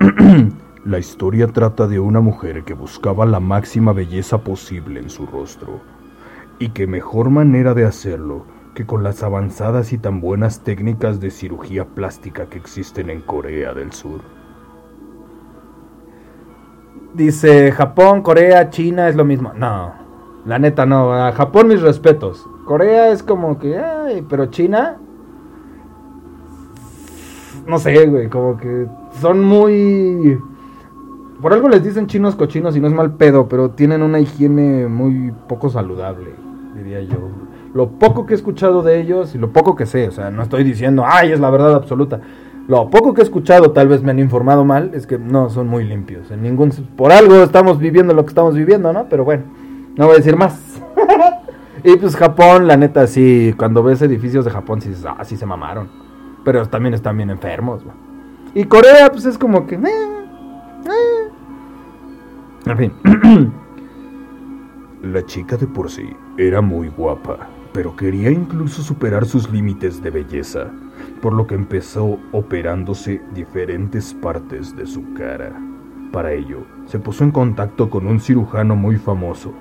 La 0.84 0.98
historia 0.98 1.46
trata 1.46 1.86
de 1.86 2.00
una 2.00 2.20
mujer 2.20 2.64
que 2.64 2.74
buscaba 2.74 3.24
la 3.24 3.40
máxima 3.40 3.92
belleza 3.92 4.44
posible 4.44 4.98
en 5.00 5.08
su 5.08 5.26
rostro, 5.26 5.80
y 6.58 6.70
qué 6.70 6.86
mejor 6.86 7.30
manera 7.30 7.72
de 7.72 7.86
hacerlo 7.86 8.44
que 8.74 8.84
con 8.84 9.02
las 9.02 9.22
avanzadas 9.22 9.92
y 9.92 9.98
tan 9.98 10.20
buenas 10.20 10.64
técnicas 10.64 11.20
de 11.20 11.30
cirugía 11.30 11.86
plástica 11.86 12.50
que 12.50 12.58
existen 12.58 13.08
en 13.10 13.20
Corea 13.20 13.72
del 13.72 13.92
Sur. 13.92 14.33
Dice 17.14 17.70
Japón, 17.70 18.22
Corea, 18.22 18.70
China 18.70 19.08
es 19.08 19.14
lo 19.14 19.24
mismo. 19.24 19.52
No, 19.54 19.92
la 20.44 20.58
neta 20.58 20.84
no. 20.84 21.12
A 21.14 21.30
Japón 21.30 21.68
mis 21.68 21.80
respetos. 21.80 22.44
Corea 22.64 23.10
es 23.10 23.22
como 23.22 23.58
que, 23.58 23.78
ay, 23.78 24.24
pero 24.28 24.46
China, 24.46 24.96
no 27.66 27.78
sé, 27.78 28.06
güey, 28.06 28.28
como 28.28 28.56
que 28.56 28.86
son 29.20 29.44
muy... 29.44 30.38
Por 31.40 31.52
algo 31.52 31.68
les 31.68 31.84
dicen 31.84 32.06
chinos 32.06 32.36
cochinos 32.36 32.76
y 32.76 32.80
no 32.80 32.88
es 32.88 32.94
mal 32.94 33.14
pedo, 33.14 33.48
pero 33.48 33.70
tienen 33.70 34.02
una 34.02 34.18
higiene 34.18 34.88
muy 34.88 35.32
poco 35.46 35.68
saludable, 35.68 36.34
diría 36.74 37.02
yo. 37.02 37.18
Lo 37.74 37.90
poco 37.90 38.24
que 38.24 38.34
he 38.34 38.36
escuchado 38.36 38.82
de 38.82 39.00
ellos 39.00 39.34
y 39.34 39.38
lo 39.38 39.52
poco 39.52 39.76
que 39.76 39.86
sé, 39.86 40.08
o 40.08 40.10
sea, 40.10 40.30
no 40.30 40.42
estoy 40.42 40.64
diciendo, 40.64 41.04
ay, 41.06 41.32
es 41.32 41.40
la 41.40 41.50
verdad 41.50 41.74
absoluta. 41.74 42.20
Lo 42.66 42.88
poco 42.88 43.12
que 43.12 43.20
he 43.20 43.24
escuchado, 43.24 43.72
tal 43.72 43.88
vez 43.88 44.02
me 44.02 44.10
han 44.10 44.18
informado 44.18 44.64
mal, 44.64 44.90
es 44.94 45.06
que 45.06 45.18
no 45.18 45.50
son 45.50 45.68
muy 45.68 45.84
limpios. 45.84 46.30
En 46.30 46.42
ningún 46.42 46.70
por 46.96 47.12
algo 47.12 47.42
estamos 47.42 47.78
viviendo 47.78 48.14
lo 48.14 48.24
que 48.24 48.30
estamos 48.30 48.54
viviendo, 48.54 48.92
¿no? 48.92 49.06
Pero 49.08 49.24
bueno, 49.24 49.44
no 49.96 50.06
voy 50.06 50.14
a 50.14 50.18
decir 50.18 50.36
más. 50.36 50.80
y 51.84 51.96
pues 51.96 52.16
Japón, 52.16 52.66
la 52.66 52.76
neta, 52.76 53.06
sí, 53.06 53.54
cuando 53.56 53.82
ves 53.82 54.00
edificios 54.02 54.44
de 54.44 54.50
Japón, 54.50 54.80
sí, 54.80 54.88
dices, 54.88 55.04
ah, 55.06 55.24
sí 55.24 55.36
se 55.36 55.44
mamaron. 55.46 55.88
Pero 56.44 56.66
también 56.66 56.94
están 56.94 57.16
bien 57.16 57.30
enfermos. 57.30 57.82
Y 58.54 58.64
Corea, 58.64 59.10
pues 59.10 59.26
es 59.26 59.36
como 59.36 59.66
que. 59.66 59.74
eh, 59.74 59.80
eh. 60.86 61.30
En 62.66 62.78
fin. 62.78 63.52
La 65.02 65.24
chica 65.26 65.58
de 65.58 65.66
por 65.66 65.90
sí 65.90 66.08
era 66.38 66.62
muy 66.62 66.88
guapa, 66.88 67.36
pero 67.74 67.94
quería 67.94 68.30
incluso 68.30 68.82
superar 68.82 69.26
sus 69.26 69.50
límites 69.50 70.02
de 70.02 70.08
belleza, 70.08 70.70
por 71.20 71.32
lo 71.32 71.46
que 71.46 71.54
empezó 71.54 72.18
operándose 72.32 73.20
diferentes 73.34 74.14
partes 74.14 74.74
de 74.76 74.86
su 74.86 75.14
cara. 75.14 75.52
Para 76.12 76.32
ello, 76.32 76.64
se 76.86 76.98
puso 76.98 77.24
en 77.24 77.30
contacto 77.30 77.90
con 77.90 78.06
un 78.06 78.20
cirujano 78.20 78.76
muy 78.76 78.96
famoso 78.96 79.52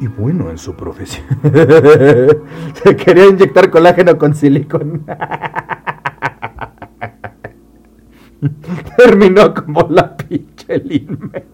y 0.00 0.08
bueno 0.08 0.50
en 0.50 0.58
su 0.58 0.74
profesión. 0.74 1.24
Se 2.82 2.96
quería 2.96 3.28
inyectar 3.28 3.70
colágeno 3.70 4.18
con 4.18 4.34
silicón. 4.34 5.04
Terminó 8.96 9.54
como 9.54 9.86
la 9.88 10.16
pinche 10.16 10.78
Lin-May. 10.78 11.44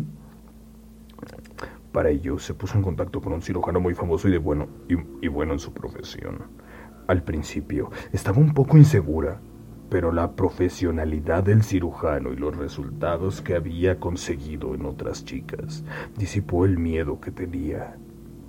Para 1.92 2.10
ello, 2.10 2.38
se 2.38 2.54
puso 2.54 2.76
en 2.76 2.84
contacto 2.84 3.20
con 3.20 3.32
un 3.32 3.42
cirujano 3.42 3.80
muy 3.80 3.94
famoso 3.94 4.28
y 4.28 4.30
de 4.30 4.38
bueno 4.38 4.68
y, 4.88 5.28
bueno 5.28 5.54
en 5.54 5.58
su 5.58 5.72
profesión. 5.72 6.44
Al 7.08 7.24
principio 7.24 7.90
estaba 8.12 8.38
un 8.38 8.54
poco 8.54 8.76
insegura, 8.76 9.40
pero 9.88 10.12
la 10.12 10.36
profesionalidad 10.36 11.42
del 11.42 11.64
cirujano 11.64 12.32
y 12.32 12.36
los 12.36 12.56
resultados 12.56 13.40
que 13.40 13.56
había 13.56 13.98
conseguido 13.98 14.76
en 14.76 14.86
otras 14.86 15.24
chicas 15.24 15.82
disipó 16.16 16.64
el 16.64 16.78
miedo 16.78 17.20
que 17.20 17.32
tenía. 17.32 17.96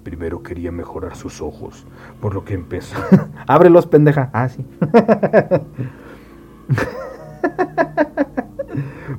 Primero 0.04 0.44
quería 0.44 0.72
mejorar 0.72 1.16
sus 1.16 1.42
ojos, 1.42 1.88
por 2.20 2.36
lo 2.36 2.46
que 2.46 2.54
empezó... 2.54 2.96
Ábrelos, 3.48 3.88
pendeja. 3.88 4.30
Ah, 4.34 4.50
sí. 4.50 4.64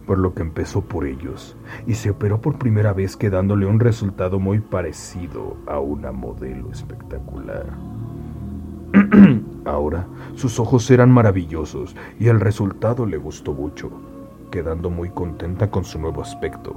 por 0.07 0.19
lo 0.19 0.35
que 0.35 0.43
empezó 0.43 0.83
por 0.83 1.07
ellos 1.07 1.57
y 1.87 1.95
se 1.95 2.11
operó 2.11 2.41
por 2.41 2.59
primera 2.59 2.93
vez 2.93 3.17
quedándole 3.17 3.67
un 3.67 3.81
resultado 3.81 4.39
muy 4.39 4.61
parecido 4.61 5.57
a 5.67 5.79
una 5.79 6.13
modelo 6.13 6.71
espectacular. 6.71 7.67
Ahora 9.65 10.07
sus 10.35 10.59
ojos 10.59 10.91
eran 10.91 11.11
maravillosos 11.11 11.97
y 12.19 12.29
el 12.29 12.41
resultado 12.41 13.07
le 13.07 13.17
gustó 13.17 13.53
mucho, 13.53 13.91
quedando 14.51 14.91
muy 14.91 15.11
contenta 15.11 15.71
con 15.71 15.85
su 15.85 15.99
nuevo 15.99 16.23
aspecto. 16.23 16.75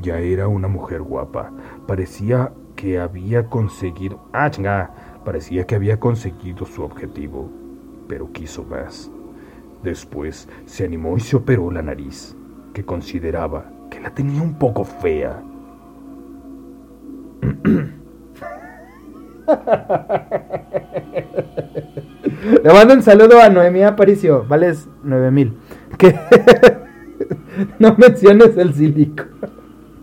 Ya 0.00 0.18
era 0.18 0.46
una 0.48 0.68
mujer 0.68 1.02
guapa, 1.02 1.50
parecía 1.86 2.52
que 2.76 2.98
había 2.98 3.46
conseguido... 3.46 4.20
¡Ah, 4.32 4.50
chinga! 4.50 4.94
Parecía 5.24 5.66
que 5.66 5.74
había 5.74 6.00
conseguido 6.00 6.64
su 6.64 6.82
objetivo, 6.82 7.50
pero 8.08 8.32
quiso 8.32 8.64
más. 8.64 9.10
Después 9.82 10.48
se 10.66 10.84
animó 10.84 11.16
y 11.16 11.20
se 11.20 11.36
operó 11.36 11.70
la 11.70 11.80
nariz, 11.82 12.36
que 12.74 12.84
consideraba 12.84 13.64
que 13.90 14.00
la 14.00 14.14
tenía 14.14 14.42
un 14.42 14.58
poco 14.58 14.84
fea. 14.84 15.42
Le 22.62 22.72
mando 22.72 22.94
un 22.94 23.02
saludo 23.02 23.40
a 23.40 23.48
Noemí 23.48 23.82
Aparicio, 23.82 24.44
vales 24.46 24.88
9000. 25.02 25.56
Que 25.98 26.16
no 27.78 27.96
menciones 27.96 28.56
el 28.56 28.74
silico. 28.74 29.24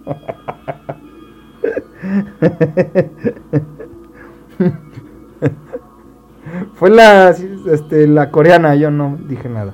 Fue 6.75 6.89
la, 6.89 7.36
este, 7.72 8.07
la 8.07 8.32
coreana, 8.32 8.76
yo 8.76 8.91
no 8.91 9.18
dije 9.28 9.49
nada. 9.49 9.74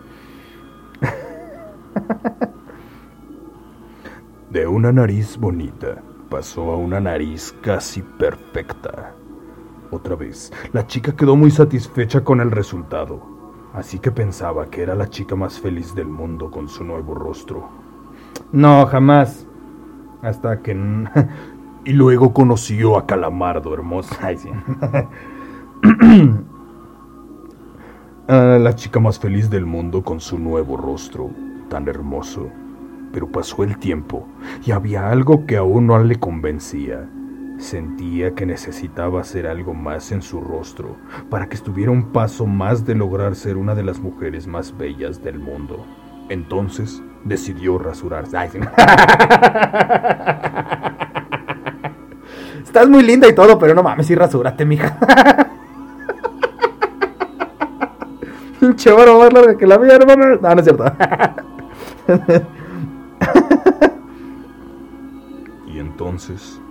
De 4.50 4.68
una 4.68 4.92
nariz 4.92 5.38
bonita 5.38 6.02
pasó 6.30 6.72
a 6.72 6.78
una 6.78 7.00
nariz 7.00 7.56
casi 7.62 8.02
perfecta. 8.02 9.14
Otra 9.92 10.16
vez, 10.16 10.52
la 10.72 10.88
chica 10.88 11.16
quedó 11.16 11.36
muy 11.36 11.52
satisfecha 11.52 12.24
con 12.24 12.42
el 12.42 12.50
resultado, 12.52 13.22
así 13.74 14.00
que 14.00 14.12
pensaba 14.12 14.68
que 14.68 14.82
era 14.82 14.96
la 14.96 15.10
chica 15.10 15.36
más 15.36 15.60
feliz 15.60 15.94
del 15.94 16.08
mundo 16.08 16.50
con 16.50 16.68
su 16.68 16.84
nuevo 16.84 17.14
rostro. 17.14 17.70
No, 18.52 18.86
jamás. 18.88 19.48
Hasta 20.22 20.62
que... 20.62 20.76
y 21.86 21.94
luego 21.94 22.34
conoció 22.34 22.98
a 22.98 23.06
Calamardo, 23.06 23.74
hermosa. 23.74 24.16
Ay, 24.22 24.38
sí. 24.38 24.50
la 28.28 28.76
chica 28.76 29.00
más 29.00 29.20
feliz 29.20 29.50
del 29.50 29.66
mundo 29.66 30.04
con 30.04 30.20
su 30.20 30.40
nuevo 30.40 30.78
rostro, 30.78 31.30
tan 31.70 31.88
hermoso. 31.88 32.50
Pero 33.12 33.28
pasó 33.32 33.64
el 33.64 33.78
tiempo 33.78 34.28
y 34.66 34.72
había 34.72 35.10
algo 35.12 35.46
que 35.46 35.58
aún 35.58 35.88
no 35.88 36.00
le 36.04 36.16
convencía. 36.16 37.08
Sentía 37.60 38.34
que 38.34 38.46
necesitaba 38.48 39.22
hacer 39.22 39.46
algo 39.46 39.74
más 39.74 40.12
en 40.12 40.22
su 40.22 40.42
rostro 40.42 40.96
para 41.30 41.48
que 41.48 41.56
estuviera 41.56 41.92
un 41.92 42.12
paso 42.12 42.48
más 42.48 42.86
de 42.86 42.96
lograr 42.96 43.36
ser 43.36 43.58
una 43.58 43.76
de 43.76 43.84
las 43.84 44.00
mujeres 44.00 44.48
más 44.48 44.76
bellas 44.76 45.24
del 45.24 45.38
mundo. 45.38 45.86
Entonces 46.30 47.04
decidió 47.24 47.78
rasurarse. 47.78 48.38
Estás 52.64 52.90
muy 52.90 53.04
linda 53.04 53.28
y 53.28 53.36
todo, 53.36 53.60
pero 53.60 53.76
no 53.76 53.84
mames, 53.84 54.08
sí 54.08 54.16
rasúrate, 54.16 54.66
mija. 54.66 54.98
Pinche 58.64 58.92
más 58.94 59.58
que 59.58 59.68
la 59.68 59.78
mía, 59.78 59.96
hermano. 59.96 60.38
No, 60.38 60.56
no 60.56 60.62
es 60.62 60.64
cierto. 60.64 60.86
y 65.68 65.80
entonces 65.80 66.62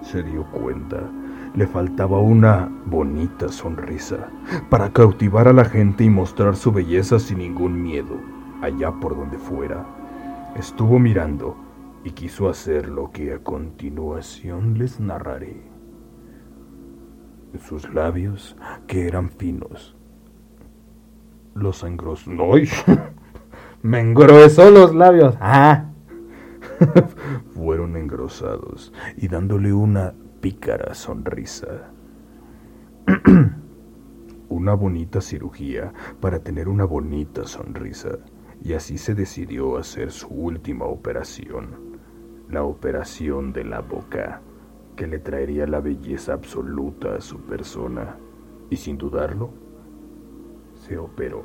se 0.00 0.22
dio 0.22 0.44
cuenta. 0.52 1.00
Le 1.56 1.66
faltaba 1.66 2.20
una 2.20 2.70
bonita 2.86 3.48
sonrisa 3.48 4.28
para 4.70 4.92
cautivar 4.92 5.48
a 5.48 5.52
la 5.52 5.64
gente 5.64 6.04
y 6.04 6.08
mostrar 6.08 6.54
su 6.54 6.70
belleza 6.70 7.18
sin 7.18 7.38
ningún 7.38 7.82
miedo, 7.82 8.20
allá 8.62 8.92
por 8.92 9.16
donde 9.16 9.38
fuera. 9.38 9.84
Estuvo 10.54 11.00
mirando 11.00 11.56
y 12.04 12.12
quiso 12.12 12.48
hacer 12.48 12.88
lo 12.88 13.10
que 13.10 13.34
a 13.34 13.40
continuación 13.40 14.78
les 14.78 15.00
narraré. 15.00 15.64
Sus 17.58 17.92
labios, 17.92 18.56
que 18.86 19.08
eran 19.08 19.30
finos, 19.30 19.96
los 21.54 21.82
engrosó. 21.82 22.30
Me 23.82 24.00
engrosó 24.00 24.70
los 24.70 24.94
labios. 24.94 25.36
Ah. 25.40 25.90
Fueron 27.54 27.96
engrosados 27.96 28.92
y 29.16 29.28
dándole 29.28 29.72
una 29.72 30.14
pícara 30.40 30.94
sonrisa. 30.94 31.90
una 34.48 34.74
bonita 34.74 35.20
cirugía 35.20 35.92
para 36.20 36.40
tener 36.40 36.68
una 36.68 36.84
bonita 36.84 37.46
sonrisa. 37.46 38.18
Y 38.62 38.72
así 38.72 38.98
se 38.98 39.14
decidió 39.14 39.76
hacer 39.76 40.10
su 40.10 40.28
última 40.28 40.86
operación 40.86 41.94
la 42.48 42.62
operación 42.62 43.52
de 43.52 43.64
la 43.64 43.80
boca, 43.80 44.40
que 44.96 45.06
le 45.06 45.18
traería 45.18 45.66
la 45.66 45.80
belleza 45.80 46.34
absoluta 46.34 47.16
a 47.16 47.20
su 47.20 47.38
persona, 47.40 48.16
y 48.70 48.76
sin 48.76 48.98
dudarlo, 48.98 49.50
se 50.86 50.98
operó. 50.98 51.42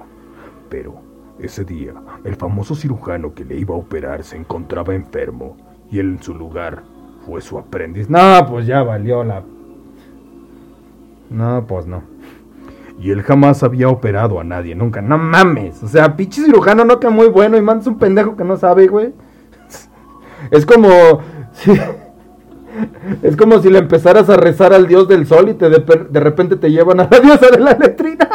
Pero 0.69 1.01
ese 1.39 1.63
día, 1.63 1.93
el 2.23 2.35
famoso 2.35 2.75
cirujano 2.75 3.33
que 3.33 3.45
le 3.45 3.57
iba 3.57 3.75
a 3.75 3.77
operar 3.77 4.23
se 4.23 4.37
encontraba 4.37 4.93
enfermo, 4.93 5.57
y 5.89 5.99
él 5.99 6.15
en 6.17 6.23
su 6.23 6.35
lugar 6.35 6.83
fue 7.25 7.41
su 7.41 7.57
aprendiz. 7.57 8.09
No, 8.09 8.45
pues 8.47 8.65
ya 8.65 8.83
valió 8.83 9.23
la... 9.23 9.43
No, 11.29 11.65
pues 11.67 11.85
no. 11.85 12.03
Y 12.99 13.11
él 13.11 13.21
jamás 13.23 13.63
había 13.63 13.87
operado 13.87 14.39
a 14.39 14.43
nadie, 14.43 14.75
nunca. 14.75 15.01
No 15.01 15.17
mames. 15.17 15.81
O 15.83 15.87
sea, 15.87 16.15
pinche 16.17 16.43
cirujano 16.43 16.83
no 16.83 16.99
que 16.99 17.09
muy 17.09 17.27
bueno 17.27 17.55
y 17.57 17.61
mandas 17.61 17.87
un 17.87 17.97
pendejo 17.97 18.35
que 18.35 18.43
no 18.43 18.57
sabe, 18.57 18.87
güey. 18.87 19.13
Es 20.51 20.65
como. 20.65 20.89
es 23.23 23.35
como 23.35 23.59
si 23.59 23.69
le 23.69 23.79
empezaras 23.79 24.29
a 24.29 24.37
rezar 24.37 24.73
al 24.73 24.87
dios 24.87 25.07
del 25.07 25.25
sol 25.27 25.49
y 25.49 25.53
te 25.53 25.69
de, 25.69 25.79
de 26.09 26.19
repente 26.19 26.55
te 26.55 26.71
llevan 26.71 26.99
a 26.99 27.07
la 27.09 27.19
diosa 27.19 27.49
de 27.49 27.59
la 27.59 27.73
letrina. 27.73 28.28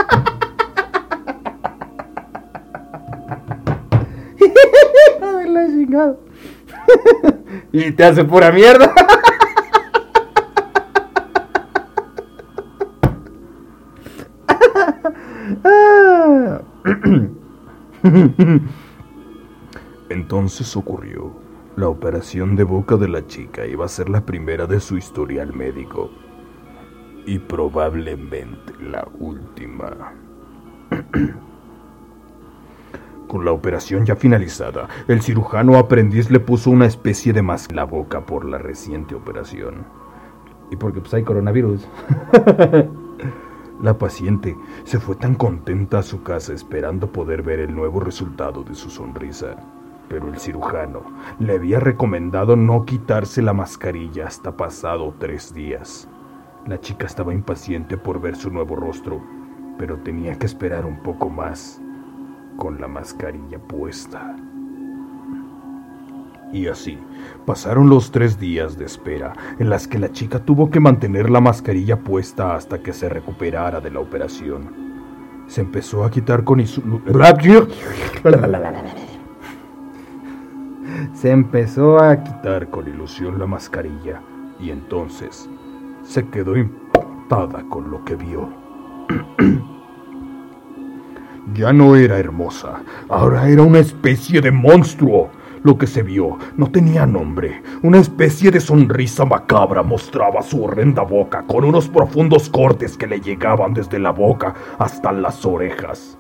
Y 7.73 7.93
te 7.93 8.05
hace 8.05 8.25
pura 8.25 8.51
mierda. 8.51 8.93
Entonces 20.09 20.77
ocurrió 20.77 21.33
la 21.77 21.89
operación 21.89 22.55
de 22.55 22.63
boca 22.63 22.97
de 22.97 23.09
la 23.09 23.27
chica 23.27 23.67
iba 23.67 23.85
a 23.85 23.89
ser 23.89 24.09
la 24.09 24.25
primera 24.25 24.67
de 24.67 24.79
su 24.79 24.97
historial 24.97 25.53
médico 25.53 26.11
y 27.27 27.39
probablemente 27.41 28.73
la 28.81 29.09
última. 29.19 30.13
Con 33.29 33.45
la 33.45 33.53
operación 33.53 34.05
ya 34.05 34.17
finalizada, 34.17 34.89
el 35.09 35.23
cirujano 35.23 35.79
aprendiz 35.79 36.31
le 36.31 36.41
puso 36.41 36.71
una 36.71 36.87
especie 36.87 37.33
de 37.33 37.43
máscara 37.43 37.65
en 37.73 37.77
la 37.77 37.85
boca 37.85 38.27
por 38.27 38.45
la 38.45 38.59
reciente 38.59 39.15
operación. 39.15 39.87
Y 40.71 40.77
porque 40.77 41.01
pues 41.01 41.15
hay 41.15 41.23
coronavirus. 41.23 41.89
la 43.83 43.99
paciente 43.99 44.57
se 44.85 45.01
fue 45.01 45.17
tan 45.17 45.35
contenta 45.35 45.99
a 45.99 46.03
su 46.03 46.23
casa 46.23 46.53
esperando 46.53 47.11
poder 47.13 47.43
ver 47.43 47.61
el 47.61 47.75
nuevo 47.75 48.01
resultado 48.01 48.63
de 48.63 48.75
su 48.75 48.91
sonrisa 48.91 49.57
pero 50.09 50.29
el 50.29 50.39
cirujano 50.39 51.03
le 51.39 51.55
había 51.55 51.81
recomendado 51.81 52.57
no 52.57 52.85
quitarse 52.85 53.43
la 53.43 53.53
mascarilla 53.53 54.27
hasta 54.27 54.57
pasado 54.57 55.15
tres 55.19 55.55
días. 55.55 56.09
La 56.67 56.81
chica 56.81 57.07
estaba 57.07 57.35
impaciente 57.35 57.97
por 57.97 58.21
ver 58.21 58.37
su 58.37 58.51
nuevo 58.51 58.77
rostro, 58.77 59.21
pero 59.79 59.99
tenía 59.99 60.39
que 60.39 60.47
esperar 60.47 60.87
un 60.87 61.03
poco 61.03 61.29
más 61.29 61.81
con 62.57 62.81
la 62.81 62.89
mascarilla 62.89 63.59
puesta. 63.59 64.37
Y 66.53 66.69
así, 66.69 66.99
pasaron 67.47 67.89
los 67.89 68.13
tres 68.13 68.39
días 68.39 68.79
de 68.79 68.85
espera 68.85 69.33
en 69.59 69.69
las 69.69 69.89
que 69.89 69.99
la 69.99 70.13
chica 70.13 70.39
tuvo 70.39 70.71
que 70.71 70.79
mantener 70.79 71.29
la 71.29 71.41
mascarilla 71.41 71.99
puesta 71.99 72.55
hasta 72.55 72.79
que 72.81 72.93
se 72.93 73.09
recuperara 73.09 73.81
de 73.81 73.91
la 73.91 73.99
operación. 73.99 74.71
Se 75.49 75.61
empezó 75.61 76.05
a 76.05 76.11
quitar 76.11 76.45
con 76.45 76.65
Se 81.13 81.31
empezó 81.31 81.99
a 81.99 82.23
quitar 82.23 82.71
con 82.71 82.87
ilusión 82.89 83.39
la 83.39 83.47
mascarilla 83.47 84.23
y 84.61 84.71
entonces 84.71 85.51
se 86.05 86.29
quedó 86.29 86.57
impactada 86.57 87.65
con 87.69 87.91
lo 87.91 88.05
que 88.05 88.15
vio. 88.15 88.49
ya 91.55 91.73
no 91.73 91.97
era 91.97 92.19
hermosa, 92.19 92.83
ahora 93.09 93.49
era 93.49 93.63
una 93.63 93.79
especie 93.79 94.41
de 94.41 94.51
monstruo. 94.51 95.31
Lo 95.63 95.79
que 95.79 95.87
se 95.87 96.03
vio 96.03 96.37
no 96.59 96.71
tenía 96.71 97.07
nombre. 97.07 97.63
Una 97.83 97.99
especie 97.99 98.51
de 98.51 98.61
sonrisa 98.61 99.25
macabra 99.25 99.83
mostraba 99.83 100.43
su 100.43 100.63
horrenda 100.63 101.03
boca 101.03 101.45
con 101.47 101.65
unos 101.65 101.89
profundos 101.89 102.51
cortes 102.51 102.99
que 102.99 103.07
le 103.07 103.19
llegaban 103.19 103.73
desde 103.73 103.99
la 103.99 104.11
boca 104.11 104.55
hasta 104.79 105.11
las 105.11 105.47
orejas. 105.47 106.19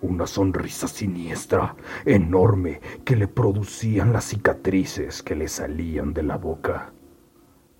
Una 0.00 0.26
sonrisa 0.26 0.88
siniestra, 0.88 1.76
enorme, 2.06 2.80
que 3.04 3.16
le 3.16 3.28
producían 3.28 4.14
las 4.14 4.24
cicatrices 4.24 5.22
que 5.22 5.34
le 5.34 5.48
salían 5.48 6.14
de 6.14 6.22
la 6.22 6.38
boca. 6.38 6.92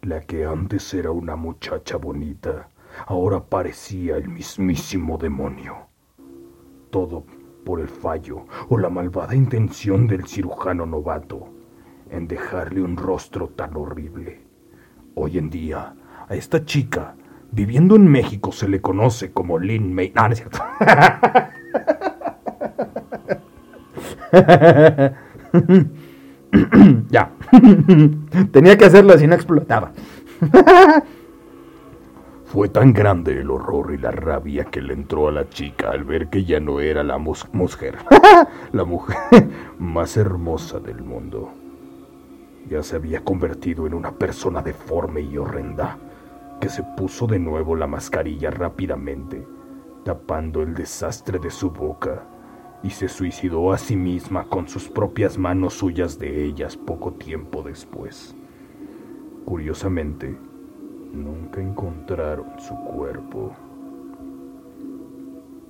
La 0.02 0.20
que 0.20 0.44
antes 0.44 0.92
era 0.92 1.10
una 1.10 1.34
muchacha 1.34 1.96
bonita, 1.96 2.68
ahora 3.06 3.42
parecía 3.42 4.18
el 4.18 4.28
mismísimo 4.28 5.16
demonio. 5.16 5.93
Todo 6.94 7.26
por 7.64 7.80
el 7.80 7.88
fallo 7.88 8.46
o 8.68 8.78
la 8.78 8.88
malvada 8.88 9.34
intención 9.34 10.06
del 10.06 10.28
cirujano 10.28 10.86
novato 10.86 11.48
en 12.08 12.28
dejarle 12.28 12.82
un 12.82 12.96
rostro 12.96 13.48
tan 13.48 13.76
horrible. 13.76 14.42
Hoy 15.16 15.38
en 15.38 15.50
día, 15.50 15.96
a 16.28 16.34
esta 16.36 16.64
chica, 16.64 17.16
viviendo 17.50 17.96
en 17.96 18.06
México, 18.06 18.52
se 18.52 18.68
le 18.68 18.80
conoce 18.80 19.32
como 19.32 19.58
Lin 19.58 19.92
May. 19.92 20.12
Ah, 20.14 20.28
no 20.28 20.34
es 20.34 20.38
cierto. 20.38 20.60
ya. 27.10 27.32
Tenía 28.52 28.78
que 28.78 28.84
hacerlo 28.84 29.18
si 29.18 29.26
no 29.26 29.34
explotaba. 29.34 29.90
Fue 32.54 32.68
tan 32.68 32.92
grande 32.92 33.40
el 33.40 33.50
horror 33.50 33.92
y 33.92 33.98
la 33.98 34.12
rabia 34.12 34.66
que 34.66 34.80
le 34.80 34.94
entró 34.94 35.26
a 35.26 35.32
la 35.32 35.48
chica 35.50 35.90
al 35.90 36.04
ver 36.04 36.28
que 36.28 36.44
ya 36.44 36.60
no 36.60 36.78
era 36.78 37.02
la 37.02 37.18
mujer, 37.18 37.98
la 38.72 38.84
mujer 38.84 39.48
más 39.80 40.16
hermosa 40.16 40.78
del 40.78 41.02
mundo. 41.02 41.50
Ya 42.70 42.84
se 42.84 42.94
había 42.94 43.24
convertido 43.24 43.88
en 43.88 43.94
una 43.94 44.12
persona 44.12 44.62
deforme 44.62 45.20
y 45.20 45.36
horrenda, 45.36 45.98
que 46.60 46.68
se 46.68 46.84
puso 46.96 47.26
de 47.26 47.40
nuevo 47.40 47.74
la 47.74 47.88
mascarilla 47.88 48.52
rápidamente, 48.52 49.44
tapando 50.04 50.62
el 50.62 50.74
desastre 50.74 51.40
de 51.40 51.50
su 51.50 51.72
boca, 51.72 52.22
y 52.84 52.90
se 52.90 53.08
suicidó 53.08 53.72
a 53.72 53.78
sí 53.78 53.96
misma 53.96 54.44
con 54.44 54.68
sus 54.68 54.88
propias 54.88 55.38
manos 55.38 55.74
suyas 55.74 56.20
de 56.20 56.44
ellas 56.44 56.76
poco 56.76 57.14
tiempo 57.14 57.64
después. 57.64 58.36
Curiosamente, 59.44 60.38
nunca 61.14 61.60
encontraron 61.60 62.58
su 62.58 62.74
cuerpo. 62.74 63.54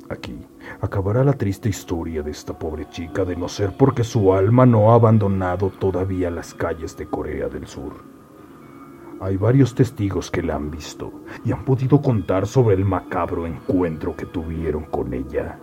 Aquí 0.09 0.38
acabará 0.80 1.24
la 1.24 1.32
triste 1.32 1.68
historia 1.68 2.22
de 2.22 2.30
esta 2.30 2.59
pobre 2.59 2.88
chica 2.90 3.24
de 3.24 3.36
no 3.36 3.49
ser 3.49 3.76
porque 3.76 4.05
su 4.05 4.34
alma 4.34 4.66
no 4.66 4.92
ha 4.92 4.97
abandonado 4.97 5.70
todavía 5.70 6.30
las 6.30 6.53
calles 6.55 6.97
de 6.97 7.07
Corea 7.07 7.49
del 7.49 7.66
Sur. 7.66 7.95
Hay 9.20 9.36
varios 9.36 9.74
testigos 9.74 10.30
que 10.30 10.42
la 10.42 10.57
han 10.57 10.70
visto 10.70 11.12
y 11.45 11.53
han 11.53 11.64
podido 11.64 12.03
contar 12.03 12.47
sobre 12.47 12.74
el 12.74 12.84
macabro 12.84 13.47
encuentro 13.47 14.14
que 14.14 14.26
tuvieron 14.26 14.84
con 14.84 15.14
ella. 15.14 15.59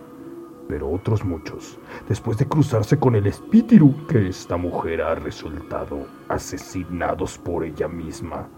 Pero 0.68 0.90
otros 0.90 1.24
muchos, 1.24 1.78
después 2.08 2.38
de 2.38 2.48
cruzarse 2.48 2.98
con 2.98 3.14
el 3.14 3.26
espíritu 3.26 3.94
que 4.08 4.28
esta 4.28 4.56
mujer 4.56 5.02
ha 5.02 5.14
resultado 5.14 6.06
asesinados 6.28 7.38
por 7.38 7.64
ella 7.64 7.88
misma 7.88 8.48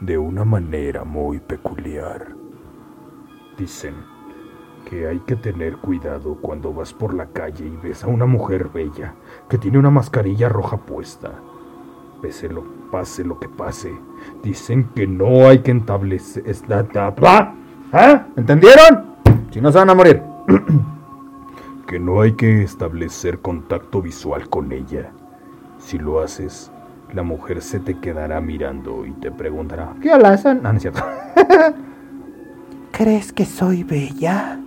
de 0.00 0.18
una 0.18 0.44
manera 0.44 1.04
muy 1.04 1.38
peculiar. 1.40 2.28
Dicen 3.58 3.94
que 4.88 5.06
hay 5.08 5.18
que 5.20 5.36
tener 5.36 5.76
cuidado 5.78 6.36
cuando 6.40 6.72
vas 6.72 6.92
por 6.92 7.14
la 7.14 7.26
calle 7.26 7.66
y 7.66 7.76
ves 7.82 8.04
a 8.04 8.08
una 8.08 8.26
mujer 8.26 8.68
bella 8.68 9.14
que 9.48 9.56
tiene 9.58 9.78
una 9.78 9.90
mascarilla 9.90 10.48
roja 10.48 10.76
puesta. 10.76 11.32
Pese 12.20 12.48
lo, 12.48 12.64
pase 12.90 13.24
lo 13.24 13.38
que 13.38 13.48
pase, 13.48 13.92
dicen 14.42 14.88
que 14.94 15.06
no 15.06 15.46
hay 15.48 15.58
que 15.60 15.72
establecer... 15.72 16.42
esta- 16.46 16.84
ta- 16.84 17.14
ta- 17.14 17.54
¿Eh? 17.92 18.20
¿Entendieron? 18.36 19.14
Si 19.50 19.60
no 19.60 19.70
se 19.70 19.78
van 19.78 19.90
a 19.90 19.94
morir. 19.94 20.22
que 21.86 21.98
no 22.00 22.20
hay 22.22 22.32
que 22.32 22.62
establecer 22.62 23.40
contacto 23.40 24.00
visual 24.02 24.48
con 24.48 24.72
ella. 24.72 25.12
Si 25.78 25.98
lo 25.98 26.20
haces, 26.20 26.72
la 27.12 27.22
mujer 27.22 27.62
se 27.62 27.80
te 27.80 27.98
quedará 27.98 28.40
mirando 28.40 29.06
y 29.06 29.12
te 29.12 29.30
preguntará, 29.30 29.94
¿Qué 30.00 30.10
son? 30.38 30.62
No, 30.62 30.70
no 30.72 30.76
es 30.76 30.82
cierto. 30.82 31.02
¿Crees 32.90 33.32
que 33.32 33.44
soy 33.44 33.84
bella? 33.84 34.58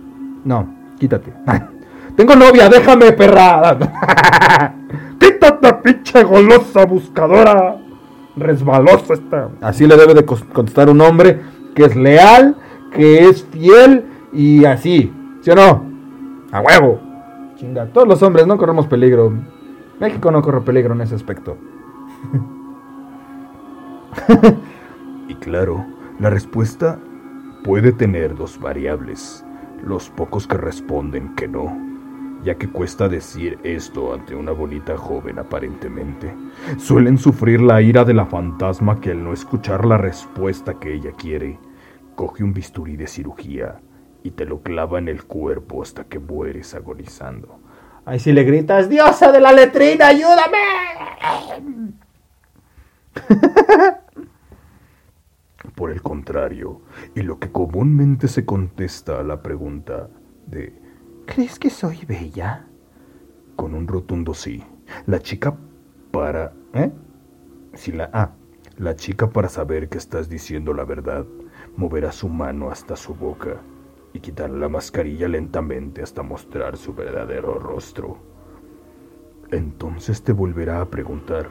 No, 0.44 0.66
quítate. 0.98 1.32
Tengo 2.16 2.34
novia, 2.34 2.68
déjame, 2.68 3.12
perra. 3.12 3.78
¡Quítate, 5.18 5.72
pinche 5.74 6.22
golosa 6.24 6.84
buscadora! 6.84 7.76
Resbalosa 8.36 9.14
está. 9.14 9.48
Así 9.60 9.86
le 9.86 9.96
debe 9.96 10.14
de 10.14 10.24
contestar 10.24 10.88
un 10.90 11.00
hombre 11.00 11.40
que 11.74 11.84
es 11.84 11.96
leal, 11.96 12.56
que 12.92 13.28
es 13.28 13.44
fiel 13.44 14.04
y 14.32 14.64
así. 14.64 15.12
¿Sí 15.42 15.50
o 15.50 15.54
no? 15.54 15.84
A 16.52 16.60
huevo. 16.60 17.00
Chinga, 17.56 17.86
todos 17.86 18.06
los 18.06 18.22
hombres 18.22 18.46
no 18.46 18.56
corremos 18.56 18.86
peligro. 18.86 19.32
México 20.00 20.30
no 20.30 20.42
corre 20.42 20.60
peligro 20.60 20.94
en 20.94 21.00
ese 21.00 21.14
aspecto. 21.14 21.56
Y 25.28 25.34
claro, 25.34 25.84
la 26.18 26.30
respuesta 26.30 26.98
puede 27.62 27.92
tener 27.92 28.34
dos 28.34 28.58
variables. 28.58 29.44
Los 29.84 30.08
pocos 30.08 30.46
que 30.46 30.56
responden 30.56 31.34
que 31.34 31.46
no, 31.46 31.76
ya 32.42 32.56
que 32.56 32.68
cuesta 32.68 33.08
decir 33.08 33.58
esto 33.62 34.14
ante 34.14 34.34
una 34.34 34.52
bonita 34.52 34.96
joven 34.96 35.38
aparentemente. 35.38 36.34
Suelen 36.78 37.18
sufrir 37.18 37.60
la 37.60 37.82
ira 37.82 38.04
de 38.04 38.14
la 38.14 38.24
fantasma 38.26 39.00
que 39.00 39.10
al 39.10 39.22
no 39.22 39.34
escuchar 39.34 39.84
la 39.84 39.98
respuesta 39.98 40.74
que 40.80 40.94
ella 40.94 41.12
quiere, 41.12 41.58
coge 42.14 42.42
un 42.42 42.54
bisturí 42.54 42.96
de 42.96 43.06
cirugía 43.06 43.80
y 44.22 44.30
te 44.30 44.46
lo 44.46 44.62
clava 44.62 44.98
en 44.98 45.08
el 45.08 45.24
cuerpo 45.24 45.82
hasta 45.82 46.04
que 46.04 46.18
mueres 46.18 46.74
agonizando. 46.74 47.60
Ahí 48.06 48.18
si 48.18 48.32
le 48.32 48.44
gritas, 48.44 48.88
diosa 48.88 49.30
de 49.30 49.40
la 49.40 49.52
letrina, 49.52 50.08
ayúdame. 50.08 50.58
Por 55.74 55.90
el 55.90 56.02
contrario, 56.02 56.80
y 57.14 57.22
lo 57.22 57.38
que 57.38 57.50
comúnmente 57.50 58.28
se 58.28 58.44
contesta 58.44 59.20
a 59.20 59.22
la 59.22 59.42
pregunta 59.42 60.08
de 60.46 60.72
¿Crees 61.26 61.58
que 61.58 61.70
soy 61.70 62.04
bella? 62.06 62.66
con 63.56 63.74
un 63.74 63.86
rotundo 63.88 64.34
sí, 64.34 64.64
la 65.06 65.18
chica 65.20 65.56
para 66.10 66.52
¿Eh? 66.74 66.90
si 67.74 67.92
la 67.92 68.10
ah, 68.12 68.30
la 68.76 68.96
chica 68.96 69.30
para 69.30 69.48
saber 69.48 69.88
que 69.88 69.98
estás 69.98 70.28
diciendo 70.28 70.72
la 70.72 70.84
verdad, 70.84 71.26
moverá 71.76 72.12
su 72.12 72.28
mano 72.28 72.70
hasta 72.70 72.96
su 72.96 73.14
boca 73.14 73.56
y 74.12 74.20
quitará 74.20 74.52
la 74.54 74.68
mascarilla 74.68 75.28
lentamente 75.28 76.02
hasta 76.02 76.22
mostrar 76.22 76.76
su 76.76 76.94
verdadero 76.94 77.58
rostro. 77.58 78.18
Entonces 79.50 80.22
te 80.22 80.32
volverá 80.32 80.80
a 80.80 80.88
preguntar, 80.88 81.50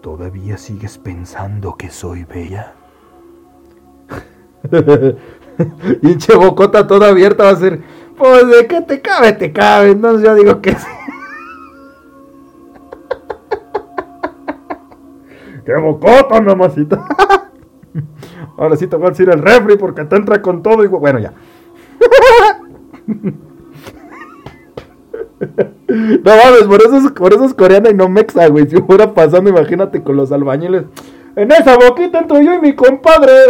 ¿todavía 0.00 0.56
sigues 0.56 0.98
pensando 0.98 1.76
que 1.76 1.90
soy 1.90 2.24
bella? 2.24 2.72
Pinche 6.00 6.34
bocota 6.36 6.86
toda 6.86 7.08
abierta 7.08 7.44
va 7.44 7.50
a 7.50 7.56
ser. 7.56 7.80
Pues 8.16 8.48
de 8.48 8.66
que 8.66 8.80
te 8.82 9.00
cabe, 9.00 9.32
te 9.32 9.52
cabe. 9.52 9.90
Entonces 9.90 10.26
yo 10.26 10.34
digo 10.34 10.60
que 10.60 10.72
sí. 10.72 10.86
¡Qué 15.64 15.74
bocota, 15.74 16.40
mamacita! 16.40 17.06
Ahora 18.56 18.76
sí 18.76 18.86
te 18.86 18.96
voy 18.96 19.06
a 19.06 19.10
decir 19.10 19.28
el 19.30 19.42
refri 19.42 19.76
porque 19.76 20.04
te 20.04 20.16
entra 20.16 20.42
con 20.42 20.62
todo 20.62 20.84
y 20.84 20.86
bueno, 20.86 21.18
ya. 21.18 21.32
No 25.90 26.36
mames, 26.36 26.62
por 26.68 26.80
eso, 26.80 26.96
es, 26.98 27.12
por 27.12 27.32
eso 27.32 27.44
es 27.44 27.54
coreana 27.54 27.90
y 27.90 27.94
no 27.94 28.08
mexa, 28.08 28.46
güey. 28.46 28.68
Si 28.68 28.80
fuera 28.82 29.12
pasando, 29.12 29.50
imagínate 29.50 30.02
con 30.02 30.16
los 30.16 30.30
albañiles. 30.30 30.84
En 31.34 31.50
esa 31.50 31.76
boquita 31.76 32.20
entro 32.20 32.40
yo 32.40 32.54
y 32.54 32.60
mi 32.60 32.74
compadre. 32.74 33.32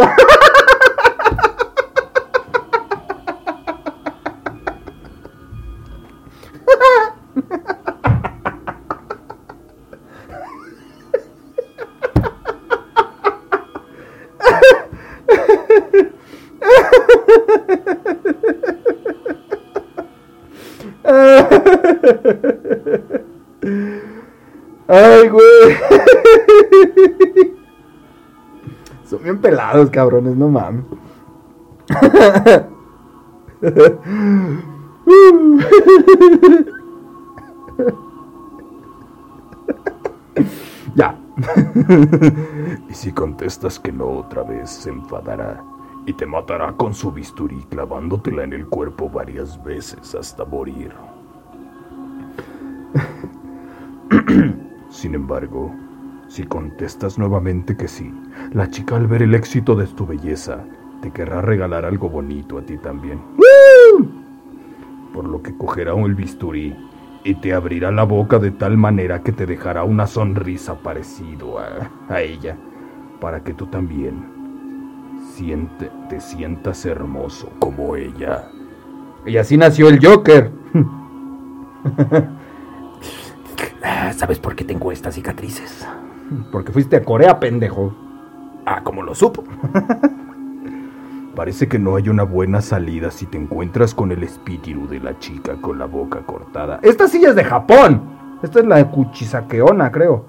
Son 29.05 29.23
bien 29.23 29.39
pelados, 29.39 29.89
cabrones, 29.89 30.35
no 30.35 30.47
mames. 30.47 30.85
ya. 40.95 41.17
y 42.89 42.93
si 42.93 43.11
contestas 43.11 43.79
que 43.79 43.91
no 43.91 44.07
otra 44.07 44.43
vez, 44.43 44.69
se 44.69 44.89
enfadará 44.89 45.63
y 46.05 46.13
te 46.13 46.25
matará 46.25 46.73
con 46.73 46.93
su 46.93 47.11
bisturí 47.11 47.63
clavándotela 47.69 48.43
en 48.43 48.53
el 48.53 48.67
cuerpo 48.67 49.09
varias 49.09 49.61
veces 49.63 50.15
hasta 50.15 50.45
morir. 50.45 50.93
Sin 54.89 55.15
embargo, 55.15 55.73
si 56.31 56.43
contestas 56.43 57.19
nuevamente 57.19 57.75
que 57.75 57.89
sí, 57.89 58.09
la 58.53 58.69
chica 58.69 58.95
al 58.95 59.05
ver 59.05 59.21
el 59.21 59.35
éxito 59.35 59.75
de 59.75 59.85
tu 59.85 60.05
belleza 60.05 60.63
te 61.01 61.11
querrá 61.11 61.41
regalar 61.41 61.83
algo 61.83 62.09
bonito 62.09 62.57
a 62.57 62.61
ti 62.61 62.77
también. 62.77 63.19
Por 65.13 65.27
lo 65.27 65.41
que 65.41 65.57
cogerá 65.57 65.93
el 65.93 66.15
bisturí 66.15 66.73
y 67.25 67.35
te 67.35 67.53
abrirá 67.53 67.91
la 67.91 68.03
boca 68.03 68.39
de 68.39 68.51
tal 68.51 68.77
manera 68.77 69.23
que 69.23 69.33
te 69.33 69.45
dejará 69.45 69.83
una 69.83 70.07
sonrisa 70.07 70.75
parecido 70.75 71.59
a, 71.59 71.91
a 72.07 72.21
ella, 72.21 72.55
para 73.19 73.43
que 73.43 73.53
tú 73.53 73.65
también 73.65 74.23
siente, 75.35 75.91
te 76.07 76.21
sientas 76.21 76.85
hermoso 76.85 77.51
como 77.59 77.97
ella. 77.97 78.47
Y 79.25 79.35
así 79.35 79.57
nació 79.57 79.89
el 79.89 79.99
Joker. 80.01 80.49
¿Sabes 84.15 84.39
por 84.39 84.55
qué 84.55 84.63
tengo 84.63 84.93
estas 84.93 85.15
cicatrices? 85.15 85.85
Porque 86.51 86.71
fuiste 86.71 86.95
a 86.95 87.03
Corea, 87.03 87.39
pendejo. 87.39 87.93
Ah, 88.65 88.81
¿cómo 88.83 89.01
lo 89.01 89.13
supo? 89.15 89.43
Parece 91.35 91.67
que 91.67 91.79
no 91.79 91.95
hay 91.95 92.09
una 92.09 92.23
buena 92.23 92.61
salida 92.61 93.09
si 93.09 93.25
te 93.25 93.37
encuentras 93.37 93.95
con 93.95 94.11
el 94.11 94.23
espíritu 94.23 94.87
de 94.87 94.99
la 94.99 95.17
chica 95.19 95.55
con 95.55 95.79
la 95.79 95.85
boca 95.85 96.25
cortada. 96.25 96.79
Esta 96.83 97.07
silla 97.07 97.29
es 97.29 97.35
de 97.35 97.43
Japón. 97.43 98.01
Esta 98.43 98.59
es 98.59 98.65
la 98.65 98.77
de 98.77 98.87
Kuchisakeona, 98.87 99.91
creo. 99.91 100.25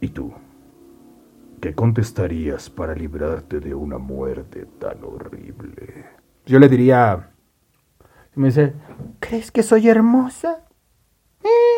¿Y 0.00 0.08
tú? 0.08 0.32
¿Qué 1.60 1.74
contestarías 1.74 2.68
para 2.68 2.94
librarte 2.94 3.58
de 3.58 3.74
una 3.74 3.98
muerte 3.98 4.66
tan 4.78 5.02
horrible? 5.02 6.06
Yo 6.46 6.58
le 6.58 6.68
diría... 6.68 7.30
Me 8.34 8.48
dice, 8.48 8.74
¿crees 9.20 9.50
que 9.50 9.62
soy 9.62 9.88
hermosa? 9.88 10.64
Eh. 11.42 11.73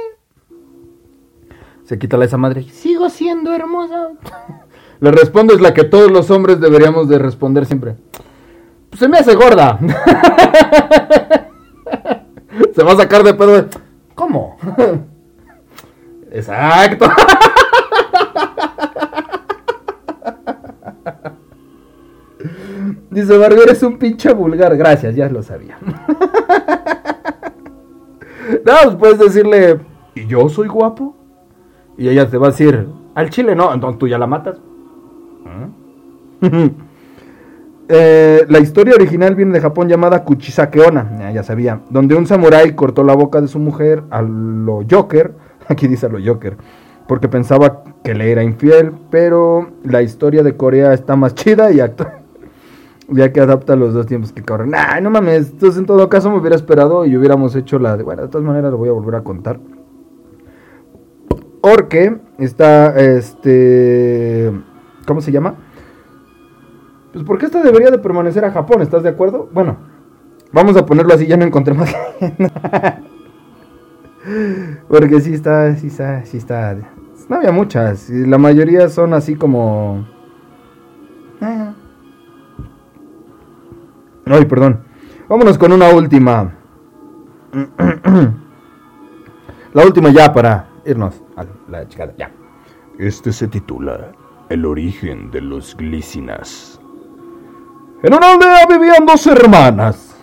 Se 1.86 1.98
quita 1.98 2.16
la 2.16 2.24
esa 2.24 2.36
madre. 2.36 2.64
Sigo 2.64 3.08
siendo 3.08 3.54
hermosa. 3.54 4.08
Le 5.00 5.12
respondo 5.12 5.54
es 5.54 5.60
la 5.60 5.72
que 5.72 5.84
todos 5.84 6.10
los 6.10 6.32
hombres 6.32 6.60
deberíamos 6.60 7.08
de 7.08 7.18
responder 7.18 7.64
siempre. 7.64 7.94
Pues 8.90 8.98
se 8.98 9.08
me 9.08 9.18
hace 9.18 9.36
gorda. 9.36 9.78
se 12.74 12.82
va 12.82 12.92
a 12.92 12.96
sacar 12.96 13.22
de 13.22 13.34
pedo. 13.34 13.66
¿Cómo? 14.16 14.56
Exacto. 16.32 17.06
Dice 23.10 23.38
Barbie, 23.38 23.62
eres 23.62 23.82
un 23.82 23.98
pinche 23.98 24.32
vulgar. 24.32 24.76
Gracias, 24.76 25.14
ya 25.14 25.28
lo 25.28 25.42
sabía. 25.42 25.78
no, 28.64 28.72
pues 28.84 28.96
puedes 28.96 29.18
decirle, 29.20 29.78
¿y 30.14 30.26
yo 30.26 30.48
soy 30.48 30.68
guapo? 30.68 31.15
Y 31.98 32.08
ella 32.08 32.28
te 32.28 32.38
va 32.38 32.48
a 32.48 32.50
decir, 32.50 32.86
al 33.14 33.30
chile 33.30 33.54
no, 33.54 33.72
entonces 33.72 33.98
tú 33.98 34.08
ya 34.08 34.18
la 34.18 34.26
matas. 34.26 34.58
Eh, 37.88 38.44
la 38.48 38.58
historia 38.58 38.96
original 38.96 39.36
viene 39.36 39.52
de 39.52 39.60
Japón 39.60 39.88
llamada 39.88 40.24
Kuchisakeona, 40.24 41.30
ya, 41.32 41.44
sabía, 41.44 41.82
donde 41.88 42.16
un 42.16 42.26
samurái 42.26 42.74
cortó 42.74 43.04
la 43.04 43.14
boca 43.14 43.40
de 43.40 43.46
su 43.46 43.60
mujer 43.60 44.02
a 44.10 44.22
lo 44.22 44.80
Joker, 44.90 45.34
aquí 45.68 45.86
dice 45.86 46.06
a 46.06 46.08
lo 46.08 46.18
Joker, 46.20 46.56
porque 47.06 47.28
pensaba 47.28 47.84
que 48.02 48.16
le 48.16 48.32
era 48.32 48.42
infiel, 48.42 48.92
pero 49.08 49.70
la 49.84 50.02
historia 50.02 50.42
de 50.42 50.56
Corea 50.56 50.94
está 50.94 51.14
más 51.14 51.36
chida 51.36 51.70
y 51.70 51.78
actúa, 51.78 52.22
ya 53.08 53.32
que 53.32 53.38
adapta 53.38 53.76
los 53.76 53.94
dos 53.94 54.06
tiempos 54.06 54.32
que 54.32 54.42
corren. 54.42 54.72
Ay, 54.74 55.00
no 55.00 55.10
mames, 55.10 55.52
entonces 55.52 55.78
en 55.78 55.86
todo 55.86 56.08
caso 56.08 56.28
me 56.28 56.38
hubiera 56.38 56.56
esperado 56.56 57.06
y 57.06 57.16
hubiéramos 57.16 57.54
hecho 57.54 57.78
la 57.78 57.96
de, 57.96 58.02
bueno, 58.02 58.22
de 58.22 58.28
todas 58.28 58.44
maneras 58.44 58.72
lo 58.72 58.78
voy 58.78 58.88
a 58.88 58.92
volver 58.92 59.14
a 59.14 59.22
contar. 59.22 59.60
Porque 61.60 62.18
está, 62.38 62.96
este, 62.98 64.52
¿cómo 65.06 65.20
se 65.20 65.32
llama? 65.32 65.54
Pues 67.12 67.24
porque 67.24 67.46
esta 67.46 67.62
debería 67.62 67.90
de 67.90 67.98
permanecer 67.98 68.44
a 68.44 68.52
Japón, 68.52 68.82
¿estás 68.82 69.02
de 69.02 69.08
acuerdo? 69.08 69.48
Bueno, 69.52 69.76
vamos 70.52 70.76
a 70.76 70.86
ponerlo 70.86 71.14
así, 71.14 71.26
ya 71.26 71.36
no 71.36 71.44
encontré 71.44 71.74
más. 71.74 71.94
porque 74.88 75.20
sí 75.20 75.34
está, 75.34 75.74
sí 75.76 75.88
está, 75.88 76.24
sí 76.24 76.36
está. 76.36 76.76
No 77.28 77.36
había 77.36 77.52
muchas, 77.52 78.10
la 78.10 78.38
mayoría 78.38 78.88
son 78.88 79.14
así 79.14 79.34
como... 79.34 80.06
Eh. 81.40 81.72
Ay, 84.26 84.44
perdón. 84.44 84.80
Vámonos 85.28 85.58
con 85.58 85.72
una 85.72 85.88
última. 85.90 86.54
La 89.72 89.84
última 89.84 90.10
ya 90.10 90.32
para 90.32 90.68
irnos 90.86 91.25
a 91.36 91.44
la 91.70 91.86
chicada, 91.88 92.12
ya. 92.16 92.30
Este 92.98 93.32
se 93.32 93.48
titula 93.48 94.12
El 94.48 94.64
origen 94.64 95.30
de 95.30 95.42
los 95.42 95.76
glícinas. 95.76 96.80
En 98.02 98.14
una 98.14 98.32
aldea 98.32 98.66
vivían 98.66 99.06
dos 99.06 99.26
hermanas. 99.26 100.16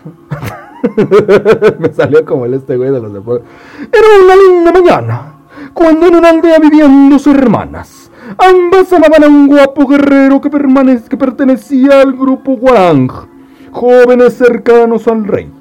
Me 1.80 1.94
salió 1.94 2.26
como 2.26 2.46
el 2.46 2.56
este 2.56 2.78
güey 2.78 2.92
de 2.92 3.00
los 3.00 3.14
deportes. 3.14 3.48
Era 3.80 4.08
una 4.24 4.36
linda 4.36 4.72
mañana, 4.72 5.34
cuando 5.74 6.08
en 6.08 6.16
una 6.16 6.30
aldea 6.30 6.60
vivían 6.60 7.10
dos 7.10 7.28
hermanas. 7.28 8.12
Ambas 8.38 8.92
amaban 8.94 9.24
a 9.24 9.28
un 9.28 9.48
guapo 9.48 9.86
guerrero 9.88 10.42
que, 10.42 10.50
que 10.50 11.18
pertenecía 11.18 12.02
al 12.02 12.14
grupo 12.14 12.56
Guarang, 12.56 13.10
jóvenes 13.72 14.34
cercanos 14.36 15.08
al 15.08 15.26
rey. 15.26 15.52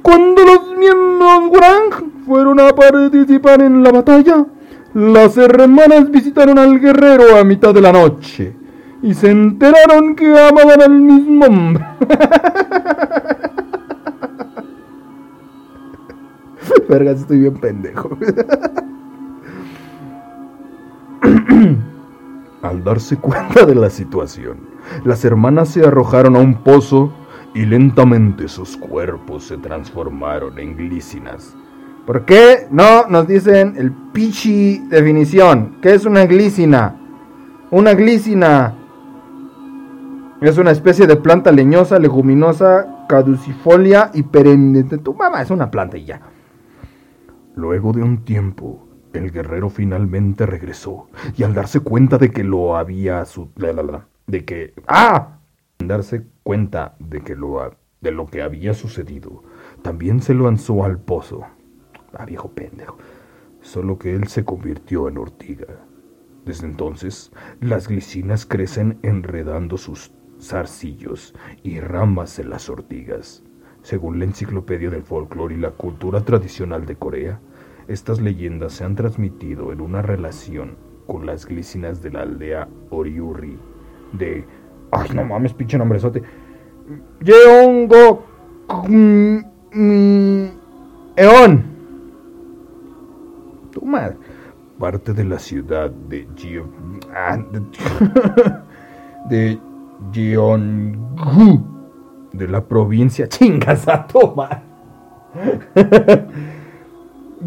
Cuando 0.00 0.42
los 0.44 0.76
miembros 0.76 1.48
Guarang 1.48 2.12
fueron 2.26 2.60
a 2.60 2.74
participar 2.74 3.62
en 3.62 3.82
la 3.82 3.90
batalla, 3.90 4.46
las 4.94 5.36
hermanas 5.36 6.10
visitaron 6.10 6.58
al 6.58 6.80
guerrero 6.80 7.36
a 7.36 7.44
mitad 7.44 7.74
de 7.74 7.80
la 7.80 7.92
noche 7.92 8.56
y 9.02 9.12
se 9.12 9.30
enteraron 9.30 10.14
que 10.14 10.26
amaban 10.26 10.80
al 10.80 10.92
mismo 10.92 11.44
hombre. 11.44 11.84
Vergas, 16.88 17.20
estoy 17.20 17.40
bien 17.40 17.54
pendejo. 17.54 18.16
Al 22.62 22.84
darse 22.84 23.16
cuenta 23.18 23.66
de 23.66 23.74
la 23.74 23.90
situación, 23.90 24.58
las 25.04 25.24
hermanas 25.24 25.70
se 25.70 25.84
arrojaron 25.84 26.36
a 26.36 26.38
un 26.38 26.54
pozo 26.54 27.12
y 27.52 27.66
lentamente 27.66 28.46
sus 28.48 28.76
cuerpos 28.76 29.44
se 29.44 29.58
transformaron 29.58 30.58
en 30.58 30.76
glícinas. 30.76 31.56
¿Por 32.06 32.26
qué 32.26 32.66
no 32.70 33.06
nos 33.08 33.26
dicen 33.26 33.74
el 33.78 33.90
pichi 33.90 34.78
definición? 34.90 35.76
¿Qué 35.80 35.94
es 35.94 36.04
una 36.04 36.26
glícina? 36.26 37.00
Una 37.70 37.94
glícina 37.94 38.74
es 40.42 40.58
una 40.58 40.70
especie 40.70 41.06
de 41.06 41.16
planta 41.16 41.50
leñosa, 41.50 41.98
leguminosa, 41.98 43.06
caducifolia 43.08 44.10
y 44.12 44.22
perenne. 44.22 44.84
Tu 44.84 45.14
mamá 45.14 45.40
es 45.40 45.50
una 45.50 45.70
planta 45.70 45.96
y 45.96 46.04
ya. 46.04 46.20
Luego 47.56 47.92
de 47.92 48.02
un 48.02 48.24
tiempo, 48.24 48.86
el 49.14 49.30
guerrero 49.30 49.70
finalmente 49.70 50.44
regresó 50.44 51.08
y 51.38 51.42
al 51.42 51.54
darse 51.54 51.80
cuenta 51.80 52.18
de 52.18 52.30
que 52.30 52.44
lo 52.44 52.76
había 52.76 53.24
de 54.26 54.44
que 54.44 54.74
ah, 54.86 55.38
al 55.78 55.88
darse 55.88 56.26
cuenta 56.42 56.96
de 56.98 57.22
que 57.22 57.34
lo 57.34 57.62
de 58.02 58.10
lo 58.10 58.26
que 58.26 58.42
había 58.42 58.74
sucedido, 58.74 59.42
también 59.80 60.20
se 60.20 60.34
lanzó 60.34 60.84
al 60.84 60.98
pozo. 60.98 61.46
Ah, 62.18 62.24
viejo 62.26 62.50
pendejo. 62.50 62.98
Solo 63.60 63.98
que 63.98 64.14
él 64.14 64.28
se 64.28 64.44
convirtió 64.44 65.08
en 65.08 65.18
ortiga. 65.18 65.66
Desde 66.44 66.66
entonces, 66.66 67.32
las 67.60 67.88
glicinas 67.88 68.44
crecen 68.44 68.98
enredando 69.02 69.78
sus 69.78 70.12
zarcillos 70.40 71.34
y 71.62 71.80
ramas 71.80 72.38
en 72.38 72.50
las 72.50 72.68
ortigas. 72.68 73.42
Según 73.82 74.18
la 74.18 74.26
enciclopedia 74.26 74.90
del 74.90 75.02
folclore 75.02 75.54
y 75.54 75.58
la 75.58 75.70
cultura 75.70 76.22
tradicional 76.22 76.84
de 76.86 76.96
Corea, 76.96 77.40
estas 77.88 78.20
leyendas 78.20 78.74
se 78.74 78.84
han 78.84 78.94
transmitido 78.94 79.72
en 79.72 79.80
una 79.80 80.02
relación 80.02 80.76
con 81.06 81.26
las 81.26 81.46
glicinas 81.46 82.02
de 82.02 82.10
la 82.10 82.22
aldea 82.22 82.68
Oriuri 82.90 83.58
de... 84.12 84.44
Ay, 84.90 85.10
no 85.14 85.24
mames, 85.24 85.52
pinche 85.54 85.76
nombrezote. 85.76 86.22
Yeongo. 87.20 88.24
Eon. 91.16 91.73
Tu 93.74 93.84
madre. 93.84 94.16
Parte 94.78 95.12
de 95.12 95.24
la 95.24 95.38
ciudad 95.38 95.90
de 95.90 96.26
Gio... 96.36 96.66
ah, 97.14 97.36
de, 97.36 97.60
de 99.30 99.58
Gyeonggu, 100.12 101.60
De 102.32 102.46
la 102.48 102.60
provincia. 102.60 103.28
Chingas 103.28 103.86
a 103.88 104.06
tu 104.06 104.18
madre. 104.34 104.62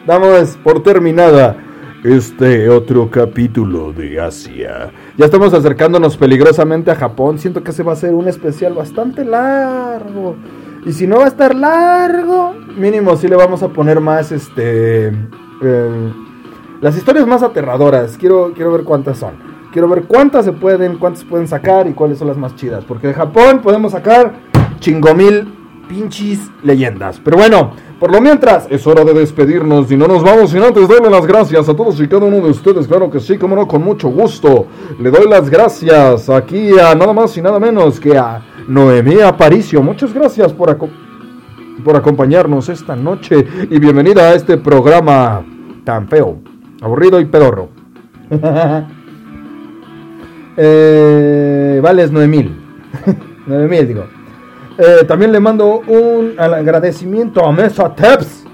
damos 0.05 0.57
por 0.63 0.83
terminada 0.83 1.55
este 2.03 2.69
otro 2.69 3.09
capítulo 3.09 3.91
de 3.91 4.21
Asia. 4.21 4.91
Ya 5.17 5.25
estamos 5.25 5.53
acercándonos 5.53 6.15
peligrosamente 6.17 6.91
a 6.91 6.95
Japón. 6.95 7.39
Siento 7.39 7.63
que 7.63 7.71
se 7.71 7.83
va 7.83 7.93
a 7.93 7.97
ser 7.97 8.13
un 8.13 8.27
especial 8.27 8.73
bastante 8.73 9.25
largo. 9.25 10.35
Y 10.85 10.93
si 10.93 11.07
no 11.07 11.17
va 11.17 11.25
a 11.25 11.27
estar 11.27 11.53
largo, 11.53 12.53
mínimo 12.77 13.17
sí 13.17 13.27
le 13.27 13.35
vamos 13.35 13.63
a 13.63 13.69
poner 13.69 13.99
más 13.99 14.31
este 14.31 15.07
eh, 15.09 16.13
las 16.81 16.97
historias 16.97 17.27
más 17.27 17.43
aterradoras. 17.43 18.17
Quiero 18.17 18.53
quiero 18.53 18.71
ver 18.71 18.83
cuántas 18.83 19.17
son. 19.17 19.33
Quiero 19.73 19.89
ver 19.89 20.03
cuántas 20.03 20.45
se 20.45 20.53
pueden, 20.53 20.97
cuántas 20.97 21.25
pueden 21.25 21.47
sacar 21.47 21.87
y 21.87 21.93
cuáles 21.93 22.17
son 22.17 22.27
las 22.27 22.37
más 22.37 22.55
chidas, 22.55 22.83
porque 22.85 23.07
de 23.07 23.13
Japón 23.13 23.59
podemos 23.61 23.91
sacar 23.91 24.33
chingomil 24.79 25.53
pinches 25.87 26.39
leyendas. 26.63 27.19
Pero 27.23 27.37
bueno, 27.37 27.73
por 27.99 28.11
lo 28.11 28.21
mientras 28.21 28.67
Es 28.69 28.87
hora 28.87 29.03
de 29.03 29.13
despedirnos 29.13 29.91
y 29.91 29.97
no 29.97 30.07
nos 30.07 30.23
vamos 30.23 30.51
sin 30.51 30.63
antes 30.63 30.87
darle 30.87 31.09
las 31.09 31.25
gracias 31.25 31.67
a 31.67 31.75
todos 31.75 31.99
y 31.99 32.07
cada 32.07 32.25
uno 32.25 32.37
de 32.37 32.49
ustedes. 32.51 32.87
Claro 32.87 33.09
que 33.09 33.19
sí, 33.19 33.37
como 33.37 33.55
no, 33.55 33.67
con 33.67 33.83
mucho 33.83 34.07
gusto. 34.09 34.67
Le 34.99 35.11
doy 35.11 35.27
las 35.29 35.49
gracias 35.49 36.29
aquí 36.29 36.71
a 36.79 36.95
nada 36.95 37.13
más 37.13 37.35
y 37.37 37.41
nada 37.41 37.59
menos 37.59 37.99
que 37.99 38.17
a 38.17 38.41
Noemí 38.67 39.19
Aparicio. 39.21 39.81
Muchas 39.81 40.13
gracias 40.13 40.53
por, 40.53 40.69
aco- 40.69 40.89
por 41.83 41.95
acompañarnos 41.95 42.69
esta 42.69 42.95
noche 42.95 43.45
y 43.69 43.79
bienvenida 43.79 44.29
a 44.29 44.33
este 44.35 44.57
programa 44.57 45.43
tan 45.83 46.07
feo, 46.07 46.37
aburrido 46.81 47.19
y 47.19 47.25
pedorro. 47.25 47.69
Eh, 50.61 51.79
vales 51.81 52.11
9000. 52.11 52.51
9000, 53.47 53.87
digo. 53.87 54.03
Eh, 54.81 55.03
también 55.05 55.33
le 55.33 55.41
mando 55.41 55.81
un 55.87 56.35
agradecimiento 56.39 57.45
a 57.45 57.51
Mesa 57.51 57.93
Teps. 57.93 58.45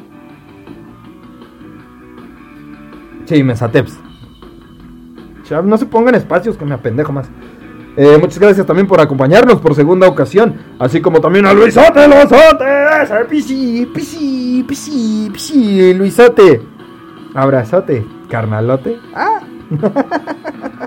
Sí, 3.25 3.43
Mesa 3.43 3.69
Teps. 3.69 3.99
No 5.63 5.77
se 5.77 5.85
pongan 5.85 6.15
espacios 6.15 6.57
que 6.57 6.65
me 6.65 6.73
apendejo 6.73 7.11
más. 7.11 7.29
Eh, 7.95 8.17
muchas 8.19 8.39
gracias 8.39 8.65
también 8.65 8.87
por 8.87 8.99
acompañarnos 8.99 9.61
por 9.61 9.75
segunda 9.75 10.07
ocasión. 10.07 10.55
Así 10.79 10.99
como 10.99 11.21
también 11.21 11.45
a 11.45 11.53
Luisote, 11.53 12.07
Luisote. 12.07 13.25
Pisi, 13.29 13.85
pisi, 13.93 14.65
pisi, 14.67 15.29
pisi, 15.31 15.93
Luisote. 15.93 16.59
Abrazote, 17.35 18.03
carnalote. 18.29 18.97
Ah. 19.13 19.41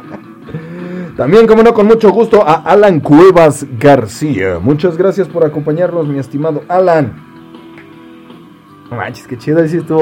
También, 1.19 1.49
como 1.49 1.65
no, 1.65 1.75
con 1.75 1.89
mucho 1.89 2.13
gusto 2.13 2.47
a 2.47 2.63
Alan 2.63 3.01
Cuevas 3.01 3.67
García. 3.77 4.61
Muchas 4.61 4.97
gracias 4.97 5.27
por 5.27 5.45
acompañarnos, 5.45 6.07
mi 6.07 6.21
estimado 6.21 6.63
Alan. 6.69 7.13
Manches, 8.89 9.27
qué 9.27 9.37
chido, 9.37 9.61
ahí 9.61 9.69
sí 9.69 9.79
estuvo. 9.79 10.01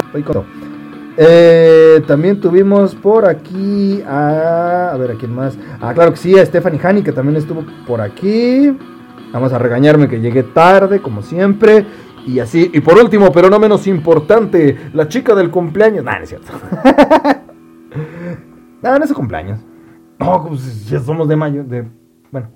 Eh, 1.17 2.03
también 2.05 2.39
tuvimos 2.39 2.93
por 2.93 3.25
aquí 3.25 4.03
a. 4.07 4.91
A 4.93 4.97
ver, 4.97 5.09
¿a 5.09 5.15
quién 5.15 5.33
más? 5.33 5.57
Ah, 5.81 5.91
claro 5.95 6.11
que 6.11 6.17
sí, 6.17 6.37
a 6.37 6.45
Stephanie 6.45 6.79
Hani, 6.83 7.01
que 7.01 7.11
también 7.11 7.35
estuvo 7.35 7.65
por 7.87 7.99
aquí. 7.99 8.77
Vamos 9.33 9.51
a 9.53 9.57
regañarme 9.57 10.07
que 10.07 10.19
llegué 10.19 10.43
tarde, 10.43 11.01
como 11.01 11.23
siempre. 11.23 11.83
Y 12.27 12.37
así. 12.37 12.69
Y 12.71 12.81
por 12.81 12.95
último, 12.95 13.31
pero 13.31 13.49
no 13.49 13.57
menos 13.57 13.87
importante, 13.87 14.91
la 14.93 15.07
chica 15.07 15.33
del 15.33 15.49
cumpleaños. 15.49 16.03
Nah, 16.03 16.19
no 16.19 16.23
es 16.25 16.29
cierto. 16.29 16.51
no, 18.83 18.99
no 18.99 19.03
es 19.03 19.09
su 19.09 19.15
cumpleaños. 19.15 19.61
No, 20.19 20.45
pues 20.47 20.89
ya 20.89 20.99
somos 20.99 21.27
de 21.27 21.35
mayo. 21.35 21.63
De... 21.63 21.85
Bueno. 22.31 22.49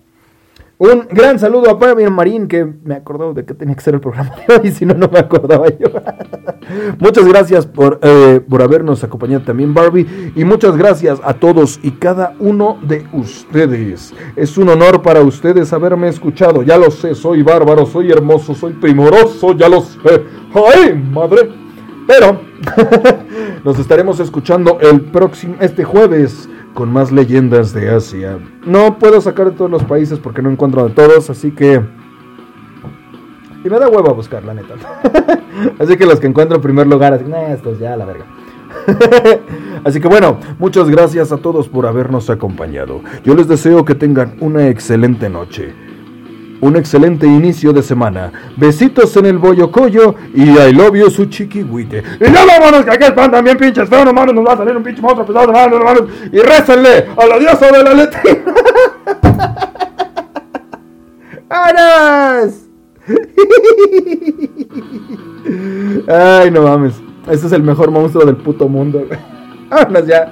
Un 0.77 1.07
gran 1.11 1.37
saludo 1.37 1.69
a 1.69 1.75
Barbie 1.75 2.09
Marín, 2.09 2.47
que 2.47 2.65
me 2.65 2.95
acordó 2.95 3.35
de 3.35 3.45
que 3.45 3.53
tenía 3.53 3.75
que 3.75 3.81
ser 3.81 3.93
el 3.93 3.99
programa 3.99 4.31
de 4.35 4.55
hoy, 4.55 4.71
si 4.71 4.83
no, 4.83 4.95
no 4.95 5.09
me 5.09 5.19
acordaba 5.19 5.67
yo. 5.69 5.89
muchas 6.99 7.27
gracias 7.27 7.67
por, 7.67 7.99
eh, 8.01 8.41
por 8.49 8.63
habernos 8.63 9.03
acompañado 9.03 9.43
también, 9.43 9.75
Barbie. 9.75 10.33
Y 10.35 10.43
muchas 10.43 10.75
gracias 10.75 11.19
a 11.23 11.35
todos 11.35 11.79
y 11.83 11.91
cada 11.91 12.33
uno 12.39 12.79
de 12.81 13.05
ustedes. 13.13 14.11
Es 14.35 14.57
un 14.57 14.69
honor 14.69 15.03
para 15.03 15.21
ustedes 15.21 15.71
haberme 15.71 16.07
escuchado. 16.07 16.63
Ya 16.63 16.79
lo 16.79 16.89
sé, 16.89 17.13
soy 17.13 17.43
bárbaro, 17.43 17.85
soy 17.85 18.11
hermoso, 18.11 18.55
soy 18.55 18.73
primoroso, 18.73 19.55
ya 19.55 19.69
lo 19.69 19.81
sé. 19.81 19.99
¡Ay, 20.55 20.95
madre! 20.95 21.61
Pero 22.07 22.41
nos 23.63 23.77
estaremos 23.77 24.19
escuchando 24.19 24.79
el 24.81 25.01
próximo, 25.01 25.57
este 25.59 25.83
jueves 25.83 26.49
con 26.73 26.91
más 26.91 27.11
leyendas 27.11 27.73
de 27.73 27.89
Asia. 27.89 28.39
No 28.65 28.97
puedo 28.97 29.19
sacar 29.21 29.51
de 29.51 29.57
todos 29.57 29.69
los 29.71 29.83
países 29.83 30.19
porque 30.19 30.41
no 30.41 30.49
encuentro 30.49 30.87
de 30.87 30.93
todos, 30.93 31.29
así 31.29 31.51
que... 31.51 31.81
Y 33.63 33.69
me 33.69 33.77
da 33.79 33.87
huevo 33.89 34.09
a 34.09 34.13
buscar, 34.13 34.43
la 34.43 34.53
neta. 34.55 34.73
así 35.79 35.95
que 35.95 36.05
los 36.05 36.19
que 36.19 36.27
encuentro 36.27 36.55
en 36.55 36.61
primer 36.63 36.87
lugar, 36.87 37.13
así, 37.13 37.25
"Nah, 37.25 37.53
estos 37.53 37.77
ya, 37.77 37.95
la 37.95 38.05
verga. 38.05 38.25
así 39.83 39.99
que 39.99 40.07
bueno, 40.07 40.39
muchas 40.57 40.89
gracias 40.89 41.31
a 41.31 41.37
todos 41.37 41.69
por 41.69 41.85
habernos 41.85 42.29
acompañado. 42.29 43.01
Yo 43.23 43.35
les 43.35 43.47
deseo 43.47 43.85
que 43.85 43.93
tengan 43.93 44.35
una 44.39 44.67
excelente 44.67 45.29
noche. 45.29 45.73
Un 46.61 46.75
excelente 46.75 47.25
inicio 47.25 47.73
de 47.73 47.81
semana. 47.81 48.31
Besitos 48.55 49.17
en 49.17 49.25
el 49.25 49.39
boyocoyo 49.39 50.13
y 50.33 50.43
I 50.43 50.71
love 50.71 50.95
you 50.95 51.09
su 51.09 51.25
chiquihuite. 51.25 52.03
Y 52.19 52.31
ya 52.31 52.45
vámonos, 52.45 52.85
que 52.85 52.91
aquí 52.91 53.05
están 53.05 53.31
también 53.31 53.57
pinches 53.57 53.89
feos, 53.89 54.05
no 54.05 54.13
mames, 54.13 54.35
nos 54.35 54.45
va 54.45 54.53
a 54.53 54.57
salir 54.57 54.77
un 54.77 54.83
pinche 54.83 55.01
monstruo 55.01 55.25
pesado, 55.25 55.51
no 55.69 55.83
mames. 55.83 56.03
Y 56.31 56.37
récenle 56.39 57.07
a 57.17 57.25
la 57.25 57.39
diosa 57.39 57.71
de 57.71 57.83
la 57.83 57.93
letrina. 57.95 58.53
¡Aras! 61.49 62.67
Ay, 66.07 66.51
no 66.51 66.61
mames. 66.61 66.93
Este 67.29 67.47
es 67.47 67.53
el 67.53 67.63
mejor 67.63 67.89
monstruo 67.91 68.23
del 68.25 68.37
puto 68.37 68.69
mundo. 68.69 69.03
Vámonos 69.69 70.05
ya. 70.05 70.31